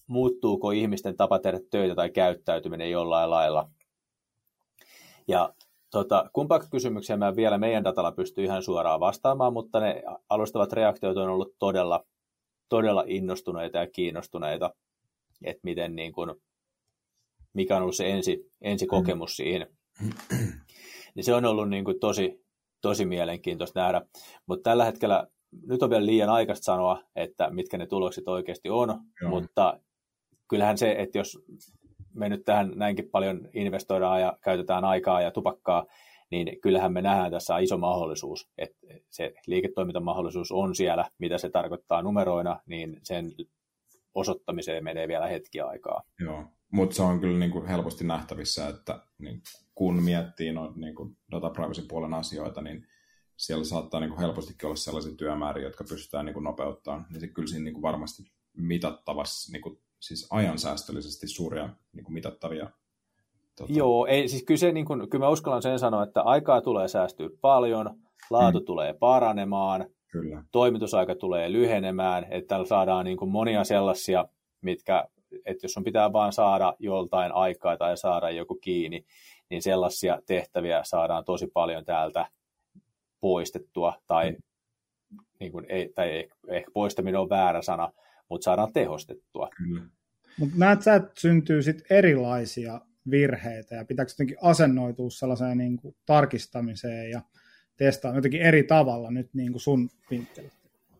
muuttuuko 0.08 0.72
ihmisten 0.72 1.18
tapa 1.18 1.40
tehdä 1.40 1.60
töitä 1.72 1.96
tai 1.96 2.10
käyttäytyminen 2.10 2.92
jollain 2.92 3.30
lailla. 3.30 3.70
Ja 5.28 5.54
tota, 5.92 6.30
kumpaakin 6.34 6.70
kysymyksiä 6.70 7.18
mä 7.18 7.36
vielä 7.36 7.58
meidän 7.58 7.84
datalla 7.84 8.12
pysty 8.12 8.44
ihan 8.44 8.64
suoraan 8.64 9.00
vastaamaan, 9.00 9.54
mutta 9.54 9.80
ne 9.80 10.04
alustavat 10.30 10.74
reaktiot 10.74 11.18
on 11.18 11.30
ollut 11.30 11.56
todella, 11.60 12.06
todella 12.70 13.04
innostuneita 13.08 13.78
ja 13.78 13.88
kiinnostuneita, 13.88 14.74
että 15.44 15.62
miten 15.64 15.96
niin 15.96 16.14
kuin, 16.14 16.36
mikä 17.54 17.76
on 17.76 17.82
ollut 17.82 17.96
se 17.96 18.10
ensi, 18.10 18.52
ensikokemus 18.62 19.32
mm. 19.32 19.36
siihen. 19.36 19.68
niin 21.16 21.24
se 21.24 21.34
on 21.34 21.46
ollut 21.46 21.70
niin 21.70 21.86
kuin 21.86 22.00
tosi, 22.00 22.46
tosi 22.82 23.06
mielenkiintoista 23.06 23.80
nähdä. 23.80 24.02
Mutta 24.46 24.70
tällä 24.70 24.86
hetkellä, 24.86 25.28
nyt 25.68 25.84
on 25.84 25.90
vielä 25.90 26.06
liian 26.06 26.30
aikaista 26.30 26.64
sanoa, 26.64 27.04
että 27.16 27.50
mitkä 27.50 27.78
ne 27.78 27.88
tulokset 27.88 28.28
oikeasti 28.28 28.70
on, 28.70 29.00
Joo. 29.22 29.30
mutta 29.30 29.80
kyllähän 30.48 30.78
se, 30.78 30.96
että 30.98 31.18
jos 31.18 31.40
me 32.18 32.30
nyt 32.30 32.46
tähän 32.46 32.72
näinkin 32.76 33.10
paljon 33.10 33.50
investoidaan 33.54 34.22
ja 34.22 34.38
käytetään 34.44 34.86
aikaa 34.86 35.22
ja 35.22 35.32
tupakkaa, 35.32 35.86
niin 36.32 36.62
kyllähän 36.62 36.94
me 36.94 37.02
nähdään 37.02 37.32
tässä 37.32 37.58
iso 37.58 37.78
mahdollisuus, 37.78 38.50
että 38.58 38.88
se 39.10 39.34
liiketoimintamahdollisuus 39.48 40.52
on 40.52 40.76
siellä, 40.76 41.10
mitä 41.18 41.38
se 41.38 41.50
tarkoittaa 41.50 42.02
numeroina, 42.02 42.60
niin 42.66 43.00
sen 43.04 43.32
osoittamiseen 44.14 44.84
menee 44.84 45.08
vielä 45.08 45.28
hetki 45.28 45.60
aikaa. 45.60 46.02
Joo, 46.20 46.44
mutta 46.72 46.96
se 46.96 47.04
on 47.04 47.20
kyllä 47.20 47.40
niin 47.40 47.52
kuin 47.52 47.68
helposti 47.68 48.04
nähtävissä, 48.04 48.68
että 48.68 49.00
niin 49.20 49.42
kun 49.76 50.04
miettii 50.04 50.52
no, 50.52 50.74
niin 50.76 50.96
kuin 50.96 51.18
data 51.32 51.50
privacy 51.50 51.82
puolen 51.88 52.14
asioita, 52.14 52.62
niin 52.62 52.88
siellä 53.38 53.64
saattaa 53.64 54.00
niin 54.00 54.10
kuin 54.10 54.20
helpostikin 54.20 54.66
olla 54.66 54.76
sellaisia 54.76 55.16
työmääriä, 55.16 55.64
jotka 55.64 55.84
pystytään 55.90 56.26
niin 56.26 56.34
kuin 56.34 56.44
nopeuttamaan, 56.44 57.06
niin 57.10 57.20
se 57.20 57.28
kyllä 57.28 57.48
siinä 57.48 57.64
niin 57.64 57.74
kuin 57.74 57.82
varmasti 57.82 58.24
mitattavassa, 58.58 59.52
niin 59.52 59.62
kuin, 59.62 59.80
siis 60.00 60.28
ajansäästöllisesti 60.30 61.28
suuria 61.28 61.70
niin 61.94 62.04
kuin 62.04 62.14
mitattavia 62.14 62.70
Tota... 63.58 63.74
Joo, 63.74 64.06
ei, 64.06 64.28
siis 64.28 64.44
kyllä, 64.44 64.58
se, 64.58 64.72
niin 64.72 64.86
kuin, 64.86 65.10
kyllä 65.10 65.26
mä 65.26 65.30
uskallan 65.30 65.62
sen 65.62 65.80
sanoa, 65.80 66.04
että 66.04 66.22
aikaa 66.22 66.62
tulee 66.62 66.88
säästyä 66.88 67.30
paljon, 67.42 68.00
laatu 68.30 68.60
mm. 68.60 68.66
tulee 68.66 68.94
paranemaan, 68.94 69.86
kyllä. 70.12 70.44
toimitusaika 70.52 71.16
tulee 71.16 71.52
lyhenemään, 71.52 72.24
että 72.30 72.48
täällä 72.48 72.66
saadaan 72.66 73.06
niin 73.06 73.18
kuin 73.18 73.32
monia 73.32 73.64
sellaisia, 73.64 74.26
mitkä, 74.62 75.08
että 75.46 75.66
jos 75.66 75.78
on 75.78 75.84
pitää 75.84 76.14
vaan 76.14 76.34
saada 76.34 76.74
joltain 76.80 77.32
aikaa 77.32 77.78
tai 77.78 77.98
saada 77.98 78.30
joku 78.30 78.56
kiinni, 78.56 79.06
niin 79.50 79.62
sellaisia 79.62 80.22
tehtäviä 80.26 80.82
saadaan 80.84 81.26
tosi 81.26 81.48
paljon 81.48 81.86
täältä 81.86 82.28
poistettua, 83.20 83.94
tai, 84.08 84.32
mm. 84.32 84.38
niin 85.40 85.52
kuin, 85.52 85.66
ei, 85.70 85.90
tai 85.96 86.18
ehkä, 86.18 86.36
ehkä 86.48 86.72
poistaminen 86.74 87.20
on 87.20 87.30
väärä 87.30 87.62
sana, 87.62 87.92
mutta 88.30 88.46
saadaan 88.46 88.74
tehostettua. 88.74 89.50
Kyllä. 89.58 89.82
Mutta 90.40 90.56
näet 90.58 90.82
sä, 90.82 90.96
että 90.96 91.12
syntyy 91.18 91.62
sitten 91.62 91.98
erilaisia 91.98 92.82
virheitä 93.12 93.76
ja 93.76 93.86
pitääkö 93.86 94.12
jotenkin 94.12 94.38
asennoitua 94.42 95.10
sellaiseen 95.10 95.58
niin 95.58 95.78
kuin 95.78 95.96
tarkistamiseen 96.06 97.10
ja 97.10 97.22
testaa 97.78 98.16
jotenkin 98.16 98.42
eri 98.42 98.64
tavalla 98.64 99.12
nyt 99.12 99.34
niin 99.34 99.52
kuin 99.52 99.62
sun 99.62 99.90
pinttelyt? 100.10 100.54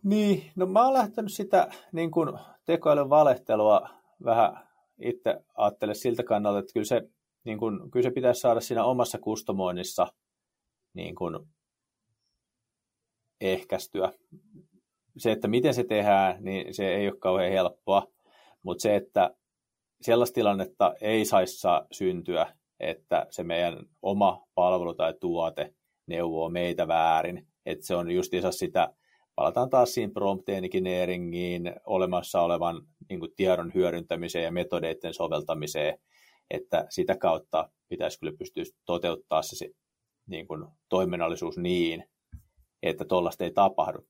Niin, 0.04 0.52
no 0.56 0.66
mä 0.66 0.86
oon 0.86 0.94
lähtenyt 0.94 1.34
sitä 1.34 1.68
niin 1.92 2.12
kuin 2.12 2.40
tekoälyn 2.66 3.10
valehtelua 3.10 3.90
vähän 4.24 4.68
itse 5.00 5.44
ajattele 5.56 5.94
siltä 5.94 6.24
kannalta, 6.24 6.60
että 6.60 6.74
kyllä 6.74 6.86
se, 6.86 7.10
niin 7.44 7.58
kuin, 7.58 7.92
kyllä 7.92 8.04
se 8.04 8.12
pitäisi 8.12 8.42
saada 8.42 8.62
siinä 8.62 8.84
omassa 8.84 9.18
kustomoinnissa 9.18 10.08
niin 10.94 11.16
kuin 11.16 11.40
ehkäistyä. 13.42 14.12
Se, 15.18 15.32
että 15.32 15.48
miten 15.48 15.74
se 15.74 15.84
tehdään, 15.84 16.44
niin 16.44 16.74
se 16.74 16.96
ei 16.96 17.08
ole 17.08 17.18
kauhean 17.20 17.52
helppoa, 17.52 18.08
mutta 18.64 18.82
se, 18.82 18.96
että 18.96 19.36
sellaista 20.02 20.36
tilannetta 20.36 20.94
ei 21.02 21.26
saisi 21.26 21.60
saa 21.60 21.88
syntyä, 21.92 22.54
että 22.80 23.28
se 23.30 23.44
meidän 23.44 23.78
oma 24.02 24.48
palvelu 24.56 24.94
tai 24.94 25.14
tuote 25.20 25.74
neuvoo 26.08 26.50
meitä 26.50 26.88
väärin. 26.88 27.48
Että 27.66 27.86
se 27.86 27.96
on 27.96 28.12
justiinsa 28.12 28.52
sitä, 28.52 28.94
palataan 29.36 29.70
taas 29.70 29.94
siihen 29.94 30.14
prompt 30.14 30.50
engineeringiin, 30.50 31.74
olemassa 31.86 32.42
olevan 32.42 32.82
niin 33.10 33.20
kuin 33.20 33.32
tiedon 33.36 33.72
hyödyntämiseen 33.74 34.46
ja 34.46 34.52
metodeiden 34.52 35.14
soveltamiseen, 35.14 36.00
että 36.52 36.86
sitä 36.90 37.18
kautta 37.18 37.70
pitäisi 37.90 38.20
kyllä 38.20 38.34
pystyä 38.38 38.64
toteuttaa 38.86 39.42
se, 39.42 39.56
se 39.56 39.70
niin 40.28 40.48
kuin 40.48 40.66
toiminnallisuus 40.90 41.58
niin, 41.58 42.04
että 42.84 43.06
tuollaista 43.06 43.44
ei 43.44 43.52
tapahdu. 43.52 44.08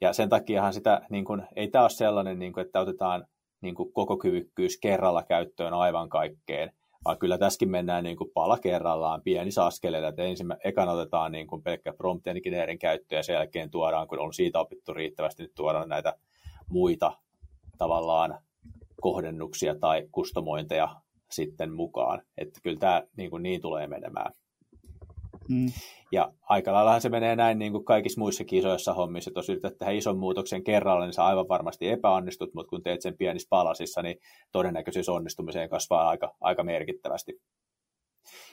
Ja 0.00 0.12
sen 0.12 0.28
takiahan 0.28 0.72
sitä, 0.72 1.00
niin 1.10 1.24
kuin, 1.24 1.42
ei 1.56 1.68
tämä 1.68 1.84
ole 1.84 1.90
sellainen, 1.90 2.38
niin 2.38 2.52
kuin, 2.52 2.66
että 2.66 2.80
otetaan 2.80 3.26
niin 3.60 3.74
kuin 3.74 3.92
koko 3.92 4.16
kyvykkyys 4.16 4.78
kerralla 4.78 5.22
käyttöön 5.22 5.74
aivan 5.74 6.08
kaikkeen, 6.08 6.72
vaan 7.04 7.18
kyllä 7.18 7.38
tässäkin 7.38 7.70
mennään 7.70 8.04
niin 8.04 8.16
kuin 8.16 8.30
pala 8.34 8.58
kerrallaan 8.58 9.22
pienissä 9.22 9.64
askeleilla, 9.64 10.08
että 10.08 10.22
ensin 10.22 10.46
ekan 10.64 10.88
otetaan 10.88 11.32
niin 11.32 11.46
kuin 11.46 11.62
pelkkä 11.62 11.92
prompt 11.92 12.26
engineerin 12.26 12.78
käyttö 12.78 13.14
ja 13.14 13.22
sen 13.22 13.34
jälkeen 13.34 13.70
tuodaan, 13.70 14.08
kun 14.08 14.18
on 14.18 14.34
siitä 14.34 14.60
opittu 14.60 14.94
riittävästi, 14.94 15.42
nyt 15.42 15.54
tuodaan 15.54 15.88
näitä 15.88 16.14
muita 16.68 17.12
tavallaan 17.78 18.38
kohdennuksia 19.00 19.74
tai 19.74 20.08
kustomointeja 20.12 20.96
sitten 21.30 21.72
mukaan. 21.72 22.22
Että 22.38 22.60
kyllä 22.62 22.78
tämä 22.78 23.02
niin, 23.16 23.30
kuin 23.30 23.42
niin 23.42 23.60
tulee 23.60 23.86
menemään. 23.86 24.32
Mm. 25.52 25.66
Ja 26.12 26.32
aika 26.42 26.72
laillahan 26.72 27.00
se 27.00 27.08
menee 27.08 27.36
näin 27.36 27.58
niin 27.58 27.72
kuin 27.72 27.84
kaikissa 27.84 28.20
muissakin 28.20 28.58
isoissa 28.58 28.94
hommissa, 28.94 29.30
että 29.30 29.38
jos 29.38 29.48
yrität 29.48 29.78
tehdä 29.78 29.92
ison 29.92 30.18
muutoksen 30.18 30.64
kerralla, 30.64 31.04
niin 31.04 31.12
sä 31.12 31.24
aivan 31.24 31.48
varmasti 31.48 31.88
epäonnistut, 31.88 32.54
mutta 32.54 32.70
kun 32.70 32.82
teet 32.82 33.02
sen 33.02 33.16
pienissä 33.16 33.48
palasissa, 33.50 34.02
niin 34.02 34.16
todennäköisyys 34.52 35.08
onnistumiseen 35.08 35.68
kasvaa 35.68 36.08
aika, 36.08 36.34
aika 36.40 36.62
merkittävästi. 36.62 37.40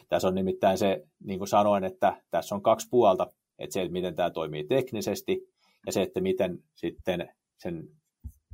Tässä 0.09 0.27
on 0.27 0.35
nimittäin 0.35 0.77
se, 0.77 1.03
niin 1.23 1.39
kuin 1.39 1.47
sanoin, 1.47 1.83
että 1.83 2.21
tässä 2.31 2.55
on 2.55 2.61
kaksi 2.61 2.87
puolta, 2.89 3.27
että 3.59 3.73
se, 3.73 3.81
että 3.81 3.93
miten 3.93 4.15
tämä 4.15 4.29
toimii 4.29 4.63
teknisesti, 4.63 5.41
ja 5.85 5.91
se, 5.91 6.01
että 6.01 6.21
miten 6.21 6.59
sitten 6.75 7.29
sen 7.57 7.83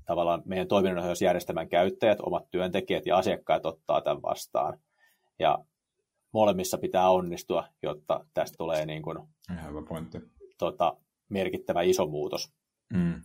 tavallaan 0.06 0.42
meidän 0.46 0.68
toiminnanohjausjärjestelmän 0.68 1.70
käyttäjät, 1.70 2.20
omat 2.22 2.44
työntekijät 2.52 3.06
ja 3.06 3.18
asiakkaat 3.18 3.66
ottaa 3.66 4.02
tämän 4.02 4.22
vastaan. 4.22 4.80
Ja 5.40 5.58
molemmissa 6.36 6.78
pitää 6.78 7.10
onnistua, 7.10 7.68
jotta 7.84 8.26
tästä 8.34 8.56
tulee 8.58 8.86
niin 8.86 9.02
kuin, 9.02 9.20
hyvä 9.68 9.82
pointti. 9.90 10.18
Tota, 10.58 10.98
merkittävä 11.30 11.82
iso 11.82 12.08
muutos. 12.08 12.54
Mm. 12.94 13.22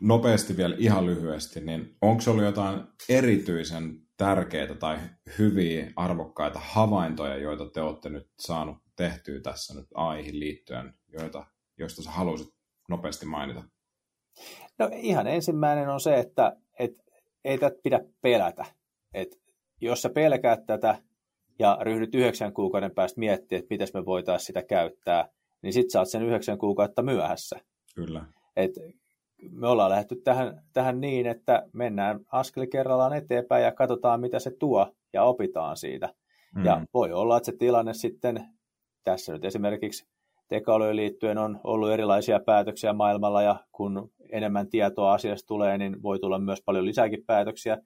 Nopeasti 0.00 0.56
vielä 0.56 0.76
ihan 0.78 1.06
lyhyesti, 1.06 1.60
niin 1.60 1.96
onko 2.02 2.22
ollut 2.28 2.44
jotain 2.44 2.80
erityisen 3.08 4.00
tärkeitä 4.16 4.74
tai 4.74 4.98
hyviä, 5.38 5.92
arvokkaita 5.96 6.60
havaintoja, 6.62 7.36
joita 7.36 7.70
te 7.70 7.80
olette 7.80 8.08
nyt 8.08 8.30
saanut 8.38 8.76
tehtyä 8.96 9.40
tässä 9.40 9.74
nyt 9.74 9.88
aihin 9.94 10.40
liittyen, 10.40 10.94
joita, 11.08 11.46
joista 11.78 12.02
sä 12.02 12.10
haluaisit 12.10 12.54
nopeasti 12.88 13.26
mainita? 13.26 13.62
No 14.78 14.90
ihan 14.92 15.26
ensimmäinen 15.26 15.88
on 15.88 16.00
se, 16.00 16.18
että 16.18 16.56
et, 16.78 16.92
ei 17.44 17.58
tätä 17.58 17.76
pidä 17.82 18.00
pelätä. 18.20 18.64
Et 19.14 19.43
jos 19.84 20.02
sä 20.02 20.10
pelkäät 20.10 20.66
tätä 20.66 20.98
ja 21.58 21.78
ryhdyt 21.80 22.14
yhdeksän 22.14 22.52
kuukauden 22.52 22.94
päästä 22.94 23.20
miettimään, 23.20 23.60
että 23.62 23.74
miten 23.74 23.88
me 23.94 24.04
voitaisiin 24.04 24.46
sitä 24.46 24.62
käyttää, 24.62 25.28
niin 25.62 25.72
sit 25.72 25.90
saat 25.90 26.08
sen 26.08 26.22
yhdeksän 26.22 26.58
kuukautta 26.58 27.02
myöhässä. 27.02 27.60
Kyllä. 27.94 28.24
Et 28.56 28.70
me 29.50 29.68
ollaan 29.68 29.90
lähdetty 29.90 30.16
tähän, 30.16 30.62
tähän 30.72 31.00
niin, 31.00 31.26
että 31.26 31.62
mennään 31.72 32.20
askel 32.32 32.66
kerrallaan 32.66 33.12
eteenpäin 33.12 33.64
ja 33.64 33.72
katsotaan, 33.72 34.20
mitä 34.20 34.38
se 34.38 34.50
tuo 34.50 34.92
ja 35.12 35.22
opitaan 35.22 35.76
siitä. 35.76 36.14
Mm. 36.54 36.64
Ja 36.64 36.86
voi 36.94 37.12
olla, 37.12 37.36
että 37.36 37.46
se 37.52 37.56
tilanne 37.58 37.94
sitten, 37.94 38.48
tässä 39.04 39.32
nyt 39.32 39.44
esimerkiksi 39.44 40.06
tekoälyyn 40.48 40.96
liittyen 40.96 41.38
on 41.38 41.60
ollut 41.64 41.90
erilaisia 41.90 42.40
päätöksiä 42.40 42.92
maailmalla 42.92 43.42
ja 43.42 43.56
kun 43.72 44.10
enemmän 44.32 44.68
tietoa 44.70 45.12
asiasta 45.12 45.46
tulee, 45.46 45.78
niin 45.78 46.02
voi 46.02 46.18
tulla 46.18 46.38
myös 46.38 46.62
paljon 46.64 46.84
lisääkin 46.84 47.24
päätöksiä 47.26 47.78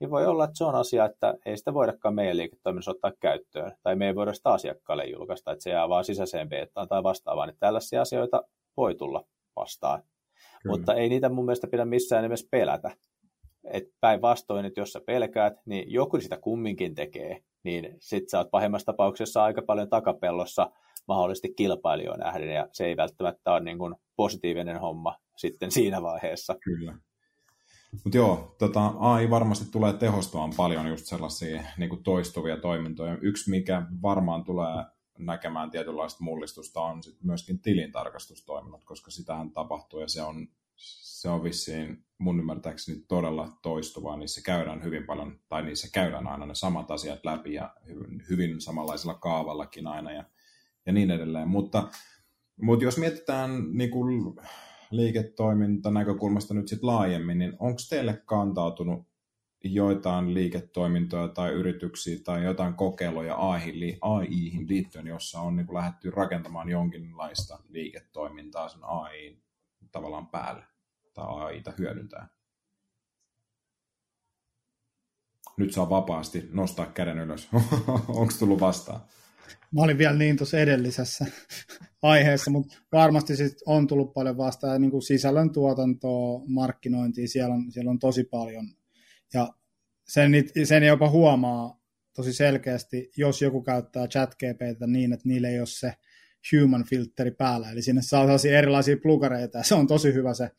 niin 0.00 0.10
voi 0.10 0.26
olla, 0.26 0.44
että 0.44 0.58
se 0.58 0.64
on 0.64 0.74
asia, 0.74 1.04
että 1.04 1.34
ei 1.46 1.56
sitä 1.56 1.74
voidakaan 1.74 2.14
meidän 2.14 2.36
liiketoiminnassa 2.36 2.90
ottaa 2.90 3.12
käyttöön, 3.20 3.72
tai 3.82 3.96
me 3.96 4.06
ei 4.06 4.14
voida 4.14 4.32
sitä 4.32 4.50
asiakkaalle 4.50 5.04
julkaista, 5.06 5.52
että 5.52 5.62
se 5.62 5.70
jää 5.70 5.88
vaan 5.88 6.04
sisäiseen 6.04 6.48
betaan 6.48 6.88
tai 6.88 7.02
vastaavaan, 7.02 7.48
niin 7.48 7.56
tällaisia 7.60 8.02
asioita 8.02 8.42
voi 8.76 8.94
tulla 8.94 9.24
vastaan. 9.56 10.02
Kyllä. 10.62 10.76
Mutta 10.76 10.94
ei 10.94 11.08
niitä 11.08 11.28
mun 11.28 11.44
mielestä 11.44 11.66
pidä 11.66 11.84
missään 11.84 12.22
nimessä 12.22 12.48
pelätä. 12.50 12.90
Et 13.64 13.84
päinvastoin, 14.00 14.64
että 14.64 14.80
jos 14.80 14.92
sä 14.92 15.00
pelkäät, 15.06 15.54
niin 15.66 15.92
joku 15.92 16.20
sitä 16.20 16.36
kumminkin 16.36 16.94
tekee. 16.94 17.42
niin 17.62 17.96
sit 17.98 18.28
sä 18.28 18.38
oot 18.38 18.50
pahimmassa 18.50 18.86
tapauksessa 18.86 19.44
aika 19.44 19.62
paljon 19.62 19.88
takapellossa 19.88 20.70
mahdollisesti 21.08 21.54
kilpailijoon 21.56 22.18
nähden, 22.18 22.54
ja 22.54 22.68
se 22.72 22.86
ei 22.86 22.96
välttämättä 22.96 23.52
ole 23.52 23.60
niin 23.60 23.78
kuin 23.78 23.94
positiivinen 24.16 24.80
homma 24.80 25.16
sitten 25.36 25.70
siinä 25.70 26.02
vaiheessa. 26.02 26.56
Kyllä. 26.64 26.94
Mutta 27.92 28.16
joo, 28.16 28.54
tota, 28.58 28.94
AI 28.98 29.30
varmasti 29.30 29.64
tulee 29.70 29.92
tehostamaan 29.92 30.52
paljon 30.56 30.88
just 30.88 31.06
sellaisia 31.06 31.62
niin 31.78 31.88
kuin 31.88 32.02
toistuvia 32.02 32.56
toimintoja. 32.56 33.18
Yksi, 33.20 33.50
mikä 33.50 33.82
varmaan 34.02 34.44
tulee 34.44 34.84
näkemään 35.18 35.70
tietynlaista 35.70 36.24
mullistusta, 36.24 36.80
on 36.80 37.02
sit 37.02 37.16
myöskin 37.22 37.58
tilintarkastustoiminnot, 37.58 38.84
koska 38.84 39.10
sitähän 39.10 39.50
tapahtuu 39.50 40.00
ja 40.00 40.08
se 40.08 40.22
on, 40.22 40.48
se 40.76 41.28
on 41.28 41.44
vissiin 41.44 42.04
mun 42.18 42.40
ymmärtääkseni 42.40 43.04
todella 43.08 43.48
toistuvaa. 43.62 44.16
Niissä 44.16 44.40
käydään 44.42 44.84
hyvin 44.84 45.06
paljon, 45.06 45.40
tai 45.48 45.62
niissä 45.62 45.88
käydään 45.92 46.26
aina 46.26 46.46
ne 46.46 46.54
samat 46.54 46.90
asiat 46.90 47.24
läpi 47.24 47.54
ja 47.54 47.74
hyvin, 47.88 48.22
hyvin 48.28 48.60
samanlaisella 48.60 49.14
kaavallakin 49.14 49.86
aina 49.86 50.12
ja, 50.12 50.24
ja 50.86 50.92
niin 50.92 51.10
edelleen. 51.10 51.48
Mutta, 51.48 51.88
mutta 52.62 52.84
jos 52.84 52.98
mietitään 52.98 53.50
niin 53.72 53.90
kuin 53.90 54.34
liiketoiminta 54.90 55.90
näkökulmasta 55.90 56.54
nyt 56.54 56.68
sitten 56.68 56.86
laajemmin, 56.86 57.38
niin 57.38 57.52
onko 57.58 57.78
teille 57.90 58.22
kantautunut 58.26 59.10
joitain 59.64 60.34
liiketoimintoja 60.34 61.28
tai 61.28 61.52
yrityksiä 61.52 62.18
tai 62.24 62.44
jotain 62.44 62.74
kokeiluja 62.74 63.34
AIhin 64.00 64.68
liittyen, 64.68 65.06
jossa 65.06 65.40
on 65.40 65.56
niin 65.56 65.66
kuin 65.66 65.76
lähdetty 65.76 66.10
rakentamaan 66.10 66.68
jonkinlaista 66.68 67.58
liiketoimintaa 67.68 68.68
sen 68.68 68.80
AI 68.84 69.38
tavallaan 69.92 70.26
päälle 70.26 70.64
tai 71.14 71.24
AIta 71.28 71.72
hyödyntää. 71.78 72.28
Nyt 75.56 75.72
saa 75.72 75.90
vapaasti 75.90 76.48
nostaa 76.52 76.86
käden 76.86 77.18
ylös. 77.18 77.48
Onko 78.08 78.32
tullut 78.38 78.60
vastaan? 78.60 79.00
Mä 79.74 79.82
olin 79.82 79.98
vielä 79.98 80.16
niin 80.16 80.36
tuossa 80.36 80.58
edellisessä 80.58 81.26
aiheessa, 82.02 82.50
mutta 82.50 82.76
varmasti 82.92 83.36
sit 83.36 83.58
on 83.66 83.86
tullut 83.86 84.14
paljon 84.14 84.36
vastaan. 84.36 84.72
Ja 84.72 84.78
niin 84.78 84.90
kuin 84.90 85.02
sisällön 85.02 85.52
tuotantoa, 85.52 86.42
markkinointia, 86.46 87.28
siellä 87.28 87.54
on, 87.54 87.72
siellä 87.72 87.90
on 87.90 87.98
tosi 87.98 88.24
paljon. 88.24 88.66
Ja 89.34 89.48
sen, 90.08 90.32
sen 90.64 90.82
jopa 90.82 91.10
huomaa 91.10 91.80
tosi 92.16 92.32
selkeästi, 92.32 93.10
jos 93.16 93.42
joku 93.42 93.62
käyttää 93.62 94.08
ChatGPtä 94.08 94.86
niin, 94.86 95.12
että 95.12 95.28
niillä 95.28 95.48
ei 95.48 95.58
ole 95.58 95.66
se 95.66 95.92
human 96.52 96.84
filteri 96.84 97.30
päällä. 97.30 97.70
Eli 97.70 97.82
sinne 97.82 98.02
saa 98.02 98.26
erilaisia 98.56 98.96
plugareita, 99.02 99.58
ja 99.58 99.64
se 99.64 99.74
on 99.74 99.86
tosi 99.86 100.14
hyvä 100.14 100.34
se 100.34 100.50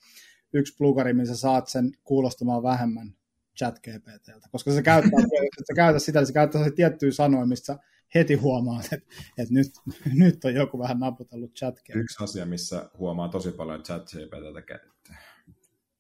yksi 0.53 0.75
plugari, 0.77 1.13
missä 1.13 1.35
saat 1.35 1.67
sen 1.67 1.91
kuulostamaan 2.03 2.63
vähemmän 2.63 3.15
ChatGPTltä, 3.57 4.49
koska 4.51 4.71
se 4.71 4.81
käyttää, 4.81 5.19
että 5.19 5.63
sä 5.67 5.73
käytä 5.75 5.99
sitä, 5.99 6.25
se 6.25 6.33
käyttää 6.33 6.63
se 6.63 6.71
tiettyjä 6.71 7.11
sanoja, 7.11 7.45
mistä 7.45 7.79
heti 8.16 8.36
huomaat, 8.36 8.86
että, 8.93 9.14
että 9.38 9.53
nyt, 9.53 9.72
nyt 10.14 10.45
on 10.45 10.53
joku 10.53 10.80
vähän 10.80 10.99
naputellut 10.99 11.53
chat 11.53 11.80
Yksi 11.95 12.24
asia, 12.24 12.45
missä 12.45 12.89
huomaa 12.97 13.30
tosi 13.30 13.51
paljon 13.51 13.84
chat 13.84 14.09
GPTtä, 14.12 14.80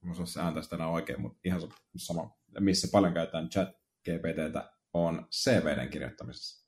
mä 0.01 0.11
osaa 0.11 0.25
se 0.25 0.41
ääntää 0.41 0.63
sitä 0.63 0.87
oikein, 0.87 1.21
mutta 1.21 1.39
ihan 1.43 1.61
sama, 1.97 2.37
missä 2.59 2.87
paljon 2.91 3.13
käytetään 3.13 3.49
chat 3.49 3.69
GPTtä, 4.03 4.71
on 4.93 5.27
CVden 5.31 5.89
kirjoittamisessa. 5.89 6.67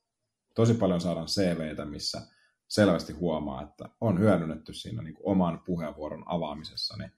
Tosi 0.56 0.74
paljon 0.74 1.02
saadaan 1.02 1.28
CVtä, 1.28 1.86
missä 1.86 2.22
selvästi 2.68 3.14
huomaa, 3.14 3.62
että 3.64 3.90
on 4.02 4.20
hyödynnetty 4.20 4.74
siinä 4.74 5.02
niin 5.02 5.14
kuin 5.14 5.28
oman 5.28 5.62
puheenvuoron 5.66 6.24
avaamisessa, 6.26 6.98
niin, 6.98 7.12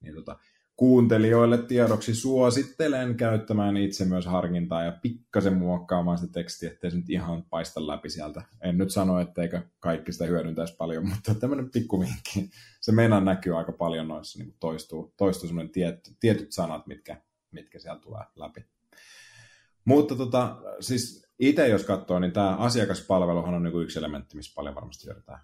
niin 0.00 0.14
tota, 0.14 0.38
kuuntelijoille 0.80 1.58
tiedoksi 1.58 2.14
suosittelen 2.14 3.16
käyttämään 3.16 3.76
itse 3.76 4.04
myös 4.04 4.26
harkintaa 4.26 4.84
ja 4.84 4.92
pikkasen 5.02 5.58
muokkaamaan 5.58 6.18
sitä 6.18 6.32
tekstiä, 6.32 6.70
ettei 6.70 6.90
se 6.90 6.96
nyt 6.96 7.10
ihan 7.10 7.42
paista 7.42 7.86
läpi 7.86 8.10
sieltä. 8.10 8.42
En 8.60 8.78
nyt 8.78 8.90
sano, 8.90 9.20
etteikö 9.20 9.62
kaikki 9.80 10.12
sitä 10.12 10.24
hyödyntäisi 10.24 10.76
paljon, 10.76 11.08
mutta 11.08 11.34
tämmöinen 11.34 11.70
pikku 11.70 12.00
vinkki. 12.00 12.50
Se 12.80 12.92
meinaa 12.92 13.20
näkyy 13.20 13.58
aika 13.58 13.72
paljon 13.72 14.08
noissa, 14.08 14.38
niin 14.38 14.56
toistuu, 14.60 15.14
toistuu 15.16 15.46
semmoinen 15.48 15.72
tiet, 15.72 16.16
tietyt 16.20 16.52
sanat, 16.52 16.86
mitkä, 16.86 17.22
mitkä 17.50 17.78
sieltä 17.78 18.00
tulee 18.00 18.24
läpi. 18.36 18.64
Mutta 19.84 20.16
tota, 20.16 20.56
siis 20.80 21.26
itse 21.38 21.68
jos 21.68 21.84
katsoo, 21.84 22.18
niin 22.18 22.32
tämä 22.32 22.56
asiakaspalveluhan 22.56 23.54
on 23.54 23.62
niin 23.62 23.82
yksi 23.82 23.98
elementti, 23.98 24.36
missä 24.36 24.52
paljon 24.54 24.74
varmasti 24.74 25.06
hyödytään. 25.06 25.40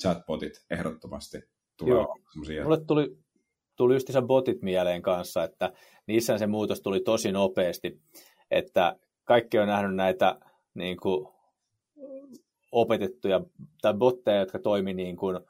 Chatbotit 0.00 0.64
ehdottomasti 0.70 1.42
tulee 1.76 1.94
Joo. 1.94 2.18
Mulle 2.64 2.84
tuli 2.84 3.21
tuli 3.76 3.94
just 3.94 4.08
botit 4.26 4.62
mieleen 4.62 5.02
kanssa, 5.02 5.44
että 5.44 5.72
niissä 6.06 6.38
se 6.38 6.46
muutos 6.46 6.80
tuli 6.80 7.00
tosi 7.00 7.32
nopeasti, 7.32 8.00
että 8.50 8.96
kaikki 9.24 9.58
on 9.58 9.68
nähnyt 9.68 9.96
näitä 9.96 10.38
niin 10.74 10.96
kuin, 10.96 11.28
opetettuja 12.72 13.40
tai 13.82 13.94
botteja, 13.94 14.40
jotka 14.40 14.58
toimii 14.58 14.94
niin 14.94 15.16
kuin, 15.16 15.40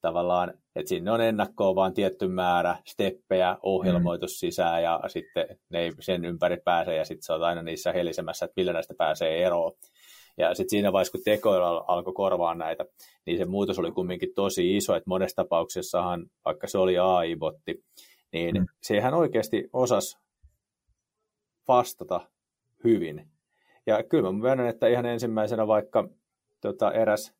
tavallaan, 0.00 0.54
että 0.76 0.88
sinne 0.88 1.10
on 1.10 1.20
ennakkoon 1.20 1.74
vain 1.74 1.94
tietty 1.94 2.28
määrä 2.28 2.76
steppejä, 2.86 3.56
ohjelmoitus 3.62 4.30
mm. 4.30 4.36
sisään 4.36 4.82
ja 4.82 5.00
sitten 5.06 5.58
ne 5.70 5.80
ei 5.80 5.92
sen 6.00 6.24
ympäri 6.24 6.56
pääse 6.64 6.94
ja 6.94 7.04
sitten 7.04 7.22
se 7.22 7.32
on 7.32 7.42
aina 7.42 7.62
niissä 7.62 7.92
helisemässä, 7.92 8.44
että 8.44 8.54
millä 8.56 8.72
näistä 8.72 8.94
pääsee 8.98 9.44
eroon. 9.44 9.72
Ja 10.38 10.54
sitten 10.54 10.70
siinä 10.70 10.92
vaiheessa, 10.92 11.12
kun 11.12 11.20
tekoilla 11.24 11.84
alkoi 11.88 12.12
korvaa 12.12 12.54
näitä, 12.54 12.84
niin 13.26 13.38
se 13.38 13.44
muutos 13.44 13.78
oli 13.78 13.92
kumminkin 13.92 14.34
tosi 14.34 14.76
iso, 14.76 14.96
että 14.96 15.08
monessa 15.10 15.36
tapauksessahan, 15.36 16.26
vaikka 16.44 16.66
se 16.66 16.78
oli 16.78 16.98
AI-botti, 16.98 17.84
niin 18.32 18.56
mm. 18.56 18.66
sehän 18.82 19.14
oikeasti 19.14 19.68
osas 19.72 20.18
vastata 21.68 22.20
hyvin. 22.84 23.28
Ja 23.86 24.02
kyllä 24.02 24.32
mä 24.32 24.38
myönnän, 24.38 24.68
että 24.68 24.86
ihan 24.86 25.06
ensimmäisenä 25.06 25.66
vaikka 25.66 26.08
tota, 26.60 26.92
eräs 26.92 27.32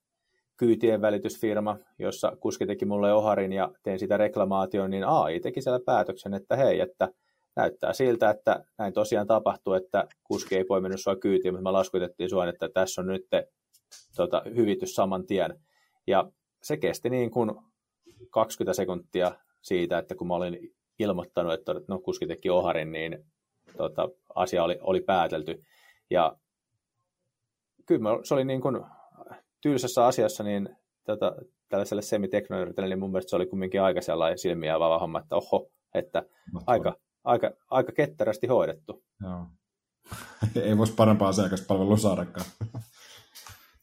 kyytien 0.57 1.01
välitysfirma, 1.01 1.77
jossa 1.99 2.37
kuski 2.41 2.67
teki 2.67 2.85
mulle 2.85 3.13
oharin 3.13 3.53
ja 3.53 3.71
tein 3.83 3.99
sitä 3.99 4.17
reklamaation, 4.17 4.91
niin 4.91 5.05
AI 5.05 5.41
teki 5.41 5.63
siellä 5.63 5.81
päätöksen, 5.87 6.35
että 6.35 6.57
hei, 6.57 6.81
että 6.81 7.09
näyttää 7.59 7.93
siltä, 7.93 8.31
että 8.31 8.65
näin 8.79 8.93
tosiaan 8.93 9.27
tapahtuu, 9.27 9.75
että 9.75 10.05
kuski 10.25 10.57
ei 10.57 10.65
poiminut 10.65 11.01
sua 11.01 11.17
kyytiin, 11.17 11.55
mutta 11.55 11.63
me 11.63 11.71
laskutettiin 11.71 12.31
sua, 12.31 12.49
että 12.49 12.69
tässä 12.69 13.01
on 13.01 13.07
nyt 13.07 13.27
tota, 14.17 14.43
hyvitys 14.55 14.95
saman 14.95 15.27
tien. 15.27 15.61
Ja 16.07 16.31
se 16.63 16.77
kesti 16.77 17.11
niin 17.11 17.31
kuin 17.31 17.51
20 18.31 18.75
sekuntia 18.75 19.33
siitä, 19.63 19.99
että 19.99 20.15
kun 20.15 20.27
mä 20.27 20.35
olin 20.35 20.75
ilmoittanut, 20.99 21.53
että 21.53 21.75
no, 21.89 21.99
kuski 21.99 22.27
teki 22.27 22.51
oharin, 22.51 22.93
niin 22.93 23.25
tota, 23.77 24.09
asia 24.35 24.65
oli, 24.65 24.79
oli 24.81 25.01
päätelty. 25.01 25.63
Ja 26.11 26.37
kyllä 27.87 28.25
se 28.25 28.35
oli 28.35 28.45
niin 28.45 28.61
kuin 28.61 28.81
tylsässä 29.63 30.07
asiassa, 30.07 30.45
niin 30.45 30.77
tota, 31.05 31.33
tällaiselle 31.69 32.03
semiteknoyrittäjälle, 32.03 32.95
niin 32.95 33.01
mun 33.01 33.11
mielestä 33.11 33.31
se 33.31 33.37
oli 33.37 33.47
kumminkin 33.47 33.83
aika 33.83 34.01
sellainen 34.01 34.39
silmiä 34.39 34.75
avaava 34.75 34.99
homma, 34.99 35.19
että 35.19 35.37
oho, 35.37 35.71
että 35.95 36.23
aika, 36.67 36.97
aika, 37.29 37.51
aika 37.71 37.93
ketterästi 37.93 38.47
hoidettu. 38.47 39.03
Joo. 39.23 39.47
Ei 40.65 40.79
voisi 40.79 40.93
parempaa 40.93 41.29
asiakaspalvelua 41.29 41.97
saadakaan. 41.97 42.47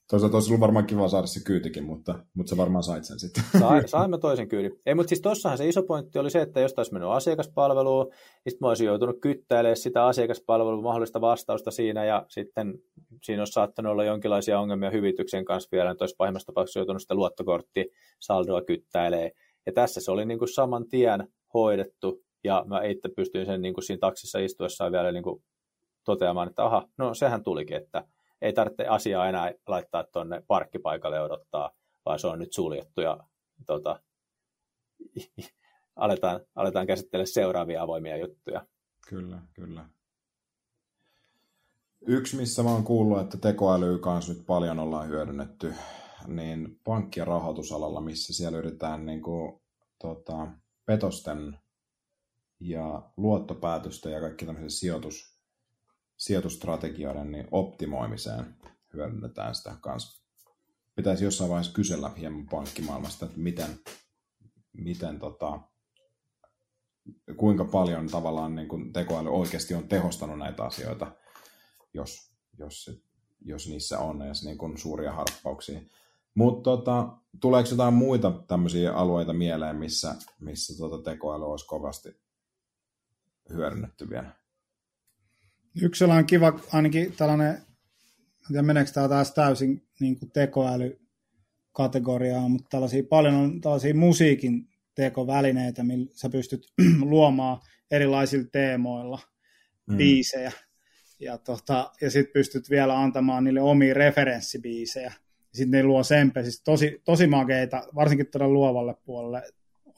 Toisaalta 0.10 0.38
olisi 0.38 0.50
ollut 0.50 0.60
varmaan 0.60 0.88
kiva 0.88 1.08
saada 1.08 1.28
se 1.28 1.44
kyytikin, 1.44 1.84
mutta, 1.84 2.20
mutta 2.34 2.50
sä 2.50 2.58
varmaan 2.58 2.84
sait 2.84 3.04
sen 3.04 3.20
sitten. 3.20 3.44
Sai, 3.60 3.88
saimme 3.88 4.18
toisen 4.18 4.48
kyydin. 4.48 4.80
Ei, 4.86 4.96
mutta 4.96 5.10
siis 5.10 5.22
tossahan 5.22 5.58
se 5.58 5.68
iso 5.68 5.84
pointti 5.84 6.20
oli 6.20 6.32
se, 6.32 6.42
että 6.42 6.60
jos 6.60 6.74
taisi 6.74 6.94
mennyt 6.94 7.10
asiakaspalveluun, 7.10 8.06
niin 8.06 8.52
sitten 8.52 8.66
mä 8.66 8.68
olisin 8.68 8.88
joutunut 8.88 9.18
kyttäilemään 9.22 9.78
sitä 9.78 10.06
asiakaspalvelun 10.06 10.84
mahdollista 10.84 11.22
vastausta 11.22 11.72
siinä, 11.72 12.06
ja 12.06 12.26
sitten 12.28 12.80
siinä 13.24 13.42
olisi 13.42 13.54
saattanut 13.54 13.92
olla 13.92 14.04
jonkinlaisia 14.04 14.60
ongelmia 14.60 14.90
hyvityksen 14.90 15.46
kanssa 15.46 15.70
vielä, 15.72 15.92
että 15.92 16.04
olisi 16.04 16.16
pahimmassa 16.18 16.46
tapauksessa 16.46 16.80
joutunut 16.80 17.02
sitä 17.02 17.16
luottokortti 17.16 17.92
saldoa 18.20 18.62
kyttäilemään. 18.62 19.32
Ja 19.66 19.74
tässä 19.74 20.02
se 20.02 20.12
oli 20.12 20.26
niin 20.26 20.40
kuin 20.40 20.54
saman 20.54 20.88
tien 20.90 21.28
hoidettu, 21.54 22.25
ja 22.46 22.64
mä 22.68 22.84
itse 22.84 23.10
pystyin 23.16 23.46
sen 23.46 23.62
niin 23.62 23.74
kuin 23.74 23.84
siinä 23.84 24.00
taksissa 24.00 24.40
istuessaan 24.40 24.92
vielä 24.92 25.12
niin 25.12 25.24
kuin 25.24 25.44
toteamaan, 26.04 26.48
että 26.50 26.66
aha, 26.66 26.88
no 26.98 27.14
sehän 27.14 27.44
tulikin, 27.44 27.78
että 27.78 28.08
ei 28.42 28.54
tarvitse 28.54 28.88
asiaa 28.88 29.30
enää 29.30 29.54
laittaa 29.68 30.04
tuonne 30.04 30.44
parkkipaikalle 30.48 31.22
odottaa, 31.22 31.72
vaan 32.06 32.20
se 32.20 32.28
on 32.28 32.40
nyt 32.40 32.54
suljettu 32.54 33.02
ja 33.02 33.18
tota, 33.66 34.00
aletaan, 35.96 36.40
aletaan 36.56 36.88
käsitellä 36.88 37.26
seuraavia 37.26 37.82
avoimia 37.82 38.18
juttuja. 38.18 38.66
Kyllä, 39.08 39.42
kyllä. 39.54 39.86
Yksi, 42.08 42.38
missä 42.38 42.64
mä 42.64 42.72
oon 42.72 42.84
kuullut, 42.84 43.20
että 43.20 43.38
tekoälyä 43.38 43.98
kanssa 43.98 44.34
nyt 44.34 44.46
paljon 44.46 44.80
ollaan 44.80 45.08
hyödynnetty, 45.08 45.74
niin 46.28 46.80
pankki- 46.84 47.20
ja 47.20 47.26
rahoitusalalla, 47.26 48.02
missä 48.02 48.34
siellä 48.34 48.58
yritetään 48.58 49.06
niin 49.06 49.22
kuin, 49.22 49.62
tota, 50.02 50.48
petosten 50.86 51.60
ja 52.60 53.12
luottopäätösten 53.18 54.12
ja 54.12 54.20
kaikki 54.20 54.46
tämmöisen 54.46 54.72
sijoitus, 54.72 55.40
sijoitustrategioiden 56.18 57.32
niin 57.32 57.48
optimoimiseen 57.52 58.56
hyödynnetään 58.94 59.56
sitä 59.56 59.76
kanssa. 59.82 60.26
Pitäisi 60.96 61.24
jossain 61.24 61.50
vaiheessa 61.50 61.74
kysellä 61.74 62.10
hieman 62.10 62.48
pankkimaailmasta, 62.48 63.26
että 63.26 63.40
miten, 63.40 63.80
miten 64.74 65.20
tota, 65.20 65.60
kuinka 67.38 67.66
paljon 67.66 68.08
tavallaan 68.08 68.56
niin 68.56 68.68
kuin 68.68 68.94
tekoäly 68.94 69.30
oikeasti 69.30 69.74
on 69.74 69.88
tehostanut 69.88 70.40
näitä 70.40 70.64
asioita, 70.64 71.16
jos, 71.94 72.32
jos 72.58 73.06
jos 73.46 73.68
niissä 73.68 74.00
on 74.00 74.22
edes 74.22 74.44
niin 74.44 74.58
kuin 74.58 74.78
suuria 74.78 75.12
harppauksia. 75.12 75.82
Mutta 76.36 76.64
tota, 76.64 77.18
tuleeko 77.42 77.70
jotain 77.70 77.94
muita 77.94 78.32
tämmöisiä 78.48 78.94
alueita 78.94 79.34
mieleen, 79.34 79.76
missä, 79.76 80.16
missä 80.40 80.78
tota 80.78 81.12
tekoäly 81.12 81.52
olisi 81.52 81.66
kovasti 81.66 82.25
hyödynnetty 83.54 84.10
vielä? 84.10 84.32
Yksi 85.82 86.00
sellainen 86.00 86.26
kiva, 86.26 86.60
ainakin 86.74 87.14
tällainen, 87.14 87.50
en 87.50 88.48
tiedä 88.48 88.62
meneekö 88.62 88.92
tämä 88.92 89.10
taas 89.10 89.34
täysin 89.34 89.88
niin 90.00 90.20
kuin 90.20 90.32
tekoäly 90.32 91.00
kategoriaa, 91.72 92.50
mutta 92.50 92.68
tällaisia, 92.70 93.04
paljon 93.10 93.34
on 93.34 93.62
tällaisia 93.62 93.96
musiikin 93.96 94.68
tekovälineitä, 94.96 95.84
millä 95.84 96.12
sä 96.14 96.30
pystyt 96.30 96.68
luomaan 97.02 97.62
erilaisilla 97.92 98.48
teemoilla 98.52 99.20
mm. 99.86 99.98
biisejä. 99.98 100.52
Ja, 101.20 101.38
tota, 101.38 101.92
ja 102.02 102.12
sitten 102.12 102.34
pystyt 102.34 102.70
vielä 102.70 103.00
antamaan 103.00 103.44
niille 103.44 103.62
omia 103.62 103.94
referenssibiisejä. 103.94 105.14
Sitten 105.54 105.72
ne 105.72 105.84
luo 105.84 106.04
sempe, 106.04 106.44
siis 106.44 106.62
tosi, 106.64 107.02
tosi 107.06 107.28
makeita, 107.28 107.88
varsinkin 107.96 108.28
todella 108.28 108.54
luovalle 108.54 108.96
puolelle 109.06 109.44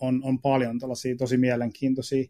on, 0.01 0.21
on 0.23 0.41
paljon 0.41 0.79
tällaisia 0.79 1.15
tosi 1.15 1.37
mielenkiintoisia. 1.37 2.25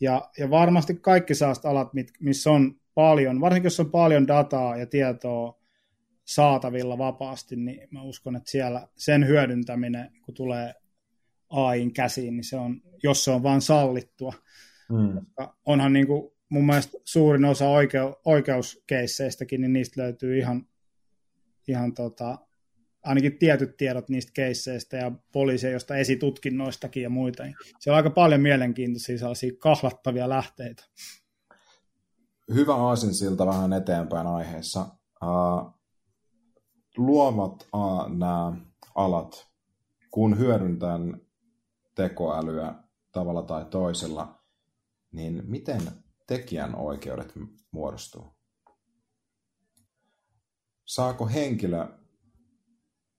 Ja, 0.00 0.30
ja 0.38 0.50
varmasti 0.50 0.94
kaikki 0.94 1.34
saast 1.34 1.64
alat, 1.64 1.88
missä 2.20 2.50
on 2.50 2.80
paljon, 2.94 3.40
varsinkin 3.40 3.66
jos 3.66 3.80
on 3.80 3.90
paljon 3.90 4.28
dataa 4.28 4.76
ja 4.76 4.86
tietoa 4.86 5.60
saatavilla 6.24 6.98
vapaasti, 6.98 7.56
niin 7.56 7.88
mä 7.90 8.02
uskon, 8.02 8.36
että 8.36 8.50
siellä 8.50 8.88
sen 8.96 9.26
hyödyntäminen, 9.26 10.10
kun 10.22 10.34
tulee 10.34 10.74
AIin 11.50 11.92
käsiin, 11.92 12.36
niin 12.36 12.44
se 12.44 12.56
on, 12.56 12.82
jos 13.02 13.24
se 13.24 13.30
on 13.30 13.42
vain 13.42 13.60
sallittua. 13.60 14.32
Mm. 14.88 15.26
onhan 15.64 15.92
niin 15.92 16.06
kuin 16.06 16.32
mun 16.48 16.66
mielestä 16.66 16.98
suurin 17.04 17.44
osa 17.44 17.68
oikeu, 17.68 18.14
oikeuskeisseistäkin, 18.24 19.60
niin 19.60 19.72
niistä 19.72 20.02
löytyy 20.02 20.38
ihan, 20.38 20.66
ihan 21.68 21.94
tota, 21.94 22.38
ainakin 23.06 23.38
tietyt 23.38 23.76
tiedot 23.76 24.08
niistä 24.08 24.32
keisseistä 24.34 24.96
ja 24.96 25.12
poliiseista 25.32 25.96
esitutkinnoistakin 25.96 27.02
ja 27.02 27.10
muita. 27.10 27.42
Se 27.80 27.90
on 27.90 27.96
aika 27.96 28.10
paljon 28.10 28.40
mielenkiintoisia 28.40 29.18
sellaisia 29.18 29.52
kahlattavia 29.58 30.28
lähteitä. 30.28 30.84
Hyvä 32.54 32.74
aasinsilta 32.74 33.46
vähän 33.46 33.72
eteenpäin 33.72 34.26
aiheessa. 34.26 34.86
Uh, 35.22 35.74
luovat 36.96 37.68
uh, 37.74 38.08
nämä 38.08 38.52
alat, 38.94 39.48
kun 40.10 40.38
hyödyntän 40.38 41.20
tekoälyä 41.94 42.74
tavalla 43.12 43.42
tai 43.42 43.64
toisella, 43.64 44.42
niin 45.12 45.42
miten 45.46 45.82
tekijän 46.26 46.74
oikeudet 46.74 47.32
muodostuu? 47.70 48.36
Saako 50.84 51.26
henkilö, 51.26 51.86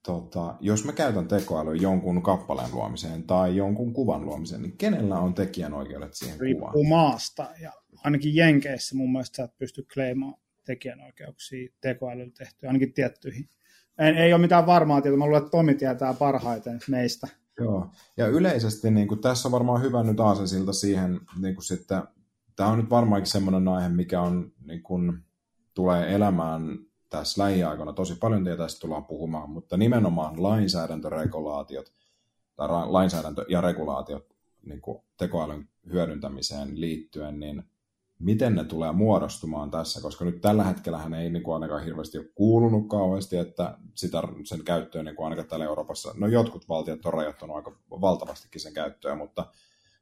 tota, 0.08 0.56
jos 0.60 0.86
mä 0.86 0.92
käytän 0.92 1.28
tekoälyä 1.28 1.76
jonkun 1.76 2.24
kappaleen 2.24 2.72
luomiseen 2.74 3.24
tai 3.24 3.56
jonkun 3.56 3.94
kuvan 3.94 4.26
luomiseen, 4.26 4.62
niin 4.62 4.78
kenellä 4.78 5.20
on 5.20 5.34
tekijän 5.34 5.74
oikeudet 5.74 6.14
siihen 6.14 6.40
Riippuu 6.40 6.68
kuvaan? 6.72 6.90
maasta 6.90 7.48
ja 7.62 7.74
ainakin 8.04 8.36
Jenkeissä 8.36 8.96
mun 8.96 9.12
mielestä 9.12 9.36
sä 9.36 9.44
et 9.44 9.58
pysty 9.58 9.88
kleimaan 9.94 10.36
tekijänoikeuksia 10.66 11.70
tekoälyllä 11.82 12.32
tehtyä, 12.38 12.70
ainakin 12.70 12.94
tiettyihin. 12.94 13.50
En, 13.98 14.18
ei 14.18 14.34
ole 14.34 14.42
mitään 14.42 14.66
varmaa 14.66 15.02
tietoa, 15.02 15.18
mä 15.18 15.26
luulen, 15.26 15.38
että 15.38 15.52
Tomi 15.52 15.74
tietää 15.74 16.14
parhaiten 16.14 16.80
meistä. 16.90 17.28
Joo, 17.60 17.92
ja 18.18 18.28
yleisesti 18.28 18.92
niin 18.92 19.08
kuin, 19.08 19.22
tässä 19.22 19.48
on 19.48 19.52
varmaan 19.52 19.82
hyvä 19.82 20.04
nyt 20.04 20.20
aasensilta 20.20 20.74
siihen, 20.74 21.20
niin 21.40 21.56
kuin 21.56 21.66
sitten, 21.66 22.04
tämä 22.56 22.70
on 22.70 22.78
nyt 22.78 22.90
varmaankin 22.90 23.32
semmoinen 23.32 23.68
aihe, 23.68 23.90
mikä 23.90 24.22
on, 24.22 24.52
niin 24.66 24.84
kuin, 24.84 25.20
tulee 25.74 26.16
elämään 26.16 26.87
tässä 27.10 27.44
lähiaikoina 27.44 27.94
tosi 27.94 28.16
paljon 28.16 28.44
tietää, 28.44 28.66
tästä 28.66 28.80
tullaan 28.80 29.06
puhumaan, 29.06 29.50
mutta 29.50 29.78
nimenomaan 29.78 30.44
lainsäädäntöregulaatiot 30.44 31.94
tai 32.56 32.68
lainsäädäntö 32.68 33.46
ja 33.50 33.62
regulaatiot 33.62 34.36
niin 34.66 34.82
kuin 34.82 35.02
tekoälyn 35.18 35.70
hyödyntämiseen 35.92 36.82
liittyen, 36.82 37.40
niin 37.40 37.64
miten 38.20 38.56
ne 38.56 38.64
tulee 38.64 38.92
muodostumaan 38.92 39.72
tässä, 39.72 40.02
koska 40.02 40.26
nyt 40.26 40.42
tällä 40.42 40.64
hetkellä 40.64 40.98
hän 40.98 41.14
ei 41.14 41.30
niin 41.30 41.44
kuin 41.44 41.54
ainakaan 41.54 41.84
hirveästi 41.84 42.18
ole 42.18 42.28
kuulunut 42.36 42.90
kauheasti, 42.90 43.38
että 43.38 43.78
sitä, 43.96 44.24
sen 44.44 44.64
käyttöön 44.64 45.06
niin 45.06 45.16
kuin 45.16 45.24
ainakaan 45.24 45.48
täällä 45.48 45.66
Euroopassa, 45.66 46.14
no 46.18 46.28
jotkut 46.28 46.70
valtiot 46.70 47.06
on 47.06 47.14
rajoittanut 47.14 47.56
aika 47.56 47.72
valtavastikin 47.90 48.62
sen 48.62 48.74
käyttöä, 48.74 49.16
mutta, 49.16 49.46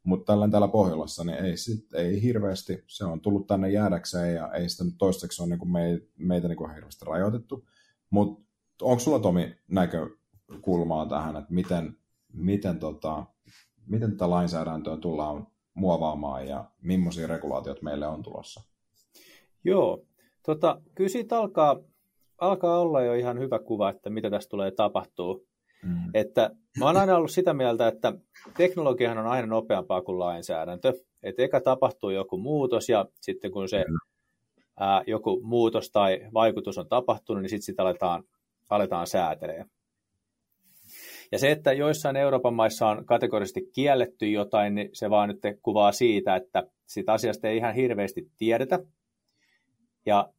mutta 0.06 0.34
tällä 0.34 0.48
täällä 0.50 0.68
Pohjolassa 0.68 1.24
niin 1.24 1.38
ei, 1.38 1.58
sit, 1.58 1.94
ei 1.94 2.22
hirveästi, 2.22 2.84
se 2.88 3.06
on 3.06 3.22
tullut 3.22 3.48
tänne 3.48 3.70
jäädäkseen 3.70 4.36
ja 4.36 4.52
ei 4.52 4.70
sitä 4.70 4.84
nyt 4.84 4.96
toistaiseksi 4.98 5.42
ole 5.42 5.50
niin 5.50 5.60
kuin 5.60 5.72
me, 5.72 6.02
meitä 6.18 6.48
niin 6.48 6.58
kuin 6.58 6.74
hirveästi 6.74 7.06
rajoitettu, 7.06 7.68
mutta 8.10 8.46
onko 8.82 9.00
sulla 9.00 9.20
Tomi 9.20 9.56
näkökulmaa 9.68 11.06
tähän, 11.06 11.36
että 11.36 11.54
miten, 11.54 11.98
miten, 12.34 12.80
tota, 12.80 13.26
miten 13.88 14.12
tätä 14.12 14.30
lainsäädäntöä 14.30 14.98
tullaan 14.98 15.48
muovaamaan 15.74 16.48
ja 16.48 16.66
millaisia 16.82 17.28
regulaatiot 17.28 17.82
meille 17.82 18.08
on 18.08 18.24
tulossa? 18.24 18.62
Joo, 19.64 20.06
tota, 20.46 20.82
kyllä 20.96 21.10
siitä 21.10 21.38
alkaa, 21.38 21.80
alkaa 22.38 22.80
olla 22.80 23.02
jo 23.02 23.14
ihan 23.14 23.40
hyvä 23.40 23.60
kuva, 23.60 23.90
että 23.90 24.10
mitä 24.10 24.30
tässä 24.30 24.50
tulee 24.50 24.72
tapahtuu. 24.72 25.48
Mm. 25.84 26.10
Että 26.14 26.52
mä 26.80 26.86
oon 26.86 26.98
aina 26.98 27.18
ollut 27.18 27.32
sitä 27.32 27.54
mieltä, 27.54 27.88
että 27.88 28.14
teknologiahan 28.58 29.18
on 29.18 29.28
aina 29.28 29.48
nopeampaa 29.48 30.02
kuin 30.02 30.20
lainsäädäntö. 30.20 30.94
Että 31.24 31.44
eka 31.44 31.62
tapahtuu 31.62 32.10
joku 32.10 32.38
muutos 32.38 32.90
ja 32.90 33.06
sitten 33.22 33.52
kun 33.52 33.70
se 33.70 33.86
ää, 34.80 35.04
joku 35.08 35.42
muutos 35.44 35.92
tai 35.92 36.22
vaikutus 36.34 36.78
on 36.78 36.88
tapahtunut, 36.88 37.42
niin 37.42 37.50
sitten 37.50 37.66
sitä 37.66 37.82
aletaan, 37.82 38.24
aletaan 38.70 39.08
säätelemään. 39.08 39.70
Ja 41.32 41.40
se, 41.40 41.52
että 41.52 41.74
joissain 41.74 42.16
Euroopan 42.16 42.54
maissa 42.54 42.88
on 42.88 43.06
kategorisesti 43.06 43.70
kielletty 43.74 44.28
jotain, 44.28 44.76
niin 44.76 44.90
se 44.94 45.10
vaan 45.10 45.30
nyt 45.30 45.40
kuvaa 45.62 45.92
siitä, 45.92 46.36
että 46.36 46.64
siitä 46.86 47.14
asiasta 47.14 47.48
ei 47.48 47.58
ihan 47.58 47.76
hirveästi 47.76 48.32
tiedetä. 48.38 48.80
Ja 50.06 50.30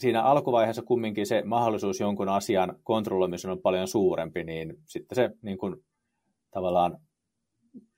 siinä 0.00 0.22
alkuvaiheessa 0.22 0.82
kumminkin 0.82 1.26
se 1.26 1.42
mahdollisuus 1.44 2.00
jonkun 2.00 2.28
asian 2.28 2.76
kontrolloimisen 2.82 3.50
on 3.50 3.60
paljon 3.60 3.88
suurempi, 3.88 4.44
niin 4.44 4.78
sitten 4.86 5.16
se 5.16 5.30
niin 5.42 5.58
kuin, 5.58 5.76
tavallaan 6.50 6.98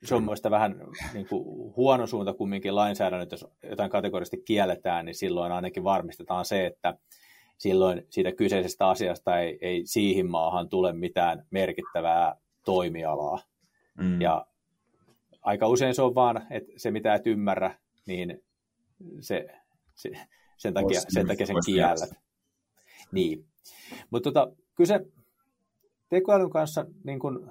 se 0.05 0.15
on 0.15 0.23
mielestäni 0.23 0.51
vähän 0.51 0.81
niin 1.15 1.27
kuin, 1.29 1.45
huono 1.77 2.07
suunta 2.07 2.35
kumminkin 2.35 2.75
lainsäädännöt, 2.75 3.33
jos 3.33 3.47
jotain 3.71 3.91
kategorisesti 3.91 4.43
kielletään, 4.45 5.05
niin 5.05 5.15
silloin 5.15 5.53
ainakin 5.53 5.85
varmistetaan 5.85 6.45
se, 6.45 6.67
että 6.67 6.95
silloin 7.59 8.07
siitä 8.11 8.33
kyseisestä 8.33 8.89
asiasta 8.89 9.39
ei, 9.39 9.59
ei 9.61 9.87
siihen 9.87 10.31
maahan 10.31 10.69
tule 10.69 10.93
mitään 10.93 11.47
merkittävää 11.51 12.37
toimialaa. 12.65 13.39
Mm. 13.99 14.21
Ja 14.21 14.47
aika 15.43 15.69
usein 15.69 15.95
se 15.95 16.03
on 16.03 16.15
vaan, 16.15 16.47
että 16.51 16.73
se 16.77 16.91
mitä 16.91 17.15
et 17.15 17.27
ymmärrä, 17.27 17.75
niin 18.07 18.43
se, 19.21 19.47
se, 19.95 20.11
sen, 20.63 20.75
takia, 20.75 21.01
sen 21.09 21.27
takia 21.27 21.47
sen 21.47 21.57
kiellät. 21.67 22.11
Niin. 23.13 23.47
Mutta 24.11 24.33
tota, 24.33 24.53
kyllä 24.75 24.89
se 24.89 25.01
tekoälyn 26.09 26.51
kanssa 26.51 26.87
niin 27.05 27.19
kun, 27.19 27.51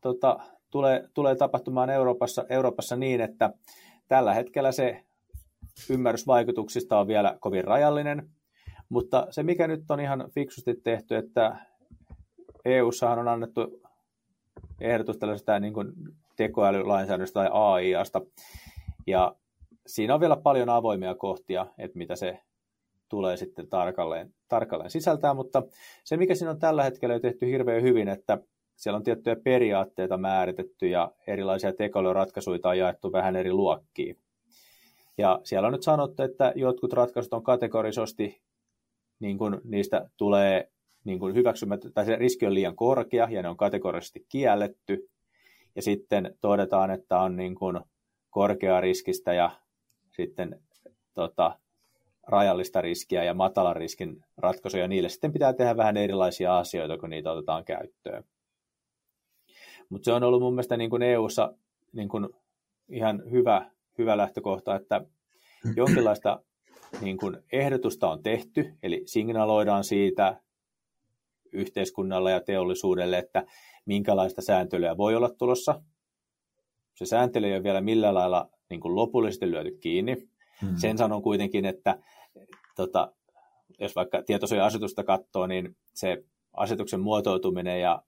tota, 0.00 0.38
tulee, 0.70 1.08
tulee 1.14 1.36
tapahtumaan 1.36 1.90
Euroopassa, 1.90 2.44
Euroopassa 2.48 2.96
niin, 2.96 3.20
että 3.20 3.50
tällä 4.08 4.34
hetkellä 4.34 4.72
se 4.72 5.04
ymmärrys 5.90 6.26
vaikutuksista 6.26 6.98
on 7.00 7.06
vielä 7.06 7.36
kovin 7.40 7.64
rajallinen, 7.64 8.30
mutta 8.88 9.26
se, 9.30 9.42
mikä 9.42 9.68
nyt 9.68 9.90
on 9.90 10.00
ihan 10.00 10.24
fiksusti 10.34 10.74
tehty, 10.74 11.16
että 11.16 11.56
EU-ssahan 12.64 13.18
on 13.18 13.28
annettu 13.28 13.82
ehdotus 14.80 15.16
tällaisesta 15.16 15.60
niin 15.60 15.74
kuin 15.74 15.92
tekoälylainsäädännöstä 16.36 17.34
tai 17.34 17.48
AIasta, 17.52 18.20
ja 19.06 19.36
siinä 19.86 20.14
on 20.14 20.20
vielä 20.20 20.36
paljon 20.36 20.68
avoimia 20.68 21.14
kohtia, 21.14 21.66
että 21.78 21.98
mitä 21.98 22.16
se 22.16 22.38
tulee 23.08 23.36
sitten 23.36 23.68
tarkalleen, 23.68 24.34
tarkalleen 24.48 24.90
sisältää, 24.90 25.34
mutta 25.34 25.62
se, 26.04 26.16
mikä 26.16 26.34
siinä 26.34 26.50
on 26.50 26.58
tällä 26.58 26.82
hetkellä 26.82 27.14
jo 27.14 27.20
tehty 27.20 27.46
hirveän 27.46 27.82
hyvin, 27.82 28.08
että 28.08 28.38
siellä 28.76 28.96
on 28.96 29.02
tiettyjä 29.02 29.36
periaatteita 29.36 30.18
määritetty 30.18 30.88
ja 30.88 31.12
erilaisia 31.26 31.72
tekoälyratkaisuja 31.72 32.58
on 32.64 32.78
jaettu 32.78 33.12
vähän 33.12 33.36
eri 33.36 33.52
luokkiin. 33.52 34.16
Ja 35.18 35.40
siellä 35.44 35.66
on 35.66 35.72
nyt 35.72 35.82
sanottu, 35.82 36.22
että 36.22 36.52
jotkut 36.56 36.92
ratkaisut 36.92 37.34
on 37.34 37.42
kategorisesti 37.42 38.40
niin 39.20 39.38
kuin 39.38 39.60
niistä 39.64 40.10
tulee 40.16 40.70
niin 41.04 41.18
kuin 41.18 41.34
hyväksymättä, 41.34 41.90
tai 41.90 42.04
se 42.04 42.16
riski 42.16 42.46
on 42.46 42.54
liian 42.54 42.76
korkea 42.76 43.28
ja 43.30 43.42
ne 43.42 43.48
on 43.48 43.56
kategorisesti 43.56 44.26
kielletty. 44.28 45.08
Ja 45.76 45.82
sitten 45.82 46.34
todetaan, 46.40 46.90
että 46.90 47.20
on 47.20 47.36
niin 47.36 47.54
kuin 47.54 47.80
korkea 48.30 48.80
riskistä 48.80 49.34
ja 49.34 49.50
sitten 50.16 50.60
tota, 51.14 51.58
rajallista 52.26 52.80
riskiä 52.80 53.24
ja 53.24 53.34
matalan 53.34 53.76
riskin 53.76 54.24
ratkaisuja. 54.36 54.88
Niille 54.88 55.08
sitten 55.08 55.32
pitää 55.32 55.52
tehdä 55.52 55.76
vähän 55.76 55.96
erilaisia 55.96 56.58
asioita, 56.58 56.98
kun 56.98 57.10
niitä 57.10 57.32
otetaan 57.32 57.64
käyttöön. 57.64 58.24
Mutta 59.88 60.04
se 60.04 60.12
on 60.12 60.22
ollut 60.22 60.42
mun 60.42 60.52
mielestä 60.54 60.76
niin 60.76 60.90
kuin 60.90 61.02
EU-ssa 61.02 61.54
niin 61.92 62.08
kuin 62.08 62.28
ihan 62.88 63.22
hyvä, 63.30 63.70
hyvä 63.98 64.16
lähtökohta, 64.16 64.74
että 64.74 65.00
jonkinlaista 65.76 66.42
niin 67.00 67.16
kun 67.16 67.42
ehdotusta 67.52 68.10
on 68.10 68.22
tehty, 68.22 68.74
eli 68.82 69.02
signaloidaan 69.06 69.84
siitä 69.84 70.40
yhteiskunnalle 71.52 72.30
ja 72.30 72.40
teollisuudelle, 72.40 73.18
että 73.18 73.46
minkälaista 73.86 74.42
sääntelyä 74.42 74.96
voi 74.96 75.14
olla 75.14 75.30
tulossa. 75.38 75.82
Se 76.94 77.06
sääntely 77.06 77.46
ei 77.46 77.54
ole 77.54 77.62
vielä 77.62 77.80
millään 77.80 78.14
lailla 78.14 78.50
niin 78.70 78.80
kuin 78.80 78.96
lopullisesti 78.96 79.50
lyöty 79.50 79.70
kiinni. 79.80 80.16
Hmm. 80.60 80.76
Sen 80.76 80.98
sanon 80.98 81.22
kuitenkin, 81.22 81.64
että 81.64 81.98
tota, 82.76 83.12
jos 83.78 83.96
vaikka 83.96 84.22
tietosuoja-asetusta 84.22 85.04
katsoo, 85.04 85.46
niin 85.46 85.76
se 85.94 86.24
asetuksen 86.52 87.00
muotoutuminen 87.00 87.80
ja 87.80 88.02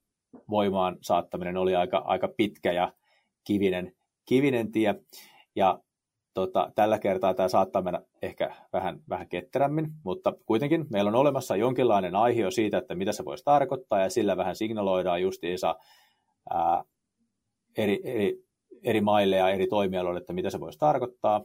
voimaan 0.51 0.97
saattaminen 1.01 1.57
oli 1.57 1.77
aika, 1.77 1.99
aika 1.99 2.29
pitkä 2.37 2.73
ja 2.73 2.93
kivinen, 3.45 3.93
kivinen 4.25 4.73
tie. 4.73 4.95
Ja 5.57 5.81
tota, 6.35 6.73
tällä 6.75 6.99
kertaa 6.99 7.35
tämä 7.35 7.49
saattaa 7.49 7.83
mennä 7.83 8.03
ehkä 8.23 8.57
vähän, 8.73 9.01
vähän 9.09 9.29
ketterämmin, 9.29 9.89
mutta 10.05 10.33
kuitenkin 10.47 10.87
meillä 10.91 11.09
on 11.09 11.15
olemassa 11.15 11.57
jonkinlainen 11.57 12.17
aihio 12.17 12.51
siitä, 12.51 12.79
että 12.79 12.95
mitä 12.95 13.13
se 13.13 13.25
voisi 13.25 13.45
tarkoittaa, 13.45 14.01
ja 14.01 14.11
sillä 14.11 14.37
vähän 14.37 14.57
signaloidaan 14.57 15.23
justiinsa 15.23 15.77
ää, 16.51 16.85
eri, 17.77 18.01
eri, 18.05 18.48
eri 18.85 19.01
maille 19.01 19.37
ja 19.37 19.51
eri 19.51 19.67
toimialoille, 19.67 20.21
että 20.21 20.33
mitä 20.33 20.51
se 20.51 20.61
voisi 20.61 20.79
tarkoittaa. 20.79 21.45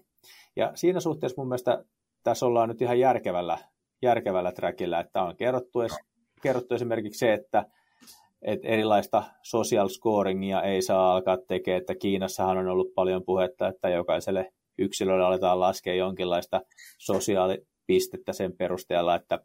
Ja 0.55 0.71
siinä 0.75 0.99
suhteessa 0.99 1.41
mun 1.41 1.47
mielestä 1.47 1.83
tässä 2.23 2.45
ollaan 2.45 2.69
nyt 2.69 2.81
ihan 2.81 2.99
järkevällä, 2.99 3.57
järkevällä 4.01 4.51
trackillä, 4.51 4.99
että 4.99 5.21
on 5.23 5.35
kerrottu, 5.35 5.79
kerrottu 6.41 6.75
esimerkiksi 6.75 7.19
se, 7.19 7.33
että 7.33 7.65
että 8.43 8.67
erilaista 8.67 9.23
social 9.43 9.87
scoringia 9.87 10.61
ei 10.61 10.81
saa 10.81 11.13
alkaa 11.13 11.37
tekemään, 11.47 11.81
että 11.81 11.95
Kiinassahan 11.95 12.57
on 12.57 12.67
ollut 12.67 12.93
paljon 12.95 13.23
puhetta, 13.25 13.67
että 13.67 13.89
jokaiselle 13.89 14.53
yksilölle 14.77 15.23
aletaan 15.23 15.59
laskea 15.59 15.93
jonkinlaista 15.93 16.61
sosiaalipistettä 16.97 18.33
sen 18.33 18.57
perusteella, 18.57 19.15
että 19.15 19.39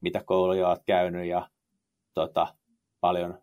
mitä 0.00 0.22
kouluja 0.24 0.68
olet 0.68 0.82
käynyt 0.86 1.26
ja 1.26 1.48
tota, 2.14 2.54
paljon 3.00 3.38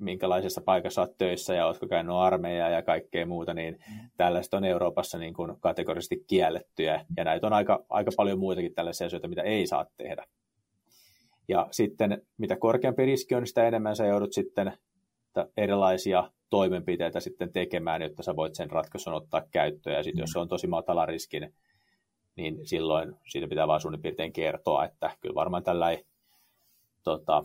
minkälaisessa 0.00 0.60
paikassa 0.60 1.00
olet 1.00 1.18
töissä 1.18 1.54
ja 1.54 1.66
oletko 1.66 1.86
käynyt 1.86 2.14
armeijaa 2.14 2.68
ja 2.68 2.82
kaikkea 2.82 3.26
muuta, 3.26 3.54
niin 3.54 3.78
tällaista 4.16 4.56
on 4.56 4.64
Euroopassa 4.64 5.18
niin 5.18 5.34
kuin 5.34 5.56
kategorisesti 5.60 6.24
kiellettyjä. 6.26 7.04
Ja 7.16 7.24
näitä 7.24 7.46
on 7.46 7.52
aika, 7.52 7.84
aika 7.88 8.10
paljon 8.16 8.38
muitakin 8.38 8.74
tällaisia 8.74 9.06
asioita, 9.06 9.28
mitä 9.28 9.42
ei 9.42 9.66
saa 9.66 9.86
tehdä. 9.96 10.26
Ja 11.48 11.68
sitten 11.70 12.22
mitä 12.38 12.56
korkeampi 12.56 13.06
riski 13.06 13.34
on, 13.34 13.46
sitä 13.46 13.68
enemmän 13.68 13.96
sä 13.96 14.06
joudut 14.06 14.32
sitten 14.32 14.72
erilaisia 15.56 16.30
toimenpiteitä 16.50 17.20
sitten 17.20 17.52
tekemään, 17.52 18.02
jotta 18.02 18.22
sä 18.22 18.36
voit 18.36 18.54
sen 18.54 18.70
ratkaisun 18.70 19.14
ottaa 19.14 19.42
käyttöön. 19.50 19.96
Ja 19.96 20.02
sitten 20.02 20.22
jos 20.22 20.30
se 20.30 20.38
on 20.38 20.48
tosi 20.48 20.66
matala 20.66 21.06
riski, 21.06 21.40
niin 22.36 22.66
silloin 22.66 23.16
siitä 23.28 23.48
pitää 23.48 23.68
vaan 23.68 23.80
suunnilleen 23.80 24.02
piirtein 24.02 24.32
kertoa, 24.32 24.84
että 24.84 25.10
kyllä 25.20 25.34
varmaan 25.34 25.62
tällä 25.62 25.90
ei, 25.90 26.04
tota, 27.02 27.44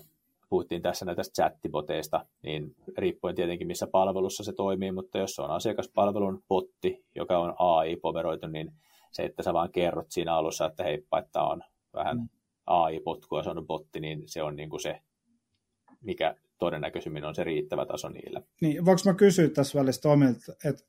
puhuttiin 0.50 0.82
tässä 0.82 1.06
näitä 1.06 1.22
chattiboteista, 1.22 2.26
niin 2.44 2.76
riippuen 2.98 3.36
tietenkin 3.36 3.68
missä 3.68 3.88
palvelussa 3.88 4.44
se 4.44 4.54
toimii, 4.54 4.92
mutta 4.92 5.18
jos 5.18 5.36
se 5.36 5.42
on 5.42 5.52
asiakaspalvelun 5.52 6.44
botti, 6.48 7.06
joka 7.16 7.40
on 7.40 7.54
AI-poveroitu, 7.58 8.48
niin 8.48 8.72
se, 9.12 9.24
että 9.24 9.44
sä 9.44 9.54
vaan 9.54 9.72
kerrot 9.72 10.08
siinä 10.10 10.36
alussa, 10.36 10.66
että 10.66 10.84
heippa, 10.84 11.20
että 11.20 11.42
on 11.42 11.62
vähän 11.94 12.18
mm. 12.18 12.30
AI-potkua 12.68 13.44
saanut 13.44 13.68
botti, 13.68 14.00
niin 14.00 14.24
se 14.26 14.44
on 14.44 14.56
niin 14.56 14.70
kuin 14.70 14.80
se, 14.80 15.02
mikä 16.02 16.36
todennäköisemmin 16.60 17.26
on 17.26 17.36
se 17.36 17.44
riittävä 17.44 17.86
taso 17.86 18.10
niillä. 18.10 18.42
Niin, 18.62 18.86
voinko 18.86 19.02
mä 19.06 19.14
kysyä 19.14 19.50
tässä 19.50 19.80
välissä 19.80 20.02
Tomilta, 20.02 20.54
että 20.66 20.84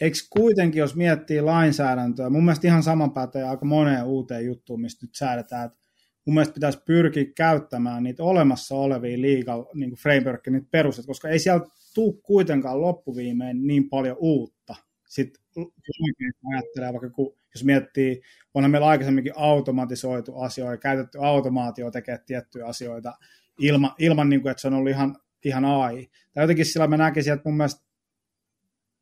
eikö 0.00 0.16
kuitenkin, 0.30 0.80
jos 0.80 0.96
miettii 0.96 1.40
lainsäädäntöä, 1.40 2.30
mun 2.30 2.44
mielestä 2.44 2.66
ihan 2.66 2.82
sama 2.82 3.08
pätee 3.08 3.44
aika 3.44 3.64
moneen 3.64 4.04
uuteen 4.04 4.46
juttuun, 4.46 4.80
mistä 4.80 5.06
nyt 5.06 5.14
säädetään, 5.14 5.66
että 5.66 5.81
mun 6.24 6.34
mielestä 6.34 6.54
pitäisi 6.54 6.82
pyrkiä 6.84 7.24
käyttämään 7.36 8.02
niitä 8.02 8.22
olemassa 8.22 8.74
olevia 8.74 9.22
legal 9.22 9.64
niin 9.74 9.94
framework, 9.94 10.46
niitä 10.46 10.66
perustet, 10.70 11.06
koska 11.06 11.28
ei 11.28 11.38
siellä 11.38 11.66
tule 11.94 12.14
kuitenkaan 12.22 12.80
loppuviimein 12.80 13.66
niin 13.66 13.88
paljon 13.88 14.16
uutta. 14.20 14.74
Sitten 15.08 15.42
oikein 15.56 16.32
ajattelee, 16.52 16.92
vaikka 16.92 17.10
kun, 17.10 17.36
jos 17.54 17.64
miettii, 17.64 18.20
onhan 18.54 18.70
meillä 18.70 18.86
aikaisemminkin 18.86 19.32
automatisoitu 19.36 20.36
asioita, 20.36 20.76
käytetty 20.76 21.18
automaatio 21.20 21.90
tekee 21.90 22.18
tiettyjä 22.26 22.66
asioita, 22.66 23.12
ilma, 23.60 23.94
ilman 23.98 24.28
niin 24.28 24.42
kuin, 24.42 24.50
että 24.50 24.60
se 24.60 24.68
on 24.68 24.74
ollut 24.74 24.90
ihan, 24.90 25.16
ihan 25.44 25.64
AI. 25.64 26.10
Tai 26.34 26.44
jotenkin 26.44 26.66
sillä 26.66 26.86
mä 26.86 26.96
näkisin, 26.96 27.32
että 27.32 27.48
mun 27.48 27.56
mielestä 27.56 27.82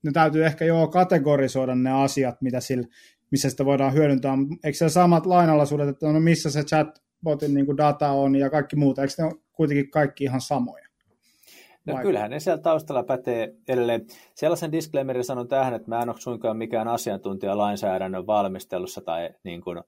ne 0.02 0.12
täytyy 0.12 0.46
ehkä 0.46 0.64
jo 0.64 0.88
kategorisoida 0.88 1.74
ne 1.74 1.92
asiat, 1.92 2.42
mitä 2.42 2.60
sillä, 2.60 2.86
missä 3.30 3.50
sitä 3.50 3.64
voidaan 3.64 3.94
hyödyntää. 3.94 4.38
Eikö 4.64 4.78
se 4.78 4.88
samat 4.88 5.26
lainalaisuudet, 5.26 5.88
että 5.88 6.12
no 6.12 6.20
missä 6.20 6.50
se 6.50 6.64
chatbotin 7.20 7.54
niin 7.54 7.66
kuin 7.66 7.76
data 7.76 8.10
on 8.10 8.36
ja 8.36 8.50
kaikki 8.50 8.76
muuta, 8.76 9.02
eikö 9.02 9.14
ne 9.18 9.24
ole 9.24 9.34
kuitenkin 9.52 9.90
kaikki 9.90 10.24
ihan 10.24 10.40
samoja? 10.40 10.86
No 11.86 11.94
Vai? 11.94 12.02
kyllähän 12.02 12.30
ne 12.30 12.40
siellä 12.40 12.62
taustalla 12.62 13.02
pätee 13.02 13.54
edelleen. 13.68 14.06
Sellaisen 14.34 14.72
disclaimerin 14.72 15.24
sanon 15.24 15.48
tähän, 15.48 15.74
että 15.74 15.88
mä 15.88 16.02
en 16.02 16.08
ole 16.08 16.20
suinkaan 16.20 16.56
mikään 16.56 16.88
asiantuntija 16.88 17.58
lainsäädännön 17.58 18.26
valmistelussa 18.26 19.00
tai 19.00 19.30
niin 19.44 19.60
kuin 19.60 19.82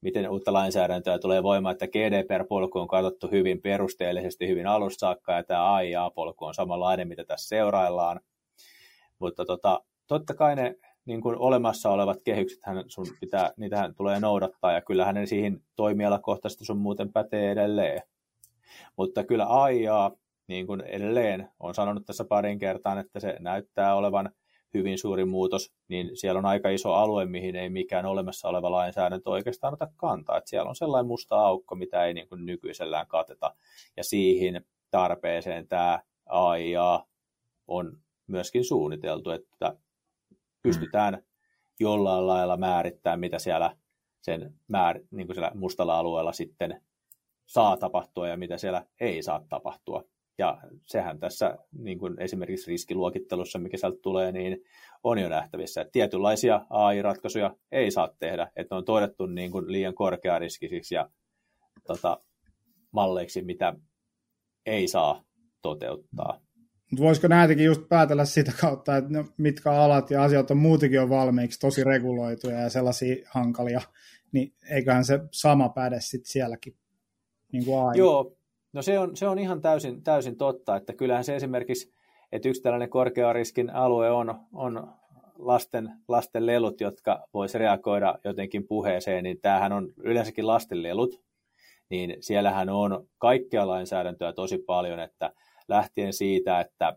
miten 0.00 0.30
uutta 0.30 0.52
lainsäädäntöä 0.52 1.18
tulee 1.18 1.42
voimaan, 1.42 1.72
että 1.72 1.86
GDPR-polku 1.86 2.78
on 2.78 2.88
katsottu 2.88 3.28
hyvin 3.30 3.62
perusteellisesti, 3.62 4.48
hyvin 4.48 4.66
alusta 4.66 5.00
saakka, 5.00 5.32
ja 5.32 5.44
tämä 5.44 5.74
AIA-polku 5.74 6.44
on 6.44 6.54
samanlainen, 6.54 7.08
mitä 7.08 7.24
tässä 7.24 7.48
seuraillaan. 7.48 8.20
Mutta 9.18 9.44
tota, 9.44 9.80
totta 10.06 10.34
kai 10.34 10.56
ne 10.56 10.74
niin 11.08 11.20
kuin 11.20 11.38
olemassa 11.38 11.90
olevat 11.90 12.18
kehykset, 12.24 12.60
sun 12.86 13.06
pitää, 13.20 13.52
niitähän 13.56 13.94
tulee 13.94 14.20
noudattaa, 14.20 14.72
ja 14.72 14.80
kyllähän 14.80 15.14
ne 15.14 15.26
siihen 15.26 15.62
toimialakohtaisesti 15.76 16.64
sun 16.64 16.78
muuten 16.78 17.12
pätee 17.12 17.50
edelleen. 17.50 18.02
Mutta 18.96 19.24
kyllä 19.24 19.44
AIA, 19.44 20.10
niin 20.46 20.66
kuin 20.66 20.80
edelleen, 20.80 21.48
on 21.60 21.74
sanonut 21.74 22.06
tässä 22.06 22.24
parin 22.24 22.58
kertaan, 22.58 22.98
että 22.98 23.20
se 23.20 23.36
näyttää 23.40 23.94
olevan 23.94 24.30
hyvin 24.74 24.98
suuri 24.98 25.24
muutos, 25.24 25.72
niin 25.88 26.16
siellä 26.16 26.38
on 26.38 26.46
aika 26.46 26.68
iso 26.68 26.94
alue, 26.94 27.26
mihin 27.26 27.56
ei 27.56 27.70
mikään 27.70 28.06
olemassa 28.06 28.48
oleva 28.48 28.70
lainsäädäntö 28.70 29.30
oikeastaan 29.30 29.74
ota 29.74 29.88
kantaa. 29.96 30.36
Että 30.36 30.50
siellä 30.50 30.68
on 30.68 30.76
sellainen 30.76 31.06
musta 31.06 31.36
aukko, 31.36 31.74
mitä 31.74 32.04
ei 32.04 32.14
niin 32.14 32.28
kuin 32.28 32.46
nykyisellään 32.46 33.06
kateta. 33.06 33.54
Ja 33.96 34.04
siihen 34.04 34.64
tarpeeseen 34.90 35.68
tämä 35.68 36.02
AIA 36.26 37.04
on 37.66 37.98
myöskin 38.26 38.64
suunniteltu, 38.64 39.30
että 39.30 39.76
pystytään 40.68 41.22
jollain 41.80 42.26
lailla 42.26 42.56
määrittämään, 42.56 43.20
mitä 43.20 43.38
siellä 43.38 43.76
sen 44.22 44.54
määr, 44.68 45.00
niin 45.10 45.26
kuin 45.26 45.34
siellä 45.34 45.50
mustalla 45.54 45.98
alueella 45.98 46.32
sitten 46.32 46.82
saa 47.46 47.76
tapahtua 47.76 48.28
ja 48.28 48.36
mitä 48.36 48.58
siellä 48.58 48.84
ei 49.00 49.22
saa 49.22 49.44
tapahtua. 49.48 50.04
Ja 50.38 50.58
sehän 50.86 51.20
tässä 51.20 51.58
niin 51.72 51.98
kuin 51.98 52.20
esimerkiksi 52.20 52.70
riskiluokittelussa, 52.70 53.58
mikä 53.58 53.76
sieltä 53.76 53.98
tulee, 54.02 54.32
niin 54.32 54.64
on 55.02 55.18
jo 55.18 55.28
nähtävissä, 55.28 55.80
että 55.80 55.92
tietynlaisia 55.92 56.66
AI-ratkaisuja 56.70 57.56
ei 57.72 57.90
saa 57.90 58.08
tehdä, 58.18 58.50
että 58.56 58.74
ne 58.74 58.78
on 58.78 58.84
todettu 58.84 59.26
niin 59.26 59.50
kuin 59.50 59.72
liian 59.72 59.94
korkeariskisiksi 59.94 60.94
ja 60.94 61.10
tota, 61.86 62.20
malleiksi, 62.92 63.42
mitä 63.42 63.74
ei 64.66 64.88
saa 64.88 65.24
toteuttaa. 65.62 66.40
Mutta 66.90 67.04
voisiko 67.04 67.28
näitäkin 67.28 67.64
just 67.64 67.88
päätellä 67.88 68.24
sitä 68.24 68.52
kautta, 68.60 68.96
että 68.96 69.10
no, 69.10 69.24
mitkä 69.36 69.72
alat 69.72 70.10
ja 70.10 70.22
asiat 70.22 70.50
on 70.50 70.56
muutenkin 70.56 70.96
jo 70.96 71.08
valmiiksi 71.08 71.60
tosi 71.60 71.84
reguloituja 71.84 72.60
ja 72.60 72.70
sellaisia 72.70 73.28
hankalia, 73.30 73.80
niin 74.32 74.52
eiköhän 74.70 75.04
se 75.04 75.20
sama 75.30 75.68
päde 75.68 76.00
sitten 76.00 76.30
sielläkin 76.30 76.76
niin 77.52 77.64
kuin 77.64 77.78
aina. 77.78 77.98
Joo, 77.98 78.38
No 78.72 78.82
se 78.82 78.98
on, 78.98 79.16
se 79.16 79.28
on 79.28 79.38
ihan 79.38 79.60
täysin, 79.60 80.02
täysin 80.02 80.36
totta, 80.36 80.76
että 80.76 80.92
kyllähän 80.92 81.24
se 81.24 81.36
esimerkiksi, 81.36 81.92
että 82.32 82.48
yksi 82.48 82.62
tällainen 82.62 82.90
korkeariskin 82.90 83.70
alue 83.70 84.10
on, 84.10 84.34
on 84.52 84.92
lasten, 85.38 85.90
lasten 86.08 86.46
lelut, 86.46 86.80
jotka 86.80 87.28
voisi 87.34 87.58
reagoida 87.58 88.18
jotenkin 88.24 88.66
puheeseen, 88.66 89.24
niin 89.24 89.40
tämähän 89.40 89.72
on 89.72 89.92
yleensäkin 89.96 90.46
lasten 90.46 90.82
lelut, 90.82 91.22
niin 91.90 92.16
siellähän 92.20 92.68
on 92.68 93.08
kaikkea 93.18 93.66
lainsäädäntöä 93.66 94.32
tosi 94.32 94.58
paljon, 94.58 95.00
että 95.00 95.32
lähtien 95.68 96.12
siitä, 96.12 96.60
että 96.60 96.96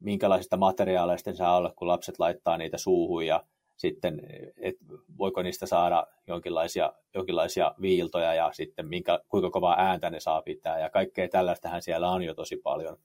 minkälaisista 0.00 0.56
materiaaleista 0.56 1.34
saa 1.34 1.56
olla, 1.56 1.72
kun 1.76 1.88
lapset 1.88 2.18
laittaa 2.18 2.56
niitä 2.56 2.78
suuhun 2.78 3.26
ja 3.26 3.44
sitten, 3.76 4.20
että 4.56 4.84
voiko 5.18 5.42
niistä 5.42 5.66
saada 5.66 6.06
jonkinlaisia, 6.26 6.92
jonkinlaisia 7.14 7.74
viiltoja 7.80 8.34
ja 8.34 8.50
sitten 8.52 8.88
minkä, 8.88 9.20
kuinka 9.28 9.50
kovaa 9.50 9.80
ääntä 9.80 10.10
ne 10.10 10.20
saa 10.20 10.42
pitää 10.42 10.78
ja 10.78 10.90
kaikkea 10.90 11.28
tällaistähän 11.28 11.82
siellä 11.82 12.10
on 12.10 12.22
jo 12.22 12.34
tosi 12.34 12.56
paljon. 12.56 12.96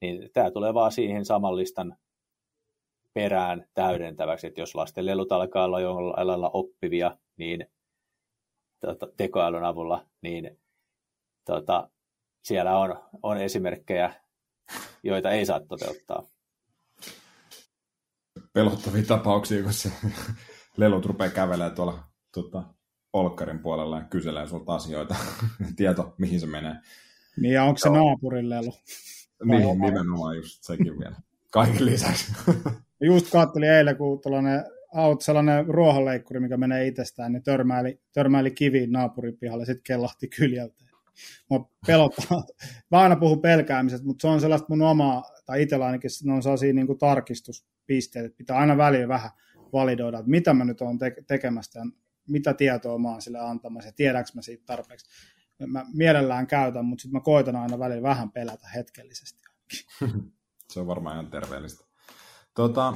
Niin 0.00 0.30
tämä 0.32 0.50
tulee 0.50 0.74
vaan 0.74 0.92
siihen 0.92 1.24
saman 1.24 1.56
listan 1.56 1.96
perään 3.14 3.66
täydentäväksi, 3.74 4.46
että 4.46 4.60
jos 4.60 4.74
lasten 4.74 5.06
lelut 5.06 5.32
alkaa 5.32 5.64
olla 5.64 5.80
jollain 5.80 6.26
lailla 6.26 6.50
oppivia, 6.52 7.16
niin 7.36 7.66
tota, 8.80 9.08
tekoälyn 9.16 9.64
avulla, 9.64 10.06
niin 10.22 10.58
tota, 11.44 11.90
siellä 12.42 12.78
on, 12.78 12.98
on 13.22 13.36
esimerkkejä, 13.38 14.14
joita 15.06 15.30
ei 15.30 15.46
saa 15.46 15.60
toteuttaa 15.60 16.22
pelottavia 18.56 19.02
tapauksia, 19.02 19.62
kun 19.62 19.72
se 19.72 19.92
lelut 20.76 21.06
rupeaa 21.06 21.30
kävelemään 21.30 21.74
tuolla 21.74 22.04
tota, 22.32 22.62
polkkarin 23.12 23.58
puolella 23.58 23.98
ja 23.98 24.04
kyselee 24.04 24.46
sulta 24.46 24.74
asioita, 24.74 25.16
tieto, 25.76 26.14
mihin 26.18 26.40
se 26.40 26.46
menee. 26.46 26.74
Niin, 27.40 27.54
ja 27.54 27.64
onko 27.64 27.78
se 27.78 27.88
naapurille 27.88 28.58
ollut? 28.58 28.74
Niin, 29.44 29.80
nimenomaan 29.80 30.36
just 30.36 30.64
sekin 30.64 30.98
vielä. 30.98 31.16
Kaiken 31.50 31.86
lisäksi. 31.86 32.32
Just 33.00 33.30
katselin 33.30 33.70
eilen, 33.70 33.96
kun 33.96 34.20
tuollainen 34.20 34.64
auto, 34.94 35.20
sellainen 35.20 35.66
ruohonleikkuri, 35.66 36.40
mikä 36.40 36.56
menee 36.56 36.86
itsestään, 36.86 37.32
niin 37.32 37.42
törmäili, 37.42 38.00
törmäili 38.12 38.50
kiviin 38.50 38.92
naapurin 38.92 39.38
pihalle, 39.38 39.64
sitten 39.64 39.82
kellahti 39.82 40.28
kyljältä. 40.28 40.84
Mua 41.50 41.70
pelottaa. 41.86 42.44
Mä 42.90 42.98
aina 42.98 43.16
puhun 43.16 43.40
pelkäämisestä, 43.40 44.06
mutta 44.06 44.22
se 44.22 44.28
on 44.28 44.40
sellaista 44.40 44.66
mun 44.68 44.82
omaa, 44.82 45.24
tai 45.46 45.62
itsellä 45.62 45.86
ainakin 45.86 46.10
ne 46.24 46.32
on 46.32 46.42
sellaisia 46.42 46.72
niin 46.72 46.86
kuin 46.86 46.98
tarkistuspisteet, 46.98 48.26
että 48.26 48.36
pitää 48.36 48.56
aina 48.56 48.76
välillä 48.76 49.08
vähän 49.08 49.30
validoida, 49.72 50.18
että 50.18 50.30
mitä 50.30 50.54
mä 50.54 50.64
nyt 50.64 50.80
oon 50.80 50.98
te- 50.98 51.24
tekemästä 51.26 51.78
ja 51.78 51.84
mitä 52.28 52.54
tietoa 52.54 52.98
mä 52.98 53.08
oon 53.08 53.22
sille 53.22 53.38
antamassa 53.38 53.88
ja 53.88 53.92
tiedänkö 53.92 54.30
mä 54.34 54.42
siitä 54.42 54.62
tarpeeksi. 54.66 55.06
Mä 55.66 55.86
mielellään 55.94 56.46
käytän, 56.46 56.84
mutta 56.84 57.02
sitten 57.02 57.18
mä 57.18 57.24
koitan 57.24 57.56
aina 57.56 57.78
välillä 57.78 58.02
vähän 58.02 58.30
pelätä 58.30 58.68
hetkellisesti. 58.68 59.42
se 60.72 60.80
on 60.80 60.86
varmaan 60.86 61.14
ihan 61.14 61.30
terveellistä. 61.30 61.84
Tota, 62.54 62.94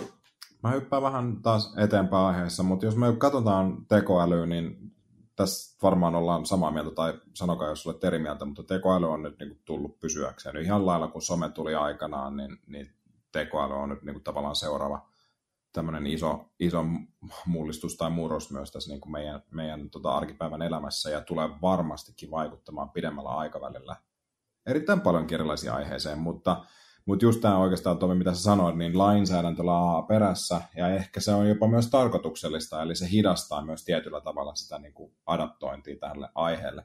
mä 0.62 0.71
hyppään 0.71 1.03
vähän 1.03 1.43
taas 1.43 1.75
eteenpäin 1.79 2.25
aiheessa, 2.25 2.62
mutta 2.62 2.87
jos 2.87 2.97
me 2.97 3.07
katsotaan 3.18 3.87
tekoälyä, 3.87 4.47
niin 4.47 4.93
tässä 5.41 5.76
varmaan 5.82 6.14
ollaan 6.14 6.47
samaa 6.47 6.70
mieltä, 6.70 6.91
tai 6.91 7.20
sanokaa 7.34 7.68
jos 7.68 7.86
olet 7.86 8.05
eri 8.05 8.18
mieltä, 8.18 8.45
mutta 8.45 8.62
tekoäly 8.62 9.12
on 9.12 9.22
nyt 9.22 9.38
niin 9.38 9.49
kuin 9.49 9.61
tullut 9.64 10.01
pysyäkseen. 10.01 10.57
Ihan 10.57 10.86
lailla 10.86 11.09
kun 11.09 11.22
some 11.22 11.49
tuli 11.49 11.74
aikanaan, 11.74 12.36
niin, 12.36 12.59
niin 12.66 12.95
tekoäly 13.32 13.74
on 13.74 13.88
nyt 13.88 14.03
niin 14.03 14.14
kuin 14.14 14.24
tavallaan 14.24 14.57
seuraava 14.57 15.09
tämmöinen 15.72 16.07
iso, 16.07 16.45
iso 16.61 16.84
mullistus 17.47 17.97
tai 17.97 18.11
murros 18.11 18.51
myös 18.51 18.72
tässä 18.72 18.91
niin 18.91 19.01
kuin 19.01 19.12
meidän, 19.12 19.43
meidän 19.51 19.91
tota 19.91 20.11
arkipäivän 20.16 20.62
elämässä 20.62 21.11
ja 21.11 21.20
tulee 21.20 21.49
varmastikin 21.62 22.30
vaikuttamaan 22.30 22.91
pidemmällä 22.91 23.30
aikavälillä 23.30 23.97
erittäin 24.66 25.01
paljon 25.01 25.26
erilaisia 25.30 25.74
aiheeseen, 25.74 26.18
mutta 26.18 26.64
mutta 27.07 27.24
just 27.24 27.40
tämä 27.40 27.59
oikeastaan 27.59 27.98
Tomi, 27.98 28.14
mitä 28.14 28.34
sä 28.34 28.42
sanoit, 28.42 28.76
niin 28.76 28.98
lainsäädäntö 28.98 29.66
laahaa 29.66 30.03
perässä, 30.03 30.61
ja 30.76 30.88
ehkä 30.88 31.20
se 31.20 31.32
on 31.34 31.48
jopa 31.48 31.68
myös 31.68 31.90
tarkoituksellista, 31.90 32.82
eli 32.82 32.94
se 32.94 33.11
hidastaa 33.11 33.64
myös 33.64 33.84
tietyllä 33.84 34.20
tavalla 34.20 34.55
sitä 34.55 34.78
niin 34.78 34.92
kuin 34.94 35.12
adaptointia 35.26 35.96
tälle 36.01 36.28
aiheelle. 36.34 36.84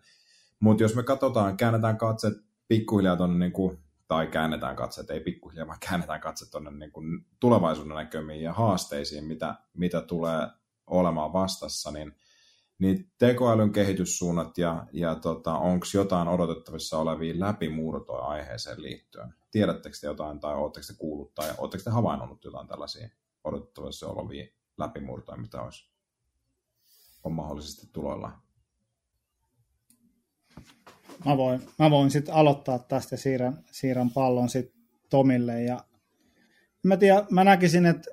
Mutta 0.60 0.84
jos 0.84 0.96
me 0.96 1.04
katsotaan, 1.04 1.58
käännetään 1.58 1.98
katset 1.98 2.34
pikkuhiljaa 2.68 3.18
tuonne, 3.18 3.38
niin 3.40 3.52
kuin, 3.52 3.78
tai 4.08 4.28
käännetään 4.28 4.76
katset, 4.76 5.10
ei 5.10 5.20
pikkuhiljaa, 5.20 5.68
vaan 5.68 5.80
käännetään 5.90 6.22
katset 6.22 6.52
tuonne 6.52 6.72
niin 6.72 6.92
kuin 6.92 7.26
tulevaisuuden 7.40 7.96
näkömiin 7.96 8.42
ja 8.42 8.54
haasteisiin, 8.54 9.26
mitä, 9.26 9.56
mitä 9.74 10.02
tulee 10.02 10.48
olemaan 10.88 11.34
vastassa, 11.34 11.92
niin 11.92 12.16
niin 12.80 13.12
tekoälyn 13.18 13.72
kehityssuunnat 13.72 14.58
ja, 14.58 14.86
ja 14.94 15.16
tota, 15.16 15.58
onko 15.58 15.86
jotain 15.94 16.28
odotettavissa 16.28 16.98
olevia 16.98 17.40
läpimurtoja 17.40 18.24
aiheeseen 18.24 18.82
liittyen? 18.82 19.34
Tiedättekö 19.52 19.98
te 20.02 20.08
jotain 20.08 20.40
tai 20.40 20.56
oletteko 20.56 20.86
te 20.88 20.94
kuullut 20.98 21.34
tai 21.34 21.50
oletteko 21.58 21.84
te 21.84 21.90
havainnut 21.90 22.44
jotain 22.44 22.68
tällaisia 22.68 23.10
odotettavissa 23.44 24.08
olevia 24.08 24.48
läpimurtoja, 24.78 25.38
mitä 25.38 25.62
olisi 25.62 25.96
on 27.26 27.32
mahdollisesti 27.32 27.90
tuloilla? 27.94 28.32
Mä 31.26 31.38
voin, 31.38 31.62
mä 31.80 31.92
voin 31.92 32.12
sitten 32.12 32.36
aloittaa 32.36 32.80
tästä 32.80 33.14
ja 33.14 33.18
siirrän, 33.18 33.64
siirrän 33.72 34.10
pallon 34.10 34.50
sitten 34.50 34.82
Tomille. 35.10 35.64
Ja 35.64 35.80
mä, 36.84 36.98
tiedän, 36.98 37.28
mä 37.32 37.44
näkisin, 37.44 37.86
että 37.86 38.12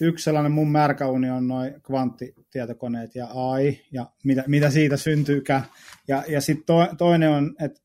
yksi 0.00 0.24
sellainen 0.24 0.52
mun 0.52 0.70
märkäuni 0.70 1.30
on 1.30 1.48
noin 1.48 1.74
kvanttitietokoneet 1.82 3.14
ja 3.14 3.28
AI 3.34 3.80
ja 3.92 4.06
mitä, 4.24 4.44
mitä 4.46 4.70
siitä 4.70 4.96
syntyykään. 4.96 5.62
Ja, 6.08 6.24
ja 6.28 6.40
sitten 6.40 6.66
to, 6.66 6.94
toinen 6.98 7.30
on, 7.30 7.56
että 7.60 7.80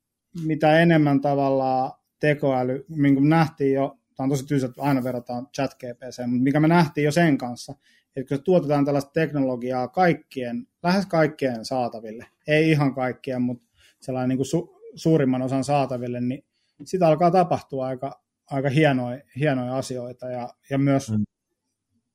mitä 0.45 0.79
enemmän 0.79 1.21
tavallaan 1.21 1.91
tekoäly, 2.19 2.85
niin 2.89 3.15
kuin 3.15 3.29
nähtiin 3.29 3.73
jo, 3.73 3.97
tämä 4.15 4.25
on 4.25 4.29
tosi 4.29 4.45
tyysä, 4.45 4.65
että 4.65 4.81
aina 4.81 5.03
verrataan 5.03 5.47
chat 5.55 5.73
GPC, 5.73 6.27
mutta 6.27 6.43
mikä 6.43 6.59
me 6.59 6.67
nähtiin 6.67 7.05
jo 7.05 7.11
sen 7.11 7.37
kanssa, 7.37 7.75
että 8.15 8.35
kun 8.35 8.43
tuotetaan 8.43 8.85
tällaista 8.85 9.11
teknologiaa 9.11 9.87
kaikkien, 9.87 10.67
lähes 10.83 11.05
kaikkien 11.05 11.65
saataville, 11.65 12.25
ei 12.47 12.71
ihan 12.71 12.95
kaikkien, 12.95 13.41
mutta 13.41 13.65
sellainen 14.01 14.29
niin 14.29 14.37
kuin 14.37 14.45
su, 14.45 14.81
suurimman 14.95 15.41
osan 15.41 15.63
saataville, 15.63 16.21
niin 16.21 16.45
sitä 16.83 17.07
alkaa 17.07 17.31
tapahtua 17.31 17.87
aika, 17.87 18.21
aika 18.51 18.69
hienoja, 18.69 19.21
hienoja 19.39 19.77
asioita 19.77 20.29
ja, 20.29 20.49
ja 20.69 20.77
myös 20.77 21.11
mm 21.11 21.25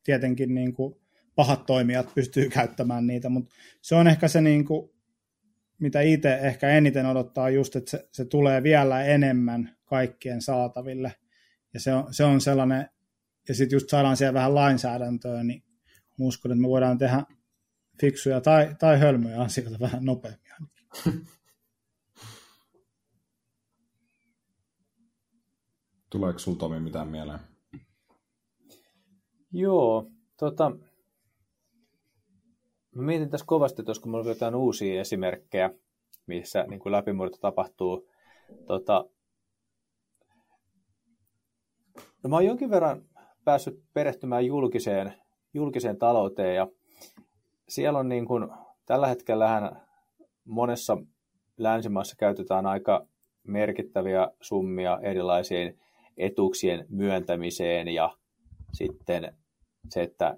tietenkin 0.03 0.55
niin 0.55 0.73
kuin 0.73 0.95
pahat 1.35 1.67
toimijat 1.67 2.15
pystyy 2.15 2.49
käyttämään 2.59 3.07
niitä, 3.07 3.29
mutta 3.29 3.55
se 3.83 3.95
on 3.95 4.09
ehkä 4.09 4.29
se, 4.29 4.41
niin 4.41 4.65
kuin, 4.65 4.91
mitä 5.79 6.01
itse 6.01 6.35
ehkä 6.35 6.69
eniten 6.69 7.07
odottaa 7.07 7.51
just, 7.51 7.77
että 7.77 7.91
se, 7.91 8.09
se 8.13 8.25
tulee 8.25 8.63
vielä 8.63 9.05
enemmän 9.05 9.77
kaikkien 9.85 10.43
saataville. 10.43 11.13
Ja 11.75 11.81
se 11.81 11.95
on, 11.95 12.15
se 12.15 12.25
on 12.25 12.41
sellainen, 12.41 12.89
ja 13.49 13.55
sitten 13.55 13.77
just 13.77 13.89
saadaan 13.89 14.17
siellä 14.17 14.35
vähän 14.35 14.55
lainsäädäntöä, 14.55 15.43
niin 15.45 15.63
uskon, 16.21 16.53
että 16.53 16.63
me 16.63 16.69
voidaan 16.69 16.99
tehdä 16.99 17.23
fiksuja 18.01 18.41
tai, 18.41 18.77
tai 18.79 18.99
hölmöjä 18.99 19.41
asioita 19.41 19.79
vähän 19.87 20.05
nopeammin. 20.05 20.51
Tuleeko 26.11 26.39
sinulla 26.39 26.61
Tomi 26.61 26.81
mitään 26.81 27.09
mieleen? 27.09 27.50
Joo, 29.53 30.07
tota, 30.37 30.71
mä 32.95 33.03
mietin 33.03 33.31
tässä 33.31 33.47
kovasti, 33.47 33.83
että 33.83 33.93
kun 34.03 34.11
mulla 34.11 34.29
jotain 34.29 34.55
uusia 34.55 35.01
esimerkkejä, 35.01 35.71
missä 36.27 36.65
niin 36.69 36.81
kuin 36.81 36.93
läpimurto 36.93 37.37
tapahtuu. 37.41 38.09
Tota, 38.67 39.05
no 42.23 42.31
mä 42.31 42.37
oon 42.37 42.47
jonkin 42.47 42.71
verran 42.71 43.05
päässyt 43.45 43.83
perehtymään 43.93 44.47
julkiseen, 44.47 45.15
julkiseen 45.55 45.99
talouteen 45.99 46.57
ja 46.57 46.69
siellä 47.69 47.99
on 47.99 48.09
niin 48.09 48.27
kuin, 48.27 48.49
tällä 48.87 49.07
hetkellä 49.07 49.73
monessa 50.45 50.97
länsimaassa 51.59 52.17
käytetään 52.17 52.67
aika 52.67 53.07
merkittäviä 53.43 54.29
summia 54.41 54.99
erilaisiin 55.03 55.81
etuuksien 56.17 56.87
myöntämiseen 56.89 57.89
ja 57.89 58.17
sitten 58.73 59.37
se, 59.89 60.03
että 60.03 60.37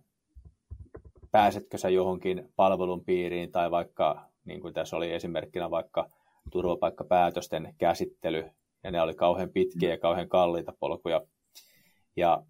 pääsetkö 1.31 1.79
sä 1.79 1.89
johonkin 1.89 2.53
palvelun 2.57 3.05
piiriin 3.05 3.53
tai 3.53 3.71
vaikka, 3.71 4.31
niin 4.45 4.61
kuin 4.61 4.75
tässä 4.75 4.97
oli 4.97 5.13
esimerkkinä 5.13 5.71
vaikka 5.71 6.09
turvapaikkapäätösten 6.51 7.75
käsittely, 7.79 8.51
ja 8.85 8.91
ne 8.91 9.03
oli 9.03 9.15
kauhean 9.15 9.51
pitkiä 9.51 9.91
ja 9.91 9.99
kauhean 9.99 10.29
kalliita 10.29 10.73
polkuja. 10.81 11.21
Ja 12.17 12.43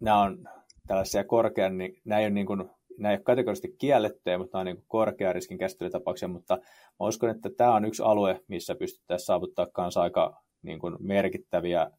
nämä 0.00 0.20
on 0.20 0.48
tällaisia 0.86 1.24
korkean, 1.24 1.78
niin 1.78 2.00
nämä 2.04 2.18
ei 2.18 2.26
ole, 2.26 2.30
niin 2.30 2.46
kuin, 2.46 2.70
nämä 2.98 3.12
ei 3.12 3.16
ole 3.16 3.22
kategorisesti 3.22 3.74
kiellettyjä, 3.78 4.38
mutta 4.38 4.58
nämä 4.58 4.60
on 4.70 4.76
niin 4.76 4.84
korkean 4.88 5.34
riskin 5.34 5.58
käsittelytapauksia, 5.58 6.28
mutta 6.28 6.58
mä 7.00 7.06
uskon, 7.06 7.30
että 7.30 7.50
tämä 7.56 7.74
on 7.74 7.84
yksi 7.84 8.02
alue, 8.02 8.40
missä 8.48 8.74
pystyttäisiin 8.74 9.26
saavuttaa 9.26 9.66
kanssa 9.72 10.02
aika 10.02 10.42
niin 10.62 10.78
kuin 10.78 10.96
merkittäviä 11.00 11.90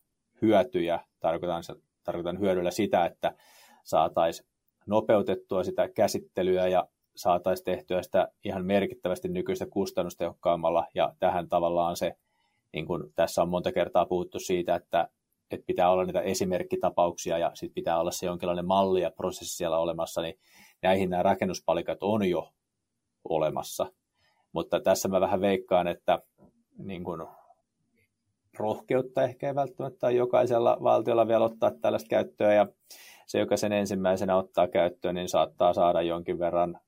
hyötyjä, 0.42 1.00
tarkoitan, 1.20 1.64
tarkoitan 2.06 2.40
hyödyllä 2.40 2.72
sitä, 2.72 3.06
että 3.06 3.36
saataisiin 3.84 4.50
nopeutettua 4.86 5.64
sitä 5.64 5.90
käsittelyä 5.90 6.68
ja 6.68 6.88
saataisiin 7.16 7.66
tehtyä 7.66 8.02
sitä 8.02 8.28
ihan 8.44 8.66
merkittävästi 8.66 9.28
nykyistä 9.28 9.66
kustannustehokkaammalla. 9.66 10.88
Ja 10.94 11.16
tähän 11.20 11.50
tavallaan 11.50 11.96
se, 11.96 12.16
niin 12.74 12.86
kuin 12.86 13.04
tässä 13.16 13.42
on 13.42 13.50
monta 13.50 13.72
kertaa 13.72 14.06
puhuttu 14.06 14.40
siitä, 14.40 14.76
että, 14.76 15.10
että 15.52 15.66
pitää 15.66 15.90
olla 15.90 16.06
niitä 16.06 16.22
esimerkkitapauksia 16.22 17.38
ja 17.38 17.52
sitten 17.54 17.76
pitää 17.76 18.00
olla 18.00 18.12
se 18.12 18.26
jonkinlainen 18.26 18.66
malli 18.66 19.02
ja 19.02 19.12
prosessi 19.12 19.56
siellä 19.58 19.78
olemassa, 19.78 20.22
niin 20.22 20.40
näihin 20.82 21.10
nämä 21.10 21.24
rakennuspalikat 21.24 21.98
on 22.04 22.30
jo 22.30 22.54
olemassa. 23.30 23.92
Mutta 24.52 24.80
tässä 24.80 25.08
mä 25.08 25.22
vähän 25.22 25.42
veikkaan, 25.42 25.88
että 25.88 26.20
niin 26.78 27.04
kuin 27.04 27.22
rohkeutta 28.60 29.24
ehkä 29.24 29.48
ei 29.48 29.56
välttämättä 29.56 30.12
jokaisella 30.12 30.78
valtiolla 30.84 31.28
vielä 31.28 31.46
ottaa 31.46 31.72
tällaista 31.72 32.10
käyttöön 32.10 32.56
ja 32.56 32.68
se, 33.28 33.40
joka 33.40 33.58
sen 33.58 33.74
ensimmäisenä 33.74 34.38
ottaa 34.38 34.68
käyttöön, 34.68 35.16
niin 35.16 35.30
saattaa 35.30 35.74
saada 35.74 36.02
jonkin 36.02 36.40
verran 36.40 36.80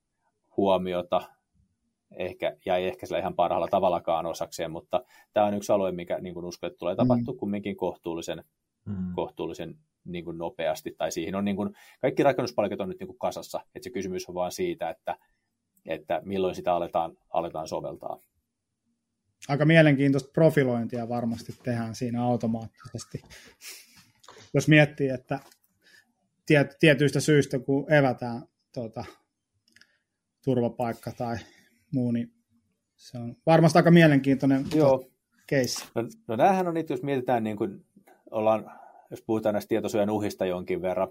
huomiota, 0.58 1.22
ehkä, 2.18 2.58
ja 2.66 2.76
ei 2.76 2.88
ehkä 2.88 3.06
sillä 3.06 3.20
ihan 3.20 3.36
parhaalla 3.36 3.68
tavallakaan 3.68 4.26
osakseen, 4.26 4.72
mutta 4.72 5.04
tämä 5.34 5.46
on 5.46 5.54
yksi 5.54 5.72
alue, 5.72 5.92
mikä 5.92 6.18
niin 6.20 6.34
kuin 6.34 6.46
uskon, 6.46 6.68
että 6.68 6.78
tulee 6.78 6.96
tapahtua 6.96 7.34
mm. 7.34 7.38
kumminkin 7.38 7.78
kohtuullisen, 7.78 8.44
mm. 8.86 9.14
kohtuullisen 9.16 9.76
niin 10.06 10.26
kuin 10.26 10.38
nopeasti, 10.38 10.96
tai 10.98 11.12
siihen 11.12 11.36
on 11.36 11.46
niin 11.46 11.56
kuin, 11.56 11.76
kaikki 12.02 12.24
rakennuspalikat 12.24 12.82
on 12.82 12.90
nyt 12.90 13.00
niin 13.00 13.08
kuin 13.08 13.20
kasassa, 13.20 13.60
että 13.76 13.84
se 13.84 13.90
kysymys 13.90 14.30
on 14.30 14.36
vaan 14.36 14.52
siitä, 14.52 14.90
että, 14.90 15.18
että 15.86 16.22
milloin 16.26 16.56
sitä 16.56 16.74
aletaan, 16.74 17.18
aletaan 17.30 17.68
soveltaa. 17.68 18.20
Aika 19.48 19.66
mielenkiintoista 19.66 20.32
profilointia 20.34 21.10
varmasti 21.10 21.54
tehdään 21.64 21.96
siinä 21.96 22.24
automaattisesti. 22.24 23.22
Jos 24.54 24.68
miettii, 24.68 25.10
että 25.10 25.40
tiet, 26.46 26.76
tietyistä 26.80 27.20
syistä, 27.20 27.60
kun 27.60 27.94
evätään 27.94 28.42
tuota, 28.74 29.06
turvapaikka 30.44 31.12
tai 31.12 31.38
muu, 31.92 32.12
niin 32.12 32.32
se 32.96 33.18
on 33.18 33.36
varmasti 33.46 33.80
aika 33.80 33.92
mielenkiintoinen 33.92 34.66
Joo. 34.76 35.10
case. 35.52 35.86
No, 35.96 36.04
no 36.28 36.36
näähän 36.36 36.68
on 36.68 36.74
niitä, 36.74 36.94
jos 36.94 37.04
mietitään, 37.04 37.44
niin 37.44 37.58
kuin 37.58 37.86
ollaan, 38.32 38.72
jos 39.12 39.22
puhutaan 39.22 39.54
näistä 39.54 39.70
tietosuojan 39.70 40.10
uhista 40.10 40.46
jonkin 40.46 40.82
verran, 40.82 41.08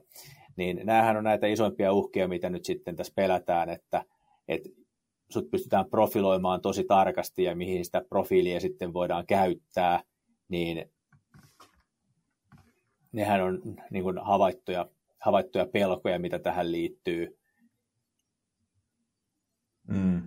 niin 0.56 0.80
näähän 0.84 1.16
on 1.16 1.24
näitä 1.24 1.46
isoimpia 1.46 1.92
uhkia, 1.92 2.28
mitä 2.28 2.50
nyt 2.50 2.64
sitten 2.64 2.96
tässä 2.96 3.12
pelätään, 3.16 3.68
että, 3.68 4.04
että 4.48 4.68
sut 5.28 5.50
pystytään 5.50 5.90
profiloimaan 5.90 6.60
tosi 6.60 6.84
tarkasti 6.84 7.42
ja 7.42 7.56
mihin 7.56 7.84
sitä 7.84 8.02
profiilia 8.08 8.60
sitten 8.60 8.92
voidaan 8.92 9.26
käyttää, 9.26 10.02
niin 10.48 10.90
nehän 13.12 13.42
on 13.42 13.62
niin 13.90 14.02
kuin 14.02 14.18
havaittuja, 14.18 14.86
havaittuja 15.18 15.66
pelkoja, 15.66 16.18
mitä 16.18 16.38
tähän 16.38 16.72
liittyy. 16.72 17.38
Mm. 19.88 20.22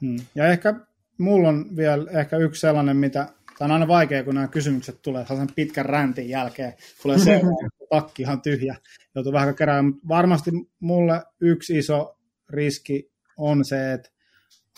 Mm. 0.00 0.16
Ja 0.34 0.46
ehkä 0.46 0.74
mulla 1.18 1.48
on 1.48 1.76
vielä 1.76 2.20
ehkä 2.20 2.36
yksi 2.36 2.60
sellainen, 2.60 2.96
mitä, 2.96 3.28
tämä 3.58 3.66
on 3.66 3.72
aina 3.72 3.88
vaikea, 3.88 4.24
kun 4.24 4.34
nämä 4.34 4.48
kysymykset 4.48 5.02
tulee 5.02 5.26
sellaisen 5.26 5.54
pitkän 5.54 5.86
räntin 5.86 6.28
jälkeen, 6.28 6.74
tulee 7.02 7.18
se, 7.18 7.40
takki 7.90 8.22
ihan 8.22 8.42
tyhjä, 8.42 8.76
joutuu 9.14 9.32
vähän 9.32 9.54
kerää, 9.54 9.82
mutta 9.82 10.08
varmasti 10.08 10.50
mulle 10.80 11.22
yksi 11.40 11.78
iso 11.78 12.18
riski 12.48 13.15
on 13.36 13.64
se, 13.64 13.92
että 13.92 14.10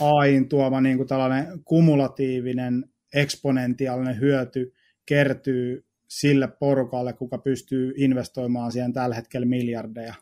AIin 0.00 0.48
tuoma 0.48 0.80
niin 0.80 0.96
kuin 0.96 1.08
tällainen 1.08 1.46
kumulatiivinen 1.64 2.84
eksponentiaalinen 3.14 4.20
hyöty 4.20 4.72
kertyy 5.06 5.84
sille 6.08 6.48
porukalle, 6.48 7.12
kuka 7.12 7.38
pystyy 7.38 7.92
investoimaan 7.96 8.72
siihen 8.72 8.92
tällä 8.92 9.14
hetkellä 9.14 9.46
miljardeja. 9.46 10.14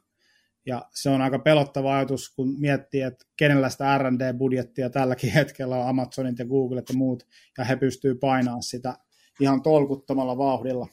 Ja 0.67 0.89
se 0.95 1.11
on 1.11 1.23
aika 1.23 1.39
pelottava 1.39 1.97
ajatus, 1.97 2.35
kun 2.35 2.61
miettii, 2.61 3.01
että 3.01 3.27
kenellä 3.37 3.69
sitä 3.69 3.99
R&D-budjettia 3.99 4.91
tälläkin 4.91 5.33
hetkellä 5.33 5.77
on 5.77 5.89
Amazonit 5.89 6.39
ja 6.39 6.45
Googlet 6.45 6.89
ja 6.89 6.95
muut, 6.97 7.27
ja 7.59 7.65
he 7.65 7.77
pystyy 7.77 8.15
painamaan 8.15 8.63
sitä 8.63 8.95
ihan 9.41 9.63
tolkuttomalla 9.63 10.39
vauhdilla. 10.39 10.87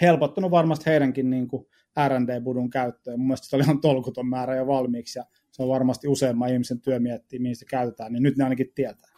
Helpottunut 0.00 0.50
varmasti 0.50 0.86
heidänkin 0.86 1.30
niin 1.30 1.48
kuin 1.48 1.66
R&D-budun 2.08 2.70
käyttöön. 2.70 3.18
Mun 3.18 3.26
mielestä 3.26 3.46
se 3.46 3.56
oli 3.56 3.62
ihan 3.62 3.80
tolkuton 3.80 4.26
määrä 4.26 4.56
jo 4.56 4.66
valmiiksi, 4.66 5.18
ja 5.18 5.24
se 5.50 5.62
on 5.62 5.68
varmasti 5.68 6.08
useamman 6.08 6.52
ihmisen 6.52 6.80
työ 6.80 7.00
miettiä, 7.00 7.40
mihin 7.40 7.56
se 7.56 7.64
käytetään, 7.64 8.12
niin 8.12 8.22
nyt 8.22 8.36
ne 8.36 8.44
ainakin 8.44 8.72
tietää. 8.74 9.10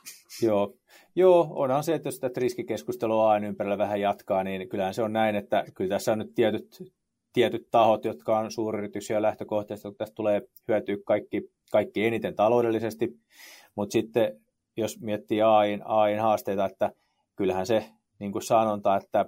Joo, 0.43 0.75
Joo, 1.17 1.49
onhan 1.51 1.85
se, 1.85 1.95
että 1.95 2.09
jos 2.09 2.19
tätä 2.19 2.41
riskikeskustelua 2.41 3.31
aina 3.31 3.47
ympärillä 3.47 3.79
vähän 3.79 4.01
jatkaa, 4.01 4.45
niin 4.45 4.69
kyllähän 4.69 4.95
se 4.95 5.03
on 5.03 5.13
näin, 5.13 5.37
että 5.37 5.65
kyllä 5.75 5.89
tässä 5.89 6.13
on 6.13 6.19
nyt 6.19 6.35
tietyt, 6.35 6.93
tietyt 7.33 7.69
tahot, 7.71 8.05
jotka 8.05 8.39
on 8.39 8.51
suuryrityksiä 8.51 9.23
lähtökohtaisesti, 9.23 9.89
että 9.89 9.99
tästä 9.99 10.15
tulee 10.15 10.43
hyötyä 10.69 10.97
kaikki, 11.05 11.51
kaikki 11.73 12.07
eniten 12.07 12.35
taloudellisesti, 12.35 13.19
mutta 13.75 13.93
sitten 13.93 14.41
jos 14.77 15.01
miettii 15.01 15.43
AIN, 15.43 15.83
AIN 15.85 16.21
haasteita, 16.21 16.65
että 16.65 16.93
kyllähän 17.37 17.67
se 17.67 17.85
niin 18.19 18.33
kuin 18.33 18.43
sanonta, 18.43 18.97
että, 18.97 19.27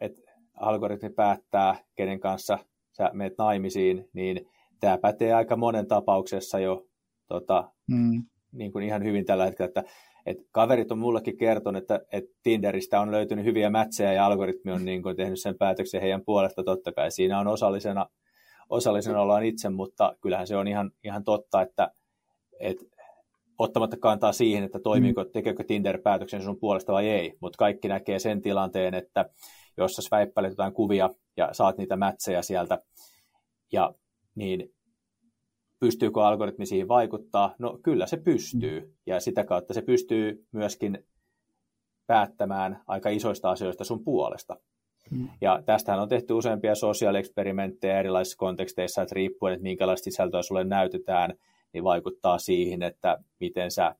että 0.00 0.22
algoritmi 0.54 1.10
päättää, 1.10 1.76
kenen 1.96 2.20
kanssa 2.20 2.58
sä 2.92 3.10
menet 3.12 3.34
naimisiin, 3.38 4.08
niin 4.12 4.50
tämä 4.84 4.98
pätee 4.98 5.32
aika 5.32 5.56
monen 5.56 5.86
tapauksessa 5.86 6.58
jo 6.58 6.86
tota, 7.28 7.70
mm. 7.88 8.24
niin 8.52 8.72
kuin 8.72 8.84
ihan 8.84 9.04
hyvin 9.04 9.24
tällä 9.24 9.44
hetkellä, 9.44 9.68
että 9.68 9.84
et 10.26 10.36
kaverit 10.50 10.92
on 10.92 10.98
mullekin 10.98 11.36
kertonut, 11.36 11.82
että, 11.82 12.00
että 12.12 12.30
Tinderistä 12.42 13.00
on 13.00 13.10
löytynyt 13.10 13.44
hyviä 13.44 13.70
mätsejä 13.70 14.12
ja 14.12 14.26
algoritmi 14.26 14.72
on 14.72 14.84
niin 14.84 15.02
kuin 15.02 15.16
tehnyt 15.16 15.40
sen 15.40 15.58
päätöksen 15.58 16.00
heidän 16.00 16.24
puolesta 16.24 16.64
totta 16.64 16.92
kai. 16.92 17.10
Siinä 17.10 17.38
on 17.38 17.48
osallisena, 17.48 18.06
osallisena 18.68 19.20
ollaan 19.20 19.44
itse, 19.44 19.68
mutta 19.68 20.16
kyllähän 20.20 20.46
se 20.46 20.56
on 20.56 20.68
ihan, 20.68 20.90
ihan 21.04 21.24
totta, 21.24 21.62
että, 21.62 21.90
että 22.60 22.84
ottamatta 23.58 23.96
kantaa 23.96 24.32
siihen, 24.32 24.64
että 24.64 24.78
toimiiko, 24.78 25.24
mm. 25.24 25.30
tekeekö 25.30 25.64
Tinder 25.64 25.98
päätöksen 26.02 26.42
sun 26.42 26.58
puolesta 26.60 26.92
vai 26.92 27.08
ei, 27.08 27.32
mutta 27.40 27.56
kaikki 27.56 27.88
näkee 27.88 28.18
sen 28.18 28.42
tilanteen, 28.42 28.94
että 28.94 29.30
jos 29.76 29.92
sä 29.92 30.02
jotain 30.48 30.72
kuvia 30.72 31.10
ja 31.36 31.48
saat 31.52 31.78
niitä 31.78 31.96
mätsejä 31.96 32.42
sieltä, 32.42 32.78
ja 33.72 33.94
niin 34.34 34.73
pystyykö 35.80 36.24
algoritmi 36.24 36.66
siihen 36.66 36.88
vaikuttaa? 36.88 37.54
No 37.58 37.78
kyllä 37.82 38.06
se 38.06 38.16
pystyy, 38.16 38.80
mm. 38.80 38.92
ja 39.06 39.20
sitä 39.20 39.44
kautta 39.44 39.74
se 39.74 39.82
pystyy 39.82 40.46
myöskin 40.52 41.06
päättämään 42.06 42.82
aika 42.86 43.08
isoista 43.08 43.50
asioista 43.50 43.84
sun 43.84 44.04
puolesta. 44.04 44.56
Mm. 45.10 45.28
Ja 45.40 45.62
tästähän 45.66 46.02
on 46.02 46.08
tehty 46.08 46.32
useampia 46.32 46.74
sosiaalieksperimenttejä 46.74 47.98
erilaisissa 47.98 48.38
konteksteissa, 48.38 49.02
että 49.02 49.14
riippuen, 49.14 49.52
että 49.52 49.62
minkälaista 49.62 50.04
sisältöä 50.04 50.42
sulle 50.42 50.64
näytetään, 50.64 51.34
niin 51.72 51.84
vaikuttaa 51.84 52.38
siihen, 52.38 52.82
että 52.82 53.18
miten 53.40 53.70
sä 53.70 53.94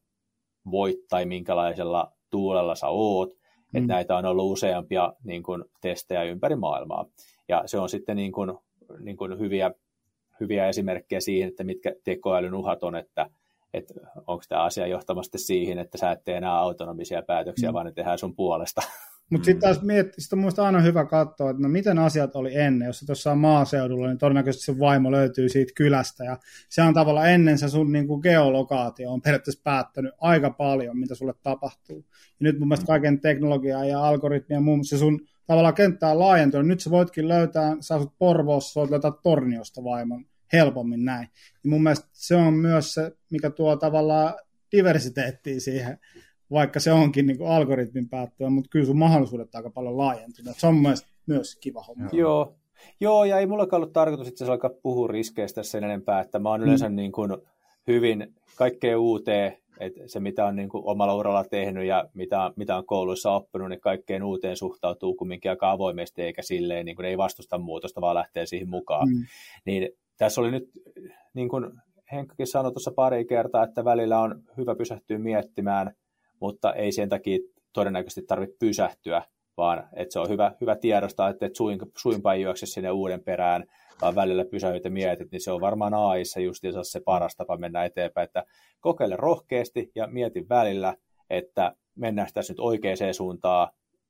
voit 0.71 0.97
tai 1.09 1.27
minkälaisella 1.27 2.13
tuulella 2.31 2.75
sä 2.75 2.89
oot. 2.89 3.31
Mm. 3.31 3.79
Että 3.79 3.93
näitä 3.93 4.17
on 4.17 4.25
ollut 4.25 4.53
useampia 4.53 5.13
niin 5.25 5.43
kuin, 5.43 5.65
testejä 5.81 6.23
ympäri 6.23 6.57
maailmaa. 6.57 7.07
Ja 7.49 7.63
se 7.67 7.79
on 7.79 7.89
sitten 7.89 8.17
niin 8.17 8.33
kuin, 8.33 8.53
niin 9.01 9.17
kuin 9.17 9.39
hyviä 9.39 9.71
hyviä 10.41 10.69
esimerkkejä 10.69 11.21
siihen, 11.21 11.49
että 11.49 11.65
mitkä 11.65 11.95
tekoälyn 12.05 12.55
uhat 12.55 12.83
on, 12.83 12.97
että, 12.97 13.31
että 13.75 13.95
onko 14.27 14.45
tämä 14.49 14.63
asia 14.63 14.87
johtamasta 14.87 15.39
siihen, 15.39 15.79
että 15.79 15.99
sä 15.99 16.11
et 16.11 16.25
tee 16.25 16.37
enää 16.37 16.59
autonomisia 16.59 17.23
päätöksiä, 17.23 17.71
mm. 17.71 17.75
vaan 17.75 17.87
ne 17.87 17.93
tehdään 17.93 18.19
sun 18.19 18.37
puolesta. 18.37 18.83
Mutta 19.31 19.45
sitten 19.45 19.61
taas 19.61 19.83
miettii, 19.83 20.21
sit 20.21 20.33
on 20.33 20.39
mielestäni 20.39 20.67
aina 20.67 20.81
hyvä 20.81 21.05
katsoa, 21.05 21.51
että 21.51 21.63
no 21.63 21.69
miten 21.69 21.99
asiat 21.99 22.37
oli 22.37 22.57
ennen. 22.57 22.87
Jos 22.87 22.99
sä 22.99 23.07
tuossa 23.07 23.33
on 23.33 23.39
maaseudulla, 23.39 24.09
niin 24.09 24.19
todennäköisesti 24.19 24.65
se 24.65 24.79
vaimo 24.79 25.11
löytyy 25.11 25.49
siitä 25.49 25.73
kylästä. 25.77 26.25
Ja 26.25 26.39
se 26.69 26.83
on 26.83 26.95
tavallaan 26.95 27.31
ennen 27.31 27.59
se 27.59 27.69
sun 27.69 27.93
niin 27.93 28.07
kuin 28.07 28.21
geolokaatio 28.23 29.13
on 29.13 29.23
periaatteessa 29.23 29.61
päättänyt 29.65 30.15
aika 30.21 30.51
paljon, 30.51 30.99
mitä 30.99 31.15
sulle 31.15 31.35
tapahtuu. 31.43 32.05
Ja 32.09 32.35
nyt 32.39 32.59
mun 32.59 32.69
mielestä 32.69 32.87
kaiken 32.87 33.21
teknologiaa 33.21 33.85
ja 33.85 34.05
algoritmia, 34.09 34.61
muun 34.61 34.79
muassa 34.79 34.99
sun 34.99 35.21
tavallaan 35.47 35.75
kenttä 35.75 36.09
on 36.09 36.19
laajentunut. 36.19 36.67
Nyt 36.67 36.81
sä 36.81 36.91
voitkin 36.91 37.29
löytää, 37.29 37.77
sä 37.81 37.95
asut 37.95 38.13
Porvoossa, 38.19 38.81
voit 38.81 38.91
löytää 38.91 39.13
Torniosta 39.23 39.85
vaimon 39.85 40.25
helpommin 40.53 41.05
näin. 41.05 41.29
Ja 41.65 41.71
mun 41.71 41.83
mielestä 41.83 42.09
se 42.13 42.37
on 42.37 42.55
myös 42.55 42.95
se, 42.95 43.13
mikä 43.31 43.51
tuo 43.51 43.77
tavallaan 43.77 44.35
diversiteettiä 44.73 45.61
siihen, 45.61 45.99
vaikka 46.51 46.81
se 46.81 46.93
onkin 46.93 47.27
niin 47.27 47.47
algoritmin 47.47 48.09
päättyä, 48.09 48.51
mutta 48.51 48.71
kyllä 48.71 48.87
sun 48.87 48.99
mahdollisuudet 48.99 49.55
aika 49.55 49.71
paljon 49.71 49.99
laajentuneet. 49.99 50.57
Se 50.59 50.67
on 50.67 50.75
mun 50.75 50.95
myös 51.27 51.57
kiva 51.57 51.83
homma. 51.83 52.09
Joo, 52.13 52.57
Joo, 53.01 53.25
ja 53.25 53.39
ei 53.39 53.47
mulla 53.47 53.67
ollut 53.73 53.93
tarkoitus 53.93 54.29
itse 54.29 54.45
asiassa 54.45 54.53
alkaa 54.53 54.81
puhua 54.83 55.09
riskeistä 55.09 55.63
sen 55.63 55.85
enempää, 55.85 56.21
että 56.21 56.39
mä 56.39 56.49
oon 56.49 56.61
mm. 56.61 56.65
yleensä 56.65 56.89
niin 56.89 57.13
kuin 57.13 57.37
hyvin 57.87 58.35
kaikkea 58.57 58.99
uuteen, 58.99 59.57
että 59.81 60.01
se 60.07 60.21
mitä 60.21 60.47
on 60.47 60.57
niin 60.57 60.69
kuin 60.69 60.85
omalla 60.87 61.15
uralla 61.15 61.45
tehnyt 61.45 61.87
ja 61.87 62.09
mitä, 62.15 62.53
mitä 62.57 62.77
on 62.77 62.87
kouluissa 62.87 63.33
oppinut, 63.33 63.69
niin 63.69 63.81
kaikkeen 63.81 64.23
uuteen 64.23 64.57
suhtautuu 64.57 65.15
kumminkin 65.15 65.51
aika 65.51 65.71
avoimesti, 65.71 66.23
eikä 66.23 66.43
silleen 66.43 66.87
niin 66.87 66.97
kuin 66.97 67.07
ei 67.07 67.19
vastusta 67.19 67.59
muutosta, 67.59 68.01
vaan 68.01 68.15
lähtee 68.15 68.47
siihen 68.47 68.69
mukaan. 68.69 69.09
Mm. 69.09 69.25
Niin 69.65 69.89
tässä 70.17 70.41
oli 70.41 70.51
nyt, 70.51 70.71
niin 71.35 71.49
kuin 71.49 71.67
Henkkakin 72.13 72.47
sanoi 72.47 72.73
tuossa 72.73 72.93
pari 72.97 73.25
kertaa, 73.25 73.65
että 73.65 73.85
välillä 73.85 74.21
on 74.21 74.43
hyvä 74.57 74.75
pysähtyä 74.75 75.19
miettimään, 75.19 75.95
mutta 76.41 76.73
ei 76.73 76.93
sen 76.93 77.09
takia 77.09 77.39
todennäköisesti 77.73 78.23
tarvitse 78.23 78.57
pysähtyä, 78.59 79.23
vaan 79.57 79.89
että 79.97 80.13
se 80.13 80.19
on 80.19 80.29
hyvä, 80.29 80.53
hyvä 80.61 80.77
tiedostaa, 80.77 81.29
että 81.29 81.47
et 81.47 81.57
suin, 81.57 81.79
suinpa 81.99 82.35
ei 82.35 82.43
juokse 82.43 82.67
sinne 82.67 82.91
uuden 82.91 83.25
perään, 83.25 83.65
vaan 84.03 84.15
välillä 84.15 84.45
pysähyt 84.45 84.85
ja 84.85 84.91
mietit, 84.91 85.31
niin 85.31 85.41
se 85.41 85.53
on 85.53 85.61
varmaan 85.61 85.95
AIssa 85.95 86.41
justiinsa 86.41 86.85
se 86.85 87.01
paras 87.01 87.37
tapa 87.37 87.57
mennä 87.57 87.85
eteenpäin, 87.85 88.25
että 88.25 88.45
kokeile 88.81 89.17
rohkeasti 89.17 89.93
ja 89.95 90.07
mieti 90.07 90.49
välillä, 90.49 90.95
että 91.31 91.77
mennään 91.95 92.29
tässä 92.35 92.53
nyt 92.53 92.61
oikeaan 92.61 93.15
suuntaan, 93.15 93.69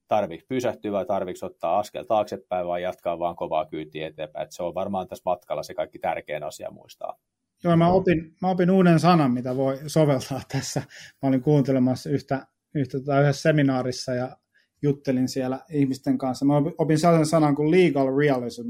tarvitsi 0.08 0.46
pysähtyä 0.46 0.92
vai 0.92 1.06
tarvitsi 1.06 1.46
ottaa 1.46 1.78
askel 1.78 2.04
taaksepäin 2.04 2.66
vai 2.66 2.82
jatkaa 2.82 3.18
vaan 3.18 3.36
kovaa 3.36 3.66
kyytiä 3.66 4.06
eteenpäin. 4.06 4.42
Että 4.42 4.56
se 4.56 4.62
on 4.62 4.74
varmaan 4.74 5.08
tässä 5.08 5.22
matkalla 5.24 5.62
se 5.62 5.74
kaikki 5.74 5.98
tärkein 5.98 6.42
asia 6.42 6.70
muistaa. 6.70 7.18
Joo, 7.64 7.76
mä 7.76 7.92
opin, 7.92 8.36
mä 8.42 8.50
opin 8.50 8.70
uuden 8.70 9.00
sanan, 9.00 9.32
mitä 9.32 9.56
voi 9.56 9.78
soveltaa 9.86 10.40
tässä. 10.48 10.82
Mä 11.22 11.28
olin 11.28 11.42
kuuntelemassa 11.42 12.10
yhtä, 12.10 12.46
yhtä 12.74 13.00
tai 13.00 13.22
yhdessä 13.22 13.42
seminaarissa 13.42 14.14
ja 14.14 14.36
juttelin 14.82 15.28
siellä 15.28 15.60
ihmisten 15.70 16.18
kanssa. 16.18 16.44
Mä 16.44 16.54
opin 16.78 16.98
sellaisen 16.98 17.26
sanan 17.26 17.54
kuin 17.54 17.70
legal 17.70 18.16
realism, 18.18 18.68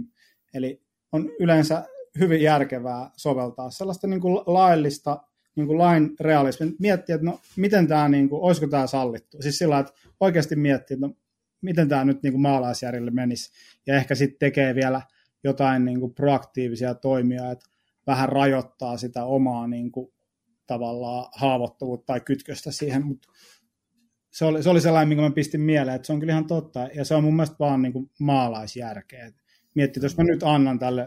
eli 0.55 0.84
on 1.15 1.31
yleensä 1.41 1.85
hyvin 2.19 2.43
järkevää 2.43 3.11
soveltaa 3.17 3.71
sellaista 3.71 4.07
niin 4.07 4.21
kuin 4.21 4.43
laillista 4.47 5.23
niin 5.57 5.67
kuin 5.67 5.79
lain 5.79 6.11
realismi. 6.21 6.73
Miettiä, 6.79 7.15
että 7.15 7.27
no, 7.27 7.41
miten 7.57 7.87
tämä, 7.87 8.09
niin 8.09 8.29
kuin, 8.29 8.43
olisiko 8.43 8.67
tämä 8.67 8.87
sallittu. 8.87 9.43
Siis 9.43 9.59
sillä 9.59 9.79
että 9.79 9.93
oikeasti 10.21 10.57
miettiä, 10.57 10.95
että 10.95 11.07
no, 11.07 11.15
miten 11.61 11.89
tämä 11.89 12.05
nyt 12.05 12.23
niin 12.23 12.33
kuin 12.33 12.43
maalaisjärjelle 12.43 13.11
menisi, 13.11 13.53
ja 13.87 13.97
ehkä 13.97 14.15
sitten 14.15 14.39
tekee 14.39 14.75
vielä 14.75 15.03
jotain 15.45 15.85
niin 15.85 16.01
kuin 16.01 16.15
proaktiivisia 16.15 16.95
toimia, 16.95 17.51
että 17.51 17.67
vähän 18.07 18.29
rajoittaa 18.29 18.97
sitä 18.97 19.25
omaa 19.25 19.67
niin 19.67 19.93
kuin, 19.93 20.13
tavallaan 20.67 21.27
haavoittuvuutta 21.35 22.07
tai 22.07 22.21
kytköstä 22.21 22.73
siihen, 22.73 23.07
mutta 23.07 23.29
se 24.31 24.45
oli, 24.45 24.63
se 24.63 24.71
oli 24.71 24.81
sellainen, 24.81 25.09
minkä 25.09 25.23
mä 25.23 25.31
pistin 25.31 25.61
mieleen, 25.61 25.97
että 25.97 26.07
se 26.07 26.13
on 26.13 26.21
kyllä 26.21 26.33
ihan 26.33 26.47
totta, 26.47 26.89
ja 26.95 27.05
se 27.05 27.15
on 27.15 27.25
mun 27.25 27.37
mielestä 27.37 27.57
vaan 27.59 27.83
niin 27.83 27.93
kuin 27.93 28.11
maalaisjärkeä. 28.19 29.33
Miettii, 29.75 30.03
jos 30.03 30.17
mä 30.17 30.25
nyt 30.25 30.43
annan 30.43 30.79
tälle 30.79 31.03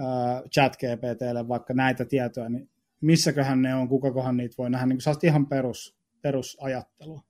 äh, 0.00 0.42
chat 0.54 0.76
GPTlle 0.76 1.48
vaikka 1.48 1.74
näitä 1.74 2.04
tietoja, 2.04 2.48
niin 2.48 2.70
missäköhän 3.00 3.62
ne 3.62 3.74
on, 3.74 3.88
kukakohan 3.88 4.36
niitä 4.36 4.54
voi 4.58 4.70
nähdä, 4.70 4.86
niin 4.86 4.98
kuin 5.04 5.16
ihan 5.22 5.46
perus, 5.46 5.96
perusajattelua. 6.22 7.22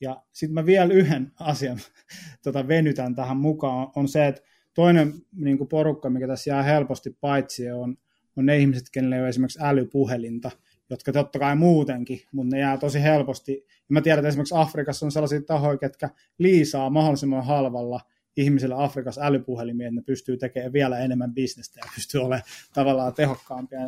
Ja 0.00 0.22
sitten 0.32 0.54
mä 0.54 0.66
vielä 0.66 0.94
yhden 0.94 1.32
asian 1.40 1.78
tota, 2.44 2.68
venytän 2.68 3.14
tähän 3.14 3.36
mukaan, 3.36 3.88
on 3.96 4.08
se, 4.08 4.26
että 4.26 4.42
toinen 4.74 5.12
niin 5.32 5.58
kuin 5.58 5.68
porukka, 5.68 6.10
mikä 6.10 6.26
tässä 6.26 6.50
jää 6.50 6.62
helposti 6.62 7.16
paitsi, 7.20 7.70
on, 7.70 7.96
on 8.36 8.46
ne 8.46 8.58
ihmiset, 8.58 8.90
kenelle 8.92 9.16
ei 9.16 9.20
ole 9.20 9.28
esimerkiksi 9.28 9.58
älypuhelinta, 9.62 10.50
jotka 10.90 11.12
totta 11.12 11.38
kai 11.38 11.56
muutenkin, 11.56 12.20
mutta 12.32 12.56
ne 12.56 12.60
jää 12.60 12.78
tosi 12.78 13.02
helposti. 13.02 13.52
Ja 13.68 13.86
mä 13.88 14.00
tiedän, 14.00 14.18
että 14.18 14.28
esimerkiksi 14.28 14.54
Afrikassa 14.58 15.06
on 15.06 15.12
sellaisia 15.12 15.42
tahoja, 15.42 15.78
jotka 15.82 16.08
liisaa 16.38 16.90
mahdollisimman 16.90 17.44
halvalla 17.44 18.00
ihmisille 18.36 18.74
Afrikassa 18.78 19.20
älypuhelimia, 19.24 19.86
että 19.86 20.00
ne 20.00 20.02
pystyy 20.02 20.36
tekemään 20.36 20.72
vielä 20.72 20.98
enemmän 20.98 21.34
bisnestä 21.34 21.80
ja 21.80 21.92
pystyy 21.94 22.20
olemaan 22.20 22.42
tavallaan 22.74 23.14
tehokkaampia. 23.14 23.80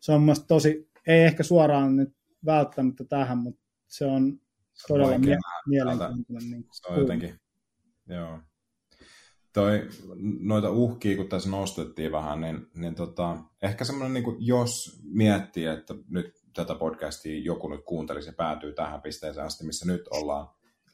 Se 0.00 0.12
on 0.12 0.22
mielestäni 0.22 0.48
tosi, 0.48 0.90
ei 1.06 1.24
ehkä 1.24 1.42
suoraan 1.42 1.96
nyt 1.96 2.14
välttämättä 2.44 3.04
tähän, 3.04 3.38
mutta 3.38 3.60
se 3.86 4.06
on 4.06 4.40
todella 4.88 5.18
mie- 5.18 5.38
mielenkiintoinen. 5.66 6.50
Niin 6.50 6.66
se 6.72 6.92
on 6.92 7.00
jotenkin, 7.00 7.40
joo. 8.06 8.38
Toi, 9.52 9.88
noita 10.40 10.70
uhkia, 10.70 11.16
kun 11.16 11.28
tässä 11.28 11.50
nostettiin 11.50 12.12
vähän, 12.12 12.40
niin, 12.40 12.66
niin 12.74 12.94
tota, 12.94 13.36
ehkä 13.62 13.84
semmoinen, 13.84 14.14
niin 14.14 14.24
kuin, 14.24 14.36
jos 14.40 15.00
miettii, 15.04 15.66
että 15.66 15.94
nyt 16.08 16.34
tätä 16.54 16.74
podcastia 16.74 17.40
joku 17.40 17.68
nyt 17.68 17.84
kuuntelisi 17.84 18.28
ja 18.28 18.32
päätyy 18.32 18.72
tähän 18.72 19.02
pisteeseen 19.02 19.46
asti, 19.46 19.66
missä 19.66 19.86
nyt 19.86 20.08
ollaan, 20.08 20.48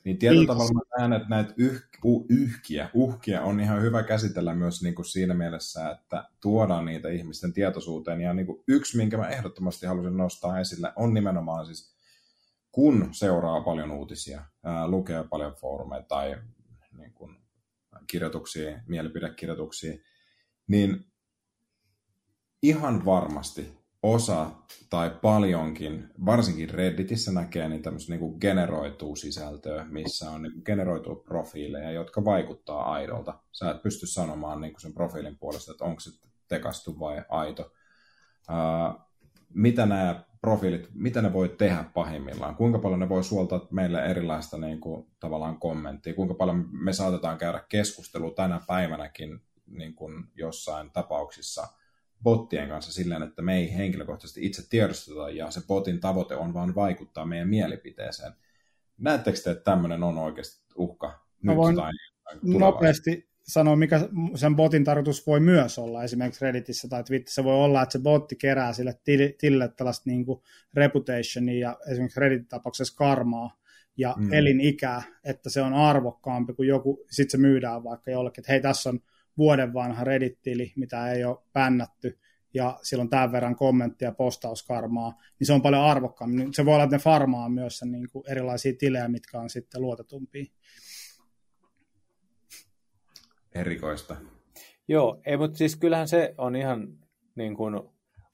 niin 0.05 0.19
tietyllä 0.19 0.47
tavalla 0.47 0.73
mä 0.73 0.99
näen, 0.99 1.13
että 1.13 1.29
näitä 1.29 1.55
yh, 1.57 1.83
uh, 2.05 2.27
yhkiä, 2.29 2.91
uhkia 2.95 3.43
on 3.43 3.61
ihan 3.61 3.83
hyvä 3.83 4.03
käsitellä 4.03 4.55
myös 4.55 4.83
niin 4.83 4.95
kuin 4.95 5.07
siinä 5.07 5.35
mielessä, 5.35 5.91
että 5.91 6.29
tuodaan 6.41 6.85
niitä 6.85 7.09
ihmisten 7.09 7.53
tietoisuuteen. 7.53 8.21
Ja 8.21 8.35
niin 8.35 8.47
kuin 8.47 8.63
yksi, 8.69 8.97
minkä 8.97 9.17
mä 9.17 9.29
ehdottomasti 9.29 9.87
halusin 9.87 10.17
nostaa 10.17 10.61
esille, 10.61 10.93
on 10.97 11.15
nimenomaan 11.15 11.67
siis, 11.67 11.95
kun 12.73 13.09
seuraa 13.13 13.61
paljon 13.61 13.91
uutisia, 13.91 14.45
ää, 14.65 14.89
lukee 14.89 15.25
paljon 15.31 15.55
foorumeja 15.55 16.03
tai 16.03 16.37
niin 16.99 17.13
kuin, 17.13 17.37
kirjoituksia, 18.07 18.81
mielipidekirjoituksia, 18.87 19.99
niin 20.67 21.07
ihan 22.63 23.05
varmasti 23.05 23.84
osa 24.05 24.51
tai 24.91 25.11
paljonkin, 25.23 26.11
varsinkin 26.27 26.71
Redditissä 26.71 27.33
näkee 27.33 27.69
niin 27.69 27.83
tämmöistä 27.83 28.15
niin 28.15 28.37
generoituu 28.41 29.17
sisältöä, 29.17 29.87
missä 29.89 30.31
on 30.31 30.43
niin 30.43 30.63
generoituu 30.65 31.17
profiileja, 31.17 31.91
jotka 31.91 32.25
vaikuttaa 32.25 32.93
aidolta. 32.93 33.39
Sä 33.53 33.71
et 33.71 33.83
pysty 33.83 34.07
sanomaan 34.07 34.61
niin 34.61 34.75
sen 34.79 34.95
profiilin 34.95 35.39
puolesta, 35.39 35.73
että 35.73 35.85
onko 35.85 36.01
se 36.01 36.11
tekastu 36.49 37.01
vai 37.01 37.23
aito. 37.29 37.73
Uh, 38.51 39.01
mitä 39.55 39.87
nämä 39.87 40.25
profiilit, 40.41 40.89
mitä 40.95 41.23
ne 41.23 41.33
voi 41.33 41.49
tehdä 41.49 41.85
pahimmillaan? 41.95 42.57
Kuinka 42.57 42.79
paljon 42.79 43.01
ne 43.01 43.09
voi 43.09 43.25
suoltaa 43.25 43.67
meille 43.71 44.05
erilaista 44.05 44.59
niin 44.59 44.81
kuin, 44.81 45.07
tavallaan 45.21 45.59
kommenttia? 45.59 46.15
Kuinka 46.15 46.35
paljon 46.35 46.69
me 46.73 46.93
saatetaan 46.93 47.39
käydä 47.39 47.65
keskustelua 47.69 48.31
tänä 48.31 48.61
päivänäkin 48.67 49.41
niin 49.67 49.95
kuin 49.95 50.25
jossain 50.35 50.91
tapauksissa– 50.91 51.69
bottien 52.23 52.69
kanssa 52.69 52.93
silleen, 52.93 53.23
että 53.23 53.43
me 53.43 53.57
ei 53.57 53.75
henkilökohtaisesti 53.75 54.47
itse 54.47 54.69
tiedosteta 54.69 55.31
ja 55.31 55.51
se 55.51 55.61
botin 55.67 56.01
tavoite 56.01 56.37
on 56.37 56.55
vaan 56.55 56.75
vaikuttaa 56.75 57.27
meidän 57.27 57.49
mielipiteeseen. 57.49 58.33
Näettekö 58.99 59.39
te, 59.45 59.51
että 59.51 59.65
tämmöinen 59.65 60.03
on 60.03 60.19
oikeasti 60.19 60.65
uhka 60.77 61.25
nyt 61.43 61.57
voin 61.57 61.77
tai 61.77 61.93
nopeasti 62.43 63.29
sanoa, 63.43 63.77
mikä 63.77 64.01
sen 64.35 64.57
botin 64.57 64.85
tarkoitus 64.85 65.27
voi 65.27 65.41
myös 65.41 65.79
olla. 65.79 66.05
Esimerkiksi 66.05 66.45
Redditissä 66.45 66.89
tai 66.89 67.05
Twitterissä 67.05 67.45
voi 67.45 67.55
olla, 67.55 67.83
että 67.83 67.93
se 67.93 67.99
botti 67.99 68.37
kerää 68.37 68.73
sille 68.73 69.01
tilille 69.39 69.69
tällaista 69.69 70.11
niin 70.11 70.27
kuin 70.27 70.43
reputationia 70.75 71.69
ja 71.69 71.79
esimerkiksi 71.91 72.21
Redditin 72.21 72.49
tapauksessa 72.49 72.97
karmaa 72.97 73.61
ja 73.97 74.15
mm. 74.19 74.33
elinikää, 74.33 75.03
että 75.25 75.51
se 75.51 75.63
on 75.63 75.75
arvokkaampi 75.75 76.55
kuin 76.55 76.69
joku, 76.69 77.05
sitten 77.11 77.31
se 77.31 77.47
myydään 77.47 77.85
vaikka 77.85 78.11
jollekin, 78.11 78.43
että 78.43 78.53
hei 78.53 78.61
tässä 78.61 78.91
on 78.91 79.01
vuoden 79.39 79.75
vanha 79.75 80.05
Reddit-tili, 80.05 80.73
mitä 80.77 81.13
ei 81.13 81.25
ole 81.25 81.39
pännätty, 81.53 82.19
ja 82.55 82.79
silloin 82.83 83.11
tämän 83.11 83.33
verran 83.33 83.57
kommenttia, 83.57 84.13
postauskarmaa, 84.13 85.11
niin 85.39 85.47
se 85.47 85.53
on 85.53 85.63
paljon 85.63 85.83
arvokkaammin. 85.83 86.55
Se 86.55 86.65
voi 86.65 86.75
olla, 86.75 86.85
että 86.85 86.97
ne 86.97 87.03
farmaa 87.03 87.49
myös 87.49 87.79
sen 87.79 87.93
niin 87.93 88.09
kuin 88.13 88.31
erilaisia 88.31 88.73
tilejä, 88.79 89.09
mitkä 89.09 89.41
on 89.41 89.51
sitten 89.51 89.83
luotetumpia. 89.83 90.45
Erikoista. 93.55 94.17
Joo, 94.89 95.21
ei, 95.27 95.37
mutta 95.37 95.59
siis 95.59 95.77
kyllähän 95.77 96.09
se 96.09 96.35
on 96.39 96.57
ihan 96.57 96.99
niin 97.35 97.57
kuin 97.57 97.81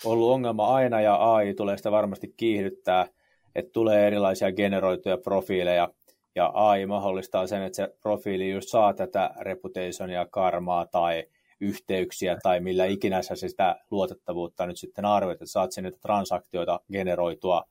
ollut 0.05 0.31
ongelma 0.31 0.75
aina, 0.75 1.01
ja 1.01 1.15
AI 1.35 1.55
tulee 1.55 1.77
sitä 1.77 1.91
varmasti 1.91 2.35
kiihdyttää, 2.37 3.07
että 3.55 3.73
tulee 3.73 4.07
erilaisia 4.07 4.53
generoituja 4.53 5.19
profiileja, 5.19 5.89
ja 6.35 6.51
AI 6.55 6.87
mahdollistaa 6.87 7.47
sen, 7.47 7.63
että 7.63 7.77
se 7.77 7.95
profiili 8.03 8.51
just 8.51 8.69
saa 8.69 8.95
tätä 8.95 9.31
reputationia, 9.41 10.27
karmaa 10.27 10.87
tai 10.87 11.25
yhteyksiä 11.61 12.37
tai 12.43 12.61
millä 12.61 12.85
ikinä 12.85 13.23
sä 13.23 13.35
sitä 13.37 13.77
luotettavuutta 13.91 14.67
nyt 14.67 14.79
sitten 14.79 15.05
arvioit, 15.05 15.43
että 15.43 15.53
saat 15.53 15.73
sinne 15.73 15.91
transaktioita 15.91 16.81
generoitua 16.93 17.65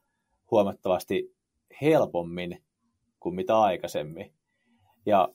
huomattavasti 0.52 1.36
helpommin 1.82 2.64
kuin 3.20 3.36
mitä 3.36 3.60
aikaisemmin. 3.60 4.34
Ja 5.06 5.30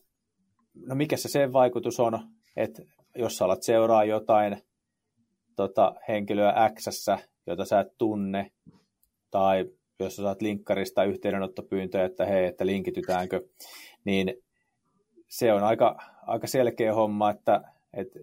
no 0.74 0.94
mikä 0.94 1.16
se 1.16 1.28
sen 1.28 1.52
vaikutus 1.52 2.00
on, 2.00 2.18
että 2.56 2.82
jos 3.14 3.36
sä 3.36 3.44
alat 3.44 3.62
seuraa 3.62 4.04
jotain 4.04 4.62
tota, 5.56 5.94
henkilöä 6.08 6.70
X, 6.74 7.06
jota 7.46 7.64
sä 7.64 7.80
et 7.80 7.98
tunne, 7.98 8.50
tai 9.30 9.64
jos 10.00 10.16
saat 10.16 10.42
linkkarista 10.42 11.04
yhteydenottopyyntöjä, 11.04 12.04
että 12.04 12.26
hei, 12.26 12.46
että 12.46 12.66
linkitytäänkö, 12.66 13.40
niin 14.04 14.34
se 15.28 15.52
on 15.52 15.62
aika, 15.62 15.96
aika 16.26 16.46
selkeä 16.46 16.94
homma, 16.94 17.30
että, 17.30 17.62
että 17.94 18.18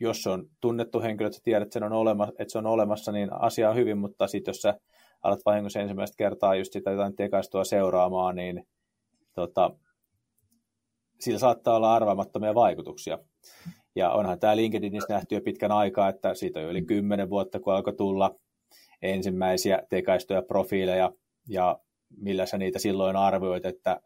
jos 0.00 0.26
on 0.26 0.50
tunnettu 0.60 1.00
henkilö, 1.00 1.26
että 1.26 1.40
tiedät, 1.44 1.62
että, 1.62 1.72
sen 1.72 1.82
on 1.82 1.92
olemassa, 1.92 2.34
että 2.38 2.52
se 2.52 2.58
on 2.58 2.66
olemassa, 2.66 3.12
niin 3.12 3.32
asia 3.32 3.70
on 3.70 3.76
hyvin, 3.76 3.98
mutta 3.98 4.26
sitten 4.26 4.52
jos 4.52 4.62
sä 4.62 4.80
alat 5.22 5.40
vahingossa 5.46 5.80
ensimmäistä 5.80 6.16
kertaa 6.16 6.54
just 6.54 6.72
sitä 6.72 6.90
jotain 6.90 7.16
tekaistua 7.16 7.64
seuraamaan, 7.64 8.36
niin 8.36 8.66
tota, 9.34 9.70
sillä 11.20 11.38
saattaa 11.38 11.76
olla 11.76 11.94
arvaamattomia 11.94 12.54
vaikutuksia. 12.54 13.18
Ja 13.94 14.10
onhan 14.10 14.40
tämä 14.40 14.56
LinkedInissä 14.56 15.14
nähty 15.14 15.34
jo 15.34 15.40
pitkän 15.40 15.72
aikaa, 15.72 16.08
että 16.08 16.34
siitä 16.34 16.58
on 16.58 16.64
jo 16.64 16.70
yli 16.70 16.82
kymmenen 16.82 17.30
vuotta, 17.30 17.60
kun 17.60 17.74
alkoi 17.74 17.96
tulla 17.96 18.34
ensimmäisiä 19.02 19.82
tekaistuja 19.88 20.42
profiileja 20.42 21.12
ja 21.48 21.78
millä 22.16 22.46
sä 22.46 22.58
niitä 22.58 22.78
silloin 22.78 23.16
arvioit, 23.16 23.66
että, 23.66 24.00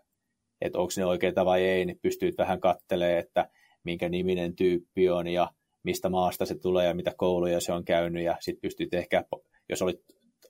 että 0.60 0.78
onko 0.78 0.92
ne 0.96 1.04
oikeita 1.04 1.44
vai 1.44 1.62
ei, 1.62 1.84
niin 1.84 1.98
pystyt 2.02 2.38
vähän 2.38 2.60
kattelemaan, 2.60 3.18
että 3.18 3.48
minkä 3.84 4.08
niminen 4.08 4.56
tyyppi 4.56 5.10
on 5.10 5.28
ja 5.28 5.50
mistä 5.82 6.08
maasta 6.08 6.46
se 6.46 6.54
tulee 6.54 6.86
ja 6.86 6.94
mitä 6.94 7.12
kouluja 7.16 7.60
se 7.60 7.72
on 7.72 7.84
käynyt 7.84 8.24
ja 8.24 8.36
sitten 8.40 8.60
pystyt 8.60 8.94
ehkä, 8.94 9.24
jos 9.68 9.82
olit 9.82 10.00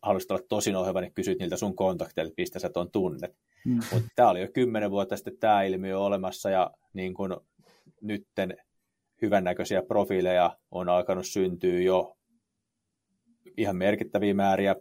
haluaisit 0.03 0.31
olla 0.31 0.43
tosi 0.49 0.75
ohjelma, 0.75 1.01
niin 1.01 1.15
kysyt 1.15 1.39
niiltä 1.39 1.57
sun 1.57 1.77
kontakteilta, 1.77 2.29
että 2.29 2.43
mistä 2.43 2.59
sä 2.59 2.71
tuon 2.71 2.91
tunnet. 2.91 3.37
Mm. 3.65 3.81
Mutta 3.93 4.09
tämä 4.17 4.31
oli 4.31 4.41
jo 4.41 4.49
kymmenen 4.55 4.91
vuotta 4.91 5.17
sitten 5.17 5.39
tämä 5.41 5.63
ilmiö 5.63 5.99
olemassa 5.99 6.51
ja 6.51 6.71
niin 6.93 7.15
kun 7.15 7.41
nytten 8.01 8.57
hyvännäköisiä 9.23 9.83
profiileja 9.83 10.57
on 10.71 10.89
alkanut 10.89 11.27
syntyä 11.27 11.81
jo 11.81 12.17
ihan 13.57 13.77
merkittäviä 13.77 14.35
määriä. 14.35 14.77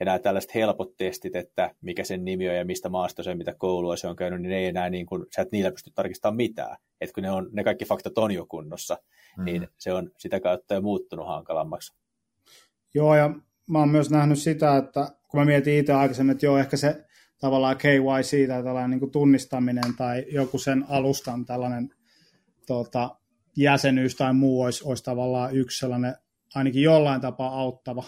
Ja 0.00 0.06
nämä 0.06 0.18
tällaiset 0.18 0.54
helpot 0.54 0.96
testit, 0.96 1.36
että 1.36 1.70
mikä 1.80 2.04
sen 2.04 2.24
nimi 2.24 2.48
on 2.48 2.56
ja 2.56 2.64
mistä 2.64 2.88
maasta 2.88 3.22
se 3.22 3.30
on, 3.30 3.38
mitä 3.38 3.54
koulua 3.58 3.96
se 3.96 4.08
on 4.08 4.16
käynyt, 4.16 4.42
niin 4.42 4.50
ne 4.50 4.58
ei 4.58 4.66
enää 4.66 4.90
niin 4.90 5.06
kuin, 5.06 5.26
sä 5.36 5.42
et 5.42 5.52
niillä 5.52 5.70
pysty 5.70 5.90
tarkistamaan 5.94 6.36
mitään. 6.36 6.76
Että 7.00 7.14
kun 7.14 7.22
ne, 7.22 7.30
on, 7.30 7.48
ne 7.52 7.64
kaikki 7.64 7.84
faktat 7.84 8.18
on 8.18 8.32
jo 8.32 8.46
kunnossa, 8.46 8.98
mm. 9.38 9.44
niin 9.44 9.68
se 9.78 9.92
on 9.92 10.10
sitä 10.18 10.40
kautta 10.40 10.74
jo 10.74 10.80
muuttunut 10.80 11.26
hankalammaksi. 11.26 11.96
Joo, 12.94 13.14
ja 13.14 13.34
mä 13.70 13.78
oon 13.78 13.88
myös 13.88 14.10
nähnyt 14.10 14.38
sitä, 14.38 14.76
että 14.76 15.08
kun 15.28 15.40
mä 15.40 15.44
mietin 15.44 15.78
itse 15.78 15.92
aikaisemmin, 15.92 16.32
että 16.32 16.46
joo, 16.46 16.58
ehkä 16.58 16.76
se 16.76 17.04
tavallaan 17.40 17.76
KYC 17.76 18.48
tai 18.48 18.62
tällainen 18.62 18.90
niin 18.90 19.00
kuin 19.00 19.10
tunnistaminen 19.10 19.96
tai 19.96 20.24
joku 20.30 20.58
sen 20.58 20.84
alustan 20.88 21.44
tällainen 21.44 21.90
tota, 22.66 23.16
jäsenyys 23.56 24.14
tai 24.14 24.34
muu 24.34 24.62
olisi, 24.62 24.84
olisi 24.84 25.04
tavallaan 25.04 25.56
yksi 25.56 25.78
sellainen 25.78 26.14
ainakin 26.56 26.82
jollain 26.82 27.20
tapaa 27.20 27.60
auttava, 27.60 28.04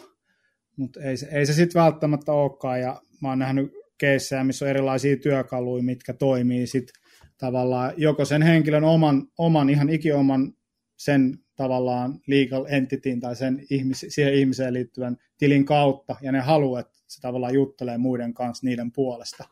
mutta 0.77 1.01
ei, 1.01 1.17
ei 1.33 1.47
se 1.47 1.53
sitten 1.53 1.83
välttämättä 1.83 2.33
olekaan, 2.33 2.81
ja 2.81 3.03
mä 3.23 3.29
oon 3.29 3.39
nähnyt 3.39 3.73
keissejä, 3.99 4.45
missä 4.45 4.65
on 4.65 4.71
erilaisia 4.71 5.17
työkaluja, 5.17 5.83
mitkä 5.83 6.13
toimii 6.13 6.67
sitten 6.67 7.03
tavallaan 7.39 7.93
joko 7.97 8.25
sen 8.25 8.43
henkilön 8.43 8.85
oman, 8.85 9.27
oman 9.39 9.71
ihan 9.71 9.89
ikioman 9.89 10.53
sen 10.97 11.39
tavallaan 11.57 12.21
legal 12.27 12.67
entityin 12.69 13.21
tai 13.21 13.37
sen 13.37 13.67
ihmis, 13.71 14.07
siihen 14.09 14.35
ihmiseen 14.35 14.75
liittyvän 14.75 15.17
tilin 15.39 15.65
kautta, 15.65 16.17
ja 16.21 16.33
ne 16.33 16.41
haluaa, 16.41 16.81
että 16.81 16.99
se 17.07 17.21
tavallaan 17.21 17.55
juttelee 17.55 17.99
muiden 17.99 18.35
kanssa 18.35 18.67
niiden 18.67 18.93
puolesta. 18.93 19.45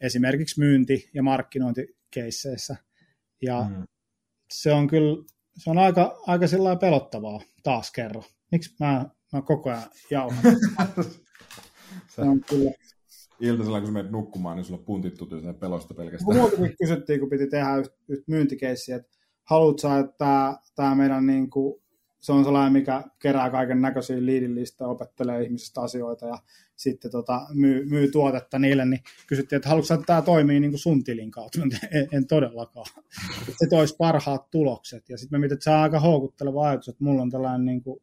Esimerkiksi 0.00 0.60
myynti- 0.60 1.10
ja 1.14 1.22
markkinointikeisseissä. 1.22 2.76
Ja 3.42 3.66
mm. 3.70 3.86
se 4.52 4.72
on 4.72 4.86
kyllä 4.86 5.24
se 5.58 5.70
on 5.70 5.78
aika, 5.78 6.18
aika 6.26 6.46
pelottavaa 6.80 7.40
taas 7.62 7.92
kerran. 7.92 8.24
Miksi 8.52 8.74
mä, 8.80 9.06
mä 9.32 9.42
koko 9.42 9.70
ajan 9.70 9.82
jauhan. 10.10 10.42
se 12.14 12.22
on 12.22 12.40
kyllä. 12.40 12.70
Iltasella, 13.40 13.80
kun 13.80 13.92
menet 13.92 14.12
nukkumaan, 14.12 14.56
niin 14.56 14.64
sulla 14.64 14.82
puntit 14.86 15.14
tuntuu 15.14 15.40
pelosta 15.60 15.94
pelkästään. 15.94 16.38
Muutakin 16.38 16.76
kysyttiin, 16.78 17.20
kun 17.20 17.30
piti 17.30 17.46
tehdä 17.46 17.76
yhtä 17.76 17.94
yht 18.08 18.28
myyntikeissiä, 18.28 18.96
että 18.96 19.08
haluatko 19.44 19.96
että 19.96 20.58
tämä 20.74 20.94
meidän 20.94 21.26
niin 21.26 21.50
kuin, 21.50 21.83
se 22.24 22.32
on 22.32 22.44
sellainen, 22.44 22.72
mikä 22.72 23.02
kerää 23.18 23.50
kaiken 23.50 23.80
näköisiä 23.80 24.16
liidillistä, 24.26 24.86
opettelee 24.86 25.42
ihmisistä 25.42 25.80
asioita 25.80 26.26
ja 26.26 26.38
sitten 26.76 27.10
tota, 27.10 27.46
myy, 27.54 27.84
myy, 27.84 28.10
tuotetta 28.10 28.58
niille, 28.58 28.84
niin 28.84 29.02
kysyttiin, 29.26 29.56
että 29.56 29.68
haluatko 29.68 29.94
että 29.94 30.06
tämä 30.06 30.22
toimii 30.22 30.60
niin 30.60 30.70
kuin 30.70 30.78
sun 30.78 31.04
tilin 31.04 31.30
kautta? 31.30 31.58
En, 31.90 32.08
en 32.12 32.26
todellakaan. 32.26 32.86
Se 33.58 33.66
toisi 33.70 33.96
parhaat 33.98 34.50
tulokset. 34.50 35.08
Ja 35.08 35.18
sitten 35.18 35.36
me 35.36 35.40
mietin, 35.40 35.54
että 35.54 35.64
se 35.64 35.70
on 35.70 35.76
aika 35.76 36.00
houkutteleva 36.00 36.68
ajatus, 36.68 36.88
että 36.88 37.04
mulla 37.04 37.22
on 37.22 37.30
tällainen 37.30 37.64
niin 37.64 37.82
kuin 37.82 38.02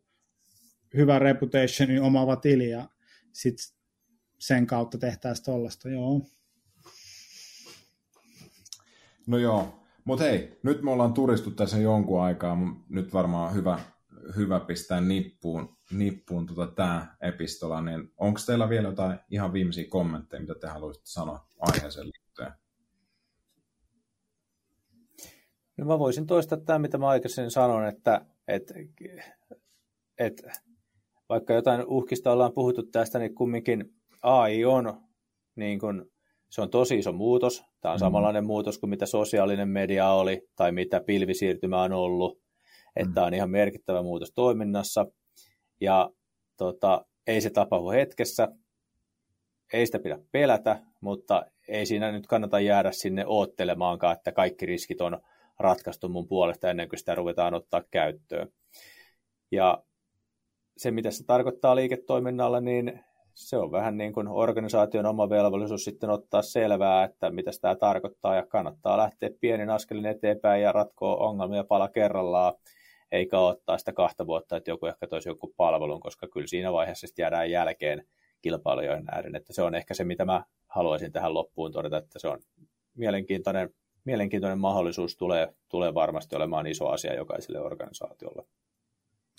hyvä 0.94 1.20
reputationin 1.20 2.02
omaava 2.02 2.36
tili 2.36 2.70
ja 2.70 2.90
sitten 3.34 3.66
sen 4.40 4.68
kautta 4.68 4.98
tehtäisiin 4.98 5.46
tuollaista, 5.46 5.90
joo. 5.90 6.22
No 9.28 9.38
joo, 9.38 9.80
mutta 10.06 10.24
hei, 10.24 10.60
nyt 10.64 10.82
me 10.82 10.92
ollaan 10.92 11.14
turistu 11.14 11.52
tässä 11.52 11.78
jonkun 11.78 12.22
aikaa, 12.22 12.58
nyt 12.90 13.14
varmaan 13.14 13.54
hyvä, 13.54 13.80
hyvä 14.36 14.60
pistää 14.60 15.02
nippuun, 15.02 15.78
nippuun 15.92 16.46
tota 16.46 16.68
tämä 16.68 17.16
epistola, 17.22 17.82
niin 17.82 18.14
onko 18.18 18.40
teillä 18.46 18.70
vielä 18.70 18.88
jotain 18.88 19.20
ihan 19.30 19.54
viimeisiä 19.54 19.86
kommentteja, 19.90 20.42
mitä 20.42 20.56
te 20.56 20.68
haluaisitte 20.68 21.10
sanoa 21.10 21.48
aiheeseen 21.60 22.06
liittyen? 22.08 22.52
No 25.78 25.86
mä 25.86 26.00
voisin 26.00 26.28
toistaa 26.28 26.58
tämä, 26.58 26.80
mitä 26.80 26.98
mä 26.98 27.08
aikaisemmin 27.08 27.52
sanon, 27.52 27.88
että, 27.88 28.26
että, 28.48 28.74
että 30.18 30.52
vaikka 31.30 31.54
jotain 31.54 31.86
uhkista 31.88 32.32
ollaan 32.32 32.54
puhuttu 32.54 32.84
tästä, 32.84 33.20
niin 33.20 33.36
kumminkin 33.36 33.94
AI 34.22 34.66
on, 34.66 35.02
niin 35.56 35.80
kuin, 35.80 36.06
se 36.50 36.62
on 36.62 36.70
tosi 36.70 36.98
iso 36.98 37.12
muutos. 37.12 37.64
Tämä 37.82 37.92
on 37.92 37.98
mm. 37.98 38.00
samanlainen 38.00 38.46
muutos 38.46 38.80
kuin 38.80 38.90
mitä 38.90 39.06
sosiaalinen 39.06 39.70
media 39.70 40.10
oli 40.10 40.42
tai 40.56 40.72
mitä 40.72 41.02
pilvisiirtymä 41.02 41.82
on 41.82 41.92
ollut. 41.92 42.41
Että 42.96 43.22
mm. 43.22 43.28
on 43.28 43.34
ihan 43.34 43.50
merkittävä 43.50 44.02
muutos 44.02 44.32
toiminnassa. 44.36 45.06
Ja 45.82 46.10
tota, 46.58 47.06
ei 47.28 47.42
se 47.42 47.50
tapahdu 47.50 47.90
hetkessä. 47.90 48.48
Ei 49.74 49.86
sitä 49.86 50.00
pidä 50.00 50.20
pelätä, 50.32 50.80
mutta 51.02 51.46
ei 51.68 51.86
siinä 51.86 52.12
nyt 52.12 52.28
kannata 52.28 52.60
jäädä 52.60 52.92
sinne 52.92 53.26
oottelemaankaan, 53.28 54.18
että 54.18 54.32
kaikki 54.32 54.66
riskit 54.66 55.02
on 55.02 55.22
ratkaistu 55.60 56.10
mun 56.10 56.28
puolesta 56.28 56.70
ennen 56.70 56.90
kuin 56.90 57.00
sitä 57.00 57.16
ruvetaan 57.16 57.54
ottaa 57.54 57.84
käyttöön. 57.92 58.48
Ja 59.52 59.84
se, 60.78 60.92
mitä 60.92 61.12
se 61.12 61.24
tarkoittaa 61.26 61.76
liiketoiminnalle, 61.76 62.62
niin 62.62 63.04
se 63.34 63.58
on 63.58 63.72
vähän 63.72 63.98
niin 63.98 64.14
kuin 64.14 64.28
organisaation 64.28 65.06
oma 65.06 65.30
velvollisuus 65.30 65.84
sitten 65.84 66.10
ottaa 66.10 66.42
selvää, 66.42 67.04
että 67.04 67.32
mitä 67.32 67.52
tämä 67.62 67.76
tarkoittaa 67.76 68.36
ja 68.36 68.46
kannattaa 68.46 68.98
lähteä 68.98 69.30
pienin 69.42 69.70
askelin 69.70 70.06
eteenpäin 70.06 70.62
ja 70.62 70.72
ratkoa 70.72 71.16
ongelmia 71.16 71.64
pala 71.64 71.90
kerrallaan, 71.90 72.54
eikä 73.12 73.40
ottaa 73.40 73.78
sitä 73.78 73.94
kahta 73.94 74.28
vuotta, 74.28 74.58
että 74.58 74.72
joku 74.72 74.86
ehkä 74.86 75.08
toisi 75.08 75.30
joku 75.30 75.54
palvelun, 75.58 76.00
koska 76.00 76.28
kyllä 76.28 76.48
siinä 76.48 76.74
vaiheessa 76.74 77.08
sitten 77.08 77.24
jäädään 77.24 77.52
jälkeen 77.52 78.04
kilpailijoiden 78.42 79.06
nähden, 79.06 79.36
että 79.36 79.54
se 79.54 79.62
on 79.62 79.76
ehkä 79.76 79.94
se, 79.94 80.04
mitä 80.04 80.26
mä 80.26 80.44
haluaisin 80.68 81.12
tähän 81.12 81.34
loppuun 81.34 81.72
todeta, 81.72 81.98
että 81.98 82.20
se 82.20 82.28
on 82.28 82.40
mielenkiintoinen, 82.96 83.70
mielenkiintoinen 84.06 84.60
mahdollisuus 84.60 85.18
tulee, 85.18 85.54
tulee 85.70 85.94
varmasti 85.94 86.36
olemaan 86.36 86.68
iso 86.68 86.88
asia 86.88 87.14
jokaiselle 87.14 87.60
organisaatiolle. 87.60 88.44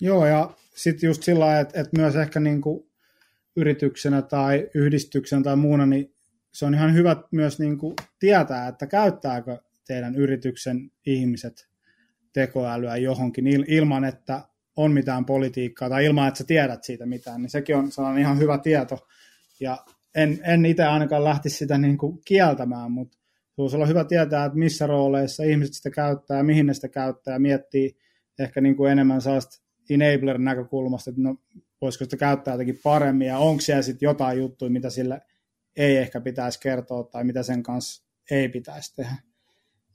Joo, 0.01 0.25
ja 0.25 0.51
sitten 0.75 1.07
just 1.07 1.23
sillä 1.23 1.45
lailla, 1.45 1.59
että, 1.59 1.81
että 1.81 1.97
myös 1.97 2.15
ehkä 2.15 2.39
niin 2.39 2.61
kuin 2.61 2.89
yrityksenä 3.55 4.21
tai 4.21 4.69
yhdistyksenä 4.73 5.43
tai 5.43 5.55
muuna, 5.55 5.85
niin 5.85 6.13
se 6.51 6.65
on 6.65 6.73
ihan 6.73 6.93
hyvä 6.93 7.15
myös 7.31 7.59
niin 7.59 7.77
kuin 7.77 7.95
tietää, 8.19 8.67
että 8.67 8.87
käyttääkö 8.87 9.57
teidän 9.87 10.15
yrityksen 10.15 10.91
ihmiset 11.05 11.72
tekoälyä 12.33 12.97
johonkin 12.97 13.47
ilman, 13.67 14.05
että 14.05 14.41
on 14.75 14.91
mitään 14.91 15.25
politiikkaa 15.25 15.89
tai 15.89 16.05
ilman, 16.05 16.27
että 16.27 16.37
sä 16.37 16.43
tiedät 16.43 16.83
siitä 16.83 17.05
mitään, 17.05 17.41
niin 17.41 17.49
sekin 17.49 17.75
on 17.75 17.91
sellainen 17.91 18.21
ihan 18.21 18.39
hyvä 18.39 18.57
tieto. 18.57 19.07
Ja 19.59 19.77
en, 20.15 20.39
en 20.43 20.65
itse 20.65 20.83
ainakaan 20.83 21.23
lähtisi 21.23 21.57
sitä 21.57 21.77
niin 21.77 21.97
kuin 21.97 22.19
kieltämään, 22.25 22.91
mutta 22.91 23.17
se 23.69 23.77
on 23.77 23.87
hyvä 23.87 24.03
tietää, 24.03 24.45
että 24.45 24.57
missä 24.57 24.87
rooleissa 24.87 25.43
ihmiset 25.43 25.75
sitä 25.75 25.89
käyttää 25.89 26.37
ja 26.37 26.43
mihin 26.43 26.65
ne 26.65 26.73
sitä 26.73 26.89
käyttää 26.89 27.33
ja 27.33 27.39
miettii 27.39 27.97
ehkä 28.39 28.61
niin 28.61 28.75
kuin 28.75 28.91
enemmän 28.91 29.21
sellaista 29.21 29.63
enabler-näkökulmasta, 29.89 31.09
että 31.09 31.21
no, 31.21 31.35
voisiko 31.81 32.03
sitä 32.03 32.17
käyttää 32.17 32.53
jotenkin 32.53 32.79
paremmin, 32.83 33.27
ja 33.27 33.37
onko 33.37 33.61
siellä 33.61 33.81
sitten 33.81 34.07
jotain 34.07 34.37
juttuja, 34.37 34.71
mitä 34.71 34.89
sille 34.89 35.21
ei 35.75 35.97
ehkä 35.97 36.21
pitäisi 36.21 36.59
kertoa, 36.59 37.03
tai 37.03 37.23
mitä 37.23 37.43
sen 37.43 37.63
kanssa 37.63 38.03
ei 38.31 38.49
pitäisi 38.49 38.95
tehdä. 38.95 39.15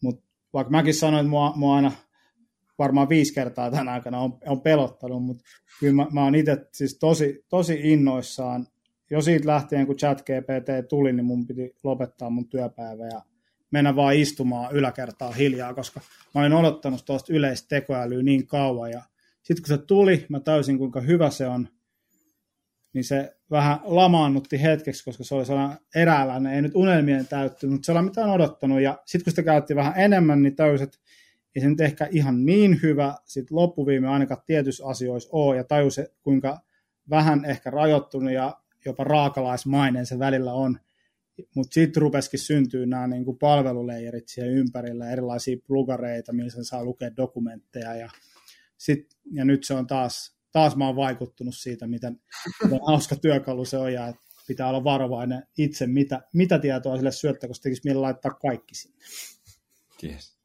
Mutta 0.03 0.25
vaikka 0.53 0.71
mäkin 0.71 0.95
sanoin, 0.95 1.21
että 1.21 1.31
mua, 1.31 1.53
mua 1.57 1.77
aina 1.77 1.93
varmaan 2.79 3.09
viisi 3.09 3.35
kertaa 3.35 3.71
tänä 3.71 3.93
aikana 3.93 4.21
on, 4.21 4.39
on 4.47 4.61
pelottanut, 4.61 5.23
mutta 5.23 5.45
kyllä 5.81 5.95
mä, 5.95 6.07
mä 6.13 6.25
oon 6.25 6.35
itse 6.35 6.67
siis 6.73 6.99
tosi, 6.99 7.45
tosi 7.49 7.81
innoissaan. 7.83 8.67
Jo 9.11 9.21
siitä 9.23 9.47
lähtien, 9.47 9.87
kun 9.87 9.97
chat 9.97 10.23
GPT 10.23 10.89
tuli, 10.89 11.13
niin 11.13 11.27
mun 11.27 11.47
piti 11.47 11.75
lopettaa 11.85 12.31
mun 12.31 12.49
työpäivä 12.49 13.07
ja 13.07 13.23
mennä 13.71 13.97
vaan 13.97 14.15
istumaan 14.15 14.75
yläkertaa 14.75 15.33
hiljaa, 15.33 15.75
koska 15.75 16.01
mä 16.35 16.41
olin 16.41 16.53
odottanut 16.53 17.05
tuosta 17.05 17.33
yleistä 17.33 17.69
tekoälyä 17.69 18.23
niin 18.23 18.47
kauan 18.47 18.91
ja 18.91 19.03
sitten 19.43 19.63
kun 19.63 19.79
se 19.79 19.87
tuli, 19.87 20.27
mä 20.29 20.41
täysin 20.41 20.79
kuinka 20.79 21.01
hyvä 21.01 21.31
se 21.31 21.47
on, 21.47 21.69
niin 22.93 23.05
se 23.05 23.37
vähän 23.51 23.81
lamaannutti 23.85 24.63
hetkeksi, 24.63 25.05
koska 25.05 25.25
se 25.25 25.35
oli 25.35 25.47
sellainen 25.47 25.79
eräänlainen, 25.95 26.53
ei 26.55 26.63
nyt 26.63 26.75
unelmien 26.75 27.27
täyttynyt, 27.27 27.73
mutta 27.73 27.87
sellainen 27.87 28.11
mitä 28.11 28.25
on 28.25 28.31
odottanut. 28.31 28.81
Ja 28.81 28.99
sitten 29.05 29.25
kun 29.25 29.31
sitä 29.31 29.43
käytti 29.43 29.77
vähän 29.77 29.93
enemmän, 29.97 30.43
niin 30.43 30.57
täysin, 30.57 30.85
että 30.85 30.99
ei 31.59 31.63
se 31.63 31.69
nyt 31.69 31.81
ehkä 31.81 32.09
ihan 32.11 32.47
niin 32.47 32.83
hyvä 32.83 33.15
sitten 33.25 33.57
loppuviime 33.57 34.09
ainakaan 34.09 34.43
tietyissä 34.47 34.87
asioissa 34.87 35.29
ole, 35.33 35.57
ja 35.57 35.65
tajus, 35.65 36.01
kuinka 36.23 36.61
vähän 37.11 37.45
ehkä 37.45 37.71
rajoittunut 37.71 38.33
ja 38.33 38.61
jopa 38.85 39.05
raakalaismainen 39.05 40.07
se 40.07 40.19
välillä 40.19 40.53
on. 40.53 40.79
Mutta 41.55 41.75
sitten 41.75 42.01
rupesikin 42.01 42.41
syntyä 42.41 42.87
nämä 42.87 43.07
niinku 43.07 43.35
palveluleijerit 43.35 44.29
siihen 44.29 44.53
ympärillä, 44.53 45.11
erilaisia 45.11 45.57
plugareita, 45.67 46.33
missä 46.33 46.65
saa 46.65 46.85
lukea 46.85 47.17
dokumentteja 47.17 47.95
ja 47.95 48.11
sit, 48.77 49.17
ja 49.33 49.45
nyt 49.45 49.65
se 49.65 49.75
on 49.75 49.87
taas, 49.87 50.37
taas 50.53 50.77
mä 50.77 50.87
oon 50.87 50.97
vaikuttunut 50.97 51.57
siitä, 51.57 51.87
miten, 51.87 52.21
miten 52.65 52.81
hauska 52.87 53.17
työkalu 53.17 53.65
se 53.65 53.77
on, 53.77 53.93
ja 53.93 54.15
pitää 54.47 54.69
olla 54.69 54.85
varovainen 54.85 55.43
itse, 55.59 55.87
mitä, 55.87 56.23
mitä 56.33 56.59
tietoa 56.59 56.97
sille 56.97 57.13
syöttää, 57.13 57.49
koska 57.49 57.63
tekisi 57.63 57.95
laittaa 57.95 58.31
kaikki 58.31 58.75
sinne. 58.75 59.05
Yes. 60.05 60.38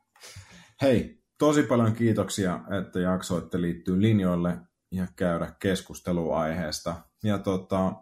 Hei, 0.84 1.24
tosi 1.38 1.64
paljon 1.64 1.96
kiitoksia, 1.96 2.60
että 2.80 3.00
jaksoitte 3.00 3.62
liittyä 3.62 4.02
linjoille 4.02 4.58
ja 4.92 5.08
käydä 5.16 5.56
keskustelua 5.60 6.40
aiheesta. 6.40 6.96
Ja 7.24 7.38
tota, 7.38 7.94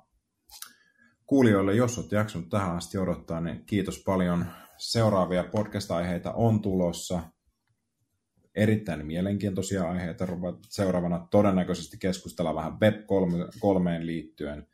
kuulijoille, 1.26 1.76
jos 1.76 1.98
olette 1.98 2.16
jaksanut 2.16 2.50
tähän 2.50 2.76
asti 2.76 2.98
odottaa, 2.98 3.42
niin 3.42 3.66
kiitos 3.66 4.04
paljon. 4.06 4.46
Seuraavia 4.78 5.44
podcast-aiheita 5.44 6.34
on 6.34 6.62
tulossa 6.62 7.22
erittäin 8.56 9.06
mielenkiintoisia 9.06 9.90
aiheita. 9.90 10.28
Seuraavana 10.70 11.28
todennäköisesti 11.32 11.98
keskustella 11.98 12.56
vähän 12.56 12.74
Web3 12.74 14.06
liittyen 14.06 14.68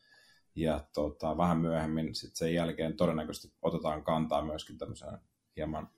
ja 0.56 0.88
tota, 0.94 1.38
vähän 1.38 1.58
myöhemmin 1.58 2.16
sit 2.16 2.36
sen 2.36 2.54
jälkeen 2.54 2.98
todennäköisesti 2.98 3.58
otetaan 3.62 4.04
kantaa 4.04 4.46
myöskin 4.46 4.78
tämmöiseen 4.78 5.18
hieman 5.56 5.90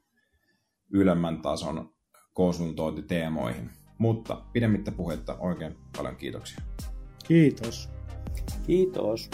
ylemmän 0.93 1.41
tason 1.41 1.98
konsultointiteemoihin. 2.39 3.69
Mutta 3.97 4.41
pidemmittä 4.53 4.91
puhetta 4.91 5.37
oikein 5.39 5.75
paljon 5.97 6.15
kiitoksia. 6.15 6.59
Kiitos. 7.27 7.89
Kiitos. 8.67 9.29